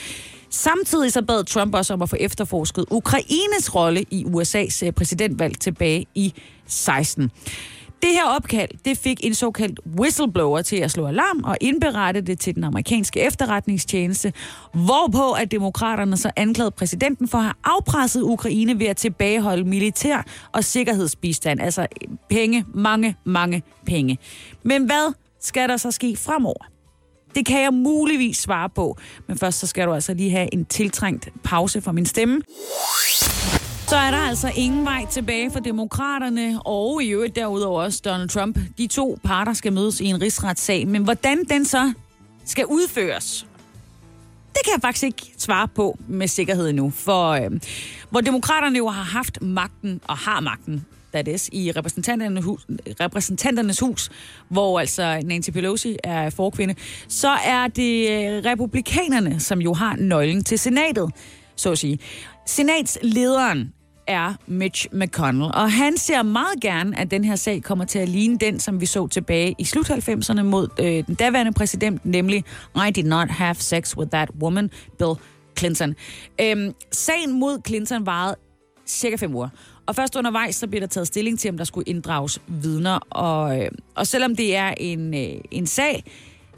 Samtidig 0.50 1.12
så 1.12 1.22
bad 1.22 1.44
Trump 1.44 1.74
også 1.74 1.94
om 1.94 2.02
at 2.02 2.10
få 2.10 2.16
efterforsket 2.20 2.84
Ukraines 2.90 3.74
rolle 3.74 4.04
i 4.10 4.24
USA's 4.24 4.86
eh, 4.86 4.92
præsidentvalg 4.92 5.60
tilbage 5.60 6.06
i 6.14 6.34
16. 6.66 7.30
Det 8.02 8.10
her 8.12 8.24
opkald, 8.24 8.70
det 8.84 8.98
fik 8.98 9.24
en 9.24 9.34
såkaldt 9.34 9.80
whistleblower 9.98 10.62
til 10.62 10.76
at 10.76 10.90
slå 10.90 11.06
alarm 11.06 11.44
og 11.44 11.56
indberette 11.60 12.20
det 12.20 12.40
til 12.40 12.54
den 12.54 12.64
amerikanske 12.64 13.20
efterretningstjeneste, 13.20 14.32
hvorpå 14.72 15.32
at 15.32 15.50
demokraterne 15.50 16.16
så 16.16 16.30
anklagede 16.36 16.70
præsidenten 16.70 17.28
for 17.28 17.38
at 17.38 17.44
have 17.44 17.54
afpresset 17.64 18.22
Ukraine 18.22 18.78
ved 18.78 18.86
at 18.86 18.96
tilbageholde 18.96 19.64
militær 19.64 20.26
og 20.52 20.64
sikkerhedsbistand, 20.64 21.60
altså 21.60 21.86
penge, 22.30 22.64
mange, 22.74 23.16
mange 23.24 23.62
penge. 23.86 24.18
Men 24.62 24.84
hvad 24.84 25.14
skal 25.40 25.68
der 25.68 25.76
så 25.76 25.90
ske 25.90 26.16
fremover? 26.16 26.64
Det 27.34 27.46
kan 27.46 27.62
jeg 27.62 27.74
muligvis 27.74 28.36
svare 28.36 28.68
på, 28.68 28.96
men 29.28 29.38
først 29.38 29.58
så 29.58 29.66
skal 29.66 29.86
du 29.86 29.92
altså 29.92 30.14
lige 30.14 30.30
have 30.30 30.54
en 30.54 30.64
tiltrængt 30.64 31.28
pause 31.44 31.80
for 31.80 31.92
min 31.92 32.06
stemme. 32.06 32.42
Så 33.90 33.96
er 33.96 34.10
der 34.10 34.18
altså 34.18 34.52
ingen 34.56 34.84
vej 34.84 35.06
tilbage 35.10 35.50
for 35.50 35.60
demokraterne, 35.60 36.62
og 36.64 37.02
i 37.02 37.08
øvrigt 37.08 37.36
derudover 37.36 37.82
også 37.82 38.02
Donald 38.04 38.28
Trump. 38.28 38.58
De 38.78 38.86
to 38.86 39.18
parter 39.24 39.52
skal 39.52 39.72
mødes 39.72 40.00
i 40.00 40.04
en 40.04 40.22
rigsretssag, 40.22 40.88
men 40.88 41.04
hvordan 41.04 41.44
den 41.44 41.64
så 41.64 41.92
skal 42.44 42.66
udføres, 42.66 43.46
det 44.54 44.60
kan 44.64 44.72
jeg 44.74 44.80
faktisk 44.82 45.04
ikke 45.04 45.32
svare 45.38 45.68
på 45.68 45.98
med 46.08 46.28
sikkerhed 46.28 46.68
endnu. 46.68 46.90
For 46.90 47.30
øh, 47.30 47.50
hvor 48.10 48.20
demokraterne 48.20 48.78
jo 48.78 48.88
har 48.88 49.02
haft 49.02 49.42
magten 49.42 50.00
og 50.06 50.16
har 50.16 50.40
magten 50.40 50.86
that 51.12 51.28
is, 51.28 51.50
i 51.52 51.72
repræsentanternes 51.72 52.44
hus, 52.44 52.66
repræsentanternes 53.00 53.80
hus, 53.80 54.10
hvor 54.48 54.80
altså 54.80 55.20
Nancy 55.24 55.50
Pelosi 55.50 55.96
er 56.04 56.30
forkvinde, 56.30 56.74
så 57.08 57.30
er 57.30 57.68
det 57.68 58.10
øh, 58.10 58.44
republikanerne, 58.44 59.40
som 59.40 59.60
jo 59.60 59.74
har 59.74 59.96
nøglen 59.96 60.44
til 60.44 60.58
senatet, 60.58 61.10
så 61.56 61.70
at 61.70 61.78
sige. 61.78 61.98
Senatslederen 62.46 63.72
er 64.10 64.34
Mitch 64.46 64.86
McConnell, 64.92 65.50
og 65.54 65.72
han 65.72 65.96
ser 65.96 66.22
meget 66.22 66.60
gerne, 66.60 66.98
at 66.98 67.10
den 67.10 67.24
her 67.24 67.36
sag 67.36 67.62
kommer 67.62 67.84
til 67.84 67.98
at 67.98 68.08
ligne 68.08 68.38
den, 68.38 68.60
som 68.60 68.80
vi 68.80 68.86
så 68.86 69.06
tilbage 69.06 69.54
i 69.58 69.64
slut 69.64 69.90
90'erne 69.90 70.42
mod 70.42 70.68
øh, 70.80 71.06
den 71.06 71.14
daværende 71.14 71.52
præsident, 71.52 72.04
nemlig 72.04 72.44
I 72.88 72.90
did 72.90 73.04
not 73.04 73.30
have 73.30 73.54
sex 73.54 73.96
with 73.96 74.10
that 74.10 74.30
woman, 74.42 74.70
Bill 74.98 75.14
Clinton. 75.58 75.94
Øhm, 76.40 76.74
sagen 76.92 77.32
mod 77.32 77.58
Clinton 77.66 78.06
varede 78.06 78.36
cirka 78.86 79.16
fem 79.16 79.34
uger. 79.34 79.48
Og 79.86 79.96
først 79.96 80.16
undervejs, 80.16 80.56
så 80.56 80.66
bliver 80.66 80.80
der 80.80 80.86
taget 80.86 81.06
stilling 81.06 81.38
til, 81.38 81.50
om 81.50 81.56
der 81.56 81.64
skulle 81.64 81.84
inddrages 81.88 82.38
vidner. 82.46 82.98
Og, 83.10 83.60
øh, 83.60 83.70
og 83.94 84.06
selvom 84.06 84.36
det 84.36 84.56
er 84.56 84.74
en, 84.76 85.14
øh, 85.14 85.40
en 85.50 85.66
sag, 85.66 86.04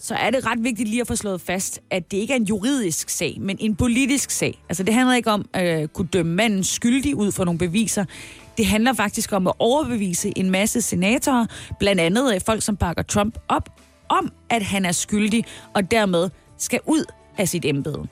så 0.03 0.14
er 0.14 0.30
det 0.30 0.46
ret 0.46 0.64
vigtigt 0.64 0.88
lige 0.88 1.00
at 1.00 1.07
få 1.07 1.16
slået 1.16 1.40
fast, 1.40 1.80
at 1.90 2.11
det 2.11 2.16
ikke 2.16 2.32
er 2.32 2.36
en 2.36 2.44
juridisk 2.44 3.11
sag, 3.11 3.36
men 3.40 3.57
en 3.61 3.76
politisk 3.76 4.30
sag. 4.30 4.62
Altså 4.68 4.82
det 4.82 4.94
handler 4.94 5.14
ikke 5.14 5.30
om 5.30 5.48
at 5.53 5.82
øh, 5.82 5.88
kunne 5.88 6.09
dømme 6.12 6.34
manden 6.34 6.64
skyldig 6.64 7.16
ud 7.16 7.32
for 7.32 7.44
nogle 7.44 7.59
beviser. 7.59 8.05
Det 8.57 8.66
handler 8.66 8.92
faktisk 8.92 9.32
om 9.32 9.46
at 9.46 9.53
overbevise 9.59 10.32
en 10.36 10.50
masse 10.50 10.82
senatorer, 10.82 11.46
blandt 11.78 12.00
andet 12.00 12.34
øh, 12.34 12.40
folk, 12.46 12.62
som 12.62 12.76
bakker 12.76 13.03
Trump 13.03 13.38
op, 13.48 13.68
om 14.09 14.32
at 14.50 14.62
han 14.62 14.84
er 14.84 14.92
skyldig, 14.92 15.44
og 15.74 15.90
dermed 15.90 16.30
skal 16.59 16.80
ud 16.86 17.05
af 17.38 17.48
sit 17.48 17.64
embede. 17.64 18.07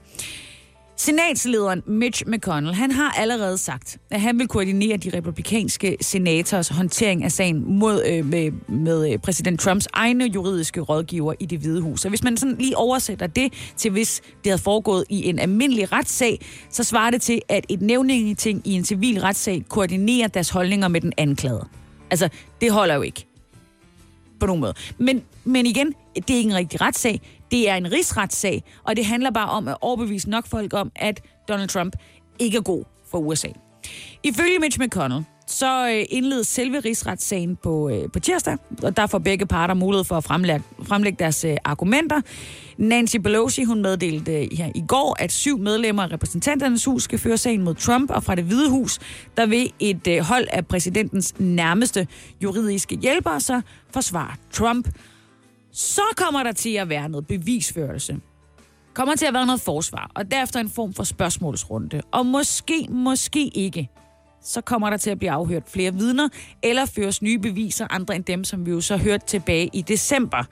Senatslederen 1.01 1.83
Mitch 1.87 2.23
McConnell, 2.27 2.75
han 2.75 2.91
har 2.91 3.11
allerede 3.11 3.59
sagt, 3.59 3.99
at 4.11 4.21
han 4.21 4.39
vil 4.39 4.49
koordinere 4.49 4.97
de 4.97 5.11
republikanske 5.17 5.97
senators 6.01 6.69
håndtering 6.69 7.25
af 7.25 7.33
sagen 7.33 7.79
mod, 7.79 8.05
øh, 8.07 8.27
med, 8.27 8.53
med 8.69 9.13
øh, 9.13 9.19
præsident 9.19 9.61
Trumps 9.61 9.89
egne 9.93 10.25
juridiske 10.25 10.81
rådgiver 10.81 11.35
i 11.41 11.47
det 11.47 11.59
hvide 11.59 11.81
hus. 11.81 12.05
Og 12.05 12.09
hvis 12.09 12.23
man 12.23 12.37
sådan 12.37 12.57
lige 12.59 12.77
oversætter 12.77 13.27
det 13.27 13.53
til, 13.77 13.91
hvis 13.91 14.21
det 14.45 14.51
havde 14.51 14.63
foregået 14.63 15.05
i 15.09 15.29
en 15.29 15.39
almindelig 15.39 15.93
retssag, 15.93 16.41
så 16.71 16.85
svarer 16.85 17.11
det 17.11 17.23
til, 17.23 17.43
at 17.49 17.67
et 17.69 17.83
nævningeting 17.83 18.63
i 18.65 18.73
en 18.73 18.85
civil 18.85 19.21
retssag 19.21 19.65
koordinerer 19.69 20.29
deres 20.29 20.51
holdninger 20.51 20.89
med 20.89 21.01
den 21.01 21.13
anklagede. 21.17 21.69
Altså, 22.11 22.29
det 22.61 22.73
holder 22.73 22.95
jo 22.95 23.03
ikke 23.03 23.27
på 24.41 24.47
nogen 24.47 24.61
måde. 24.61 24.75
Men, 24.99 25.23
men 25.45 25.67
igen, 25.67 25.95
det 26.15 26.31
er 26.31 26.37
ikke 26.37 26.51
en 26.51 26.57
rigtig 26.57 26.81
retssag. 26.81 27.40
Det 27.51 27.69
er 27.69 27.75
en 27.75 27.93
rigsretssag, 27.93 28.63
og 28.85 28.97
det 28.97 29.07
handler 29.07 29.31
bare 29.31 29.49
om 29.49 29.69
at 29.69 29.77
overbevise 29.81 30.31
nok 30.31 30.47
folk 30.47 30.75
om, 30.75 30.93
at 30.97 31.21
Donald 31.49 31.69
Trump 31.69 31.97
ikke 32.39 32.59
er 32.59 32.63
god 32.63 32.85
for 33.11 33.19
USA. 33.19 33.49
Ifølge 34.23 34.59
Mitch 34.59 34.81
McConnell, 34.81 35.25
så 35.47 35.89
øh, 35.89 36.05
indledes 36.11 36.47
selve 36.47 36.81
rigsretssagen 36.81 37.57
på, 37.57 37.89
øh, 37.89 38.09
på 38.13 38.21
tirsdag, 38.21 38.57
og 38.83 38.97
der 38.97 39.07
får 39.07 39.19
begge 39.19 39.47
parter 39.47 39.75
mulighed 39.75 40.05
for 40.05 40.17
at 40.17 40.25
fremlægge, 40.25 40.65
fremlægge 40.83 41.17
deres 41.19 41.45
øh, 41.45 41.57
argumenter. 41.65 42.21
Nancy 42.79 43.17
Pelosi, 43.17 43.65
hun 43.65 43.83
meddelte 43.83 44.49
her 44.53 44.73
i 44.75 44.83
går, 44.89 45.17
at 45.19 45.33
syv 45.33 45.59
medlemmer 45.59 46.03
af 46.03 46.13
repræsentanternes 46.13 46.85
hus 46.85 47.03
skal 47.03 47.19
føre 47.19 47.37
sagen 47.37 47.63
mod 47.63 47.75
Trump, 47.75 48.11
og 48.11 48.23
fra 48.25 48.35
det 48.35 48.45
hvide 48.45 48.71
hus, 48.71 48.99
der 49.37 49.47
vil 49.47 49.73
et 49.81 50.25
hold 50.25 50.47
af 50.53 50.67
præsidentens 50.67 51.35
nærmeste 51.39 52.07
juridiske 52.43 52.97
hjælpere 52.97 53.41
så 53.41 53.61
forsvare 53.93 54.35
Trump. 54.53 54.89
Så 55.73 56.03
kommer 56.17 56.43
der 56.43 56.53
til 56.53 56.75
at 56.75 56.89
være 56.89 57.09
noget 57.09 57.27
bevisførelse. 57.27 58.21
Kommer 58.95 59.15
til 59.17 59.27
at 59.27 59.35
være 59.35 59.47
noget 59.47 59.61
forsvar, 59.61 60.11
og 60.15 60.31
derefter 60.31 60.61
en 60.61 60.71
form 60.71 60.93
for 60.93 61.05
spørgsmålsrunde. 61.05 62.03
Og 62.13 62.27
måske, 62.27 62.87
måske 62.91 63.49
ikke, 63.49 63.89
så 64.43 64.61
kommer 64.61 64.91
der 64.91 64.97
til 64.97 65.11
at 65.11 65.19
blive 65.19 65.31
afhørt 65.31 65.63
flere 65.69 65.95
vidner, 65.95 66.29
eller 66.63 66.87
føres 66.87 67.23
nye 67.23 67.39
beviser, 67.39 67.87
andre 67.91 68.17
end 68.17 68.25
dem, 68.25 68.45
som 68.45 68.67
vi 68.67 68.71
jo 68.71 68.81
så 68.81 68.97
hørte 68.97 69.27
tilbage 69.27 69.71
i 69.73 69.83
december. 69.83 70.45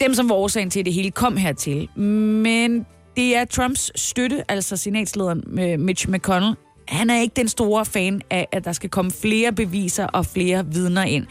Dem, 0.00 0.14
som 0.14 0.28
var 0.28 0.34
årsagen 0.34 0.70
til, 0.70 0.80
at 0.80 0.86
det 0.86 0.94
hele 0.94 1.10
kom 1.10 1.36
hertil. 1.36 1.98
Men 1.98 2.86
det 3.16 3.36
er 3.36 3.44
Trumps 3.44 4.00
støtte, 4.00 4.50
altså 4.50 4.76
senatslederen 4.76 5.60
øh, 5.60 5.80
Mitch 5.80 6.08
McConnell. 6.08 6.54
Han 6.88 7.10
er 7.10 7.20
ikke 7.20 7.34
den 7.36 7.48
store 7.48 7.84
fan 7.84 8.22
af, 8.30 8.48
at 8.52 8.64
der 8.64 8.72
skal 8.72 8.90
komme 8.90 9.10
flere 9.10 9.52
beviser 9.52 10.06
og 10.06 10.26
flere 10.26 10.66
vidner 10.66 11.04
ind. 11.04 11.26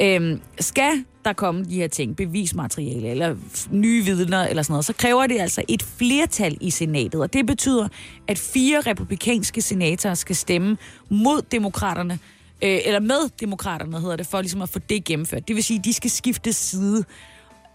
Øhm, 0.00 0.40
skal 0.60 1.04
der 1.24 1.32
komme 1.32 1.64
de 1.64 1.74
her 1.74 1.88
ting, 1.88 2.16
bevismateriale 2.16 3.08
eller 3.08 3.36
nye 3.70 4.04
vidner 4.04 4.46
eller 4.46 4.62
sådan 4.62 4.72
noget, 4.72 4.84
så 4.84 4.92
kræver 4.92 5.26
det 5.26 5.40
altså 5.40 5.62
et 5.68 5.82
flertal 5.82 6.58
i 6.60 6.70
senatet. 6.70 7.20
Og 7.20 7.32
det 7.32 7.46
betyder, 7.46 7.88
at 8.28 8.38
fire 8.38 8.80
republikanske 8.80 9.62
senatorer 9.62 10.14
skal 10.14 10.36
stemme 10.36 10.76
mod 11.08 11.42
demokraterne, 11.42 12.18
øh, 12.62 12.78
eller 12.84 13.00
med 13.00 13.30
demokraterne 13.40 14.00
hedder 14.00 14.16
det, 14.16 14.26
for 14.26 14.40
ligesom 14.40 14.62
at 14.62 14.68
få 14.68 14.78
det 14.78 15.04
gennemført. 15.04 15.48
Det 15.48 15.56
vil 15.56 15.64
sige, 15.64 15.78
at 15.78 15.84
de 15.84 15.92
skal 15.92 16.10
skifte 16.10 16.52
side. 16.52 17.04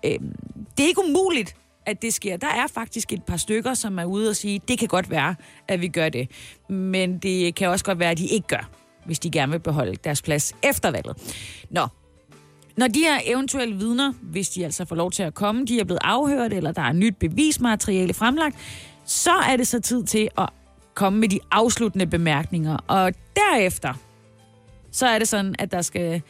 Øh, 0.05 0.19
det 0.77 0.83
er 0.83 0.87
ikke 0.87 1.01
umuligt, 1.09 1.55
at 1.85 2.01
det 2.01 2.13
sker. 2.13 2.37
Der 2.37 2.47
er 2.47 2.67
faktisk 2.73 3.13
et 3.13 3.23
par 3.23 3.37
stykker, 3.37 3.73
som 3.73 3.99
er 3.99 4.05
ude 4.05 4.29
og 4.29 4.35
sige, 4.35 4.61
det 4.67 4.79
kan 4.79 4.87
godt 4.87 5.09
være, 5.09 5.35
at 5.67 5.81
vi 5.81 5.87
gør 5.87 6.09
det. 6.09 6.31
Men 6.69 7.17
det 7.17 7.55
kan 7.55 7.69
også 7.69 7.85
godt 7.85 7.99
være, 7.99 8.11
at 8.11 8.17
de 8.17 8.27
ikke 8.27 8.47
gør, 8.47 8.69
hvis 9.05 9.19
de 9.19 9.31
gerne 9.31 9.51
vil 9.51 9.59
beholde 9.59 9.95
deres 10.03 10.21
plads 10.21 10.53
efter 10.63 10.91
valget. 10.91 11.17
Nå, 11.69 11.87
når 12.77 12.87
de 12.87 12.99
her 12.99 13.19
eventuelle 13.25 13.75
vidner, 13.75 14.13
hvis 14.21 14.49
de 14.49 14.65
altså 14.65 14.85
får 14.85 14.95
lov 14.95 15.11
til 15.11 15.23
at 15.23 15.33
komme, 15.33 15.65
de 15.65 15.79
er 15.79 15.83
blevet 15.83 16.01
afhørt, 16.03 16.53
eller 16.53 16.71
der 16.71 16.81
er 16.81 16.93
nyt 16.93 17.15
bevismateriale 17.19 18.13
fremlagt, 18.13 18.55
så 19.05 19.31
er 19.31 19.57
det 19.57 19.67
så 19.67 19.79
tid 19.79 20.03
til 20.03 20.29
at 20.37 20.49
komme 20.93 21.19
med 21.19 21.29
de 21.29 21.39
afsluttende 21.51 22.07
bemærkninger. 22.07 22.77
Og 22.87 23.13
derefter, 23.35 23.93
så 24.91 25.07
er 25.07 25.19
det 25.19 25.27
sådan, 25.27 25.55
at 25.59 25.71
der 25.71 25.81
skal 25.81 26.21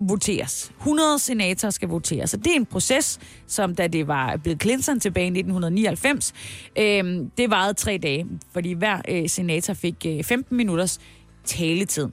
voteres. 0.00 0.72
100 0.78 1.18
senatorer 1.18 1.70
skal 1.70 1.88
voteres. 1.88 2.30
Så 2.30 2.36
det 2.36 2.46
er 2.46 2.56
en 2.56 2.66
proces, 2.66 3.20
som 3.46 3.74
da 3.74 3.86
det 3.86 4.08
var 4.08 4.36
blevet 4.36 4.62
Clinton 4.62 5.00
tilbage 5.00 5.26
i 5.26 5.28
1999, 5.28 6.34
øh, 6.78 7.26
det 7.38 7.50
varede 7.50 7.74
tre 7.74 7.98
dage, 7.98 8.26
fordi 8.52 8.72
hver 8.72 9.00
øh, 9.08 9.28
senator 9.28 9.74
fik 9.74 10.06
øh, 10.06 10.24
15 10.24 10.56
minutters 10.56 11.00
taletid. 11.44 12.08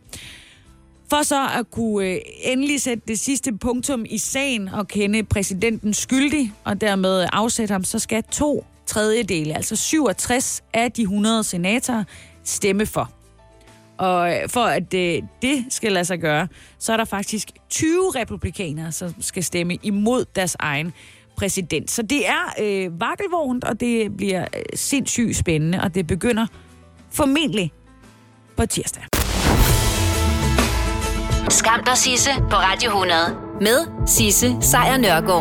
For 1.12 1.24
så 1.24 1.48
at 1.60 1.72
kunne 1.72 2.08
øh, 2.08 2.20
endelig 2.42 2.82
sætte 2.82 3.04
det 3.08 3.20
sidste 3.20 3.58
punktum 3.58 4.06
i 4.10 4.18
sagen 4.18 4.68
og 4.68 4.88
kende 4.88 5.24
præsidenten 5.24 5.94
skyldig, 5.94 6.54
og 6.64 6.82
dermed 6.82 7.28
afsætte 7.34 7.72
ham, 7.72 7.84
så 7.84 8.00
skal 8.00 8.24
to 8.24 8.66
tredjedele, 8.86 9.56
altså 9.56 9.76
67 9.76 10.64
af 10.74 10.92
de 10.92 11.02
100 11.02 11.44
senatorer, 11.44 12.04
stemme 12.44 12.86
for. 12.86 13.12
Og 13.98 14.36
øh, 14.36 14.50
for 14.50 14.64
at 14.64 14.94
øh, 14.94 15.22
det 15.42 15.66
skal 15.70 15.92
lade 15.92 16.06
sig 16.06 16.20
gøre, 16.20 16.48
så 16.80 16.94
er 16.94 16.98
der 16.98 17.06
faktisk 17.06 17.52
20 17.70 18.12
republikanere, 18.16 18.92
som 18.92 19.22
skal 19.22 19.44
stemme 19.44 19.78
imod 19.84 20.26
deres 20.36 20.56
egen 20.60 20.94
præsident. 21.38 21.92
Så 21.92 22.02
det 22.02 22.28
er 22.28 22.54
øh, 22.62 23.02
vakkelvognt, 23.02 23.64
og 23.64 23.80
det 23.80 24.18
bliver 24.18 24.42
øh, 24.42 24.62
sindssygt 24.76 25.38
spændende, 25.38 25.82
og 25.82 25.96
det 25.96 26.08
begynder 26.08 26.48
formentlig 27.10 27.72
på 28.58 28.66
tirsdag. 28.66 29.11
Skam 31.52 31.84
dig, 31.86 31.98
Sisse, 31.98 32.30
på 32.50 32.56
Radio 32.56 32.90
100. 32.90 33.16
Med 33.62 34.08
Sisse 34.08 34.56
Sejr 34.62 34.98
Nørgaard. 34.98 35.40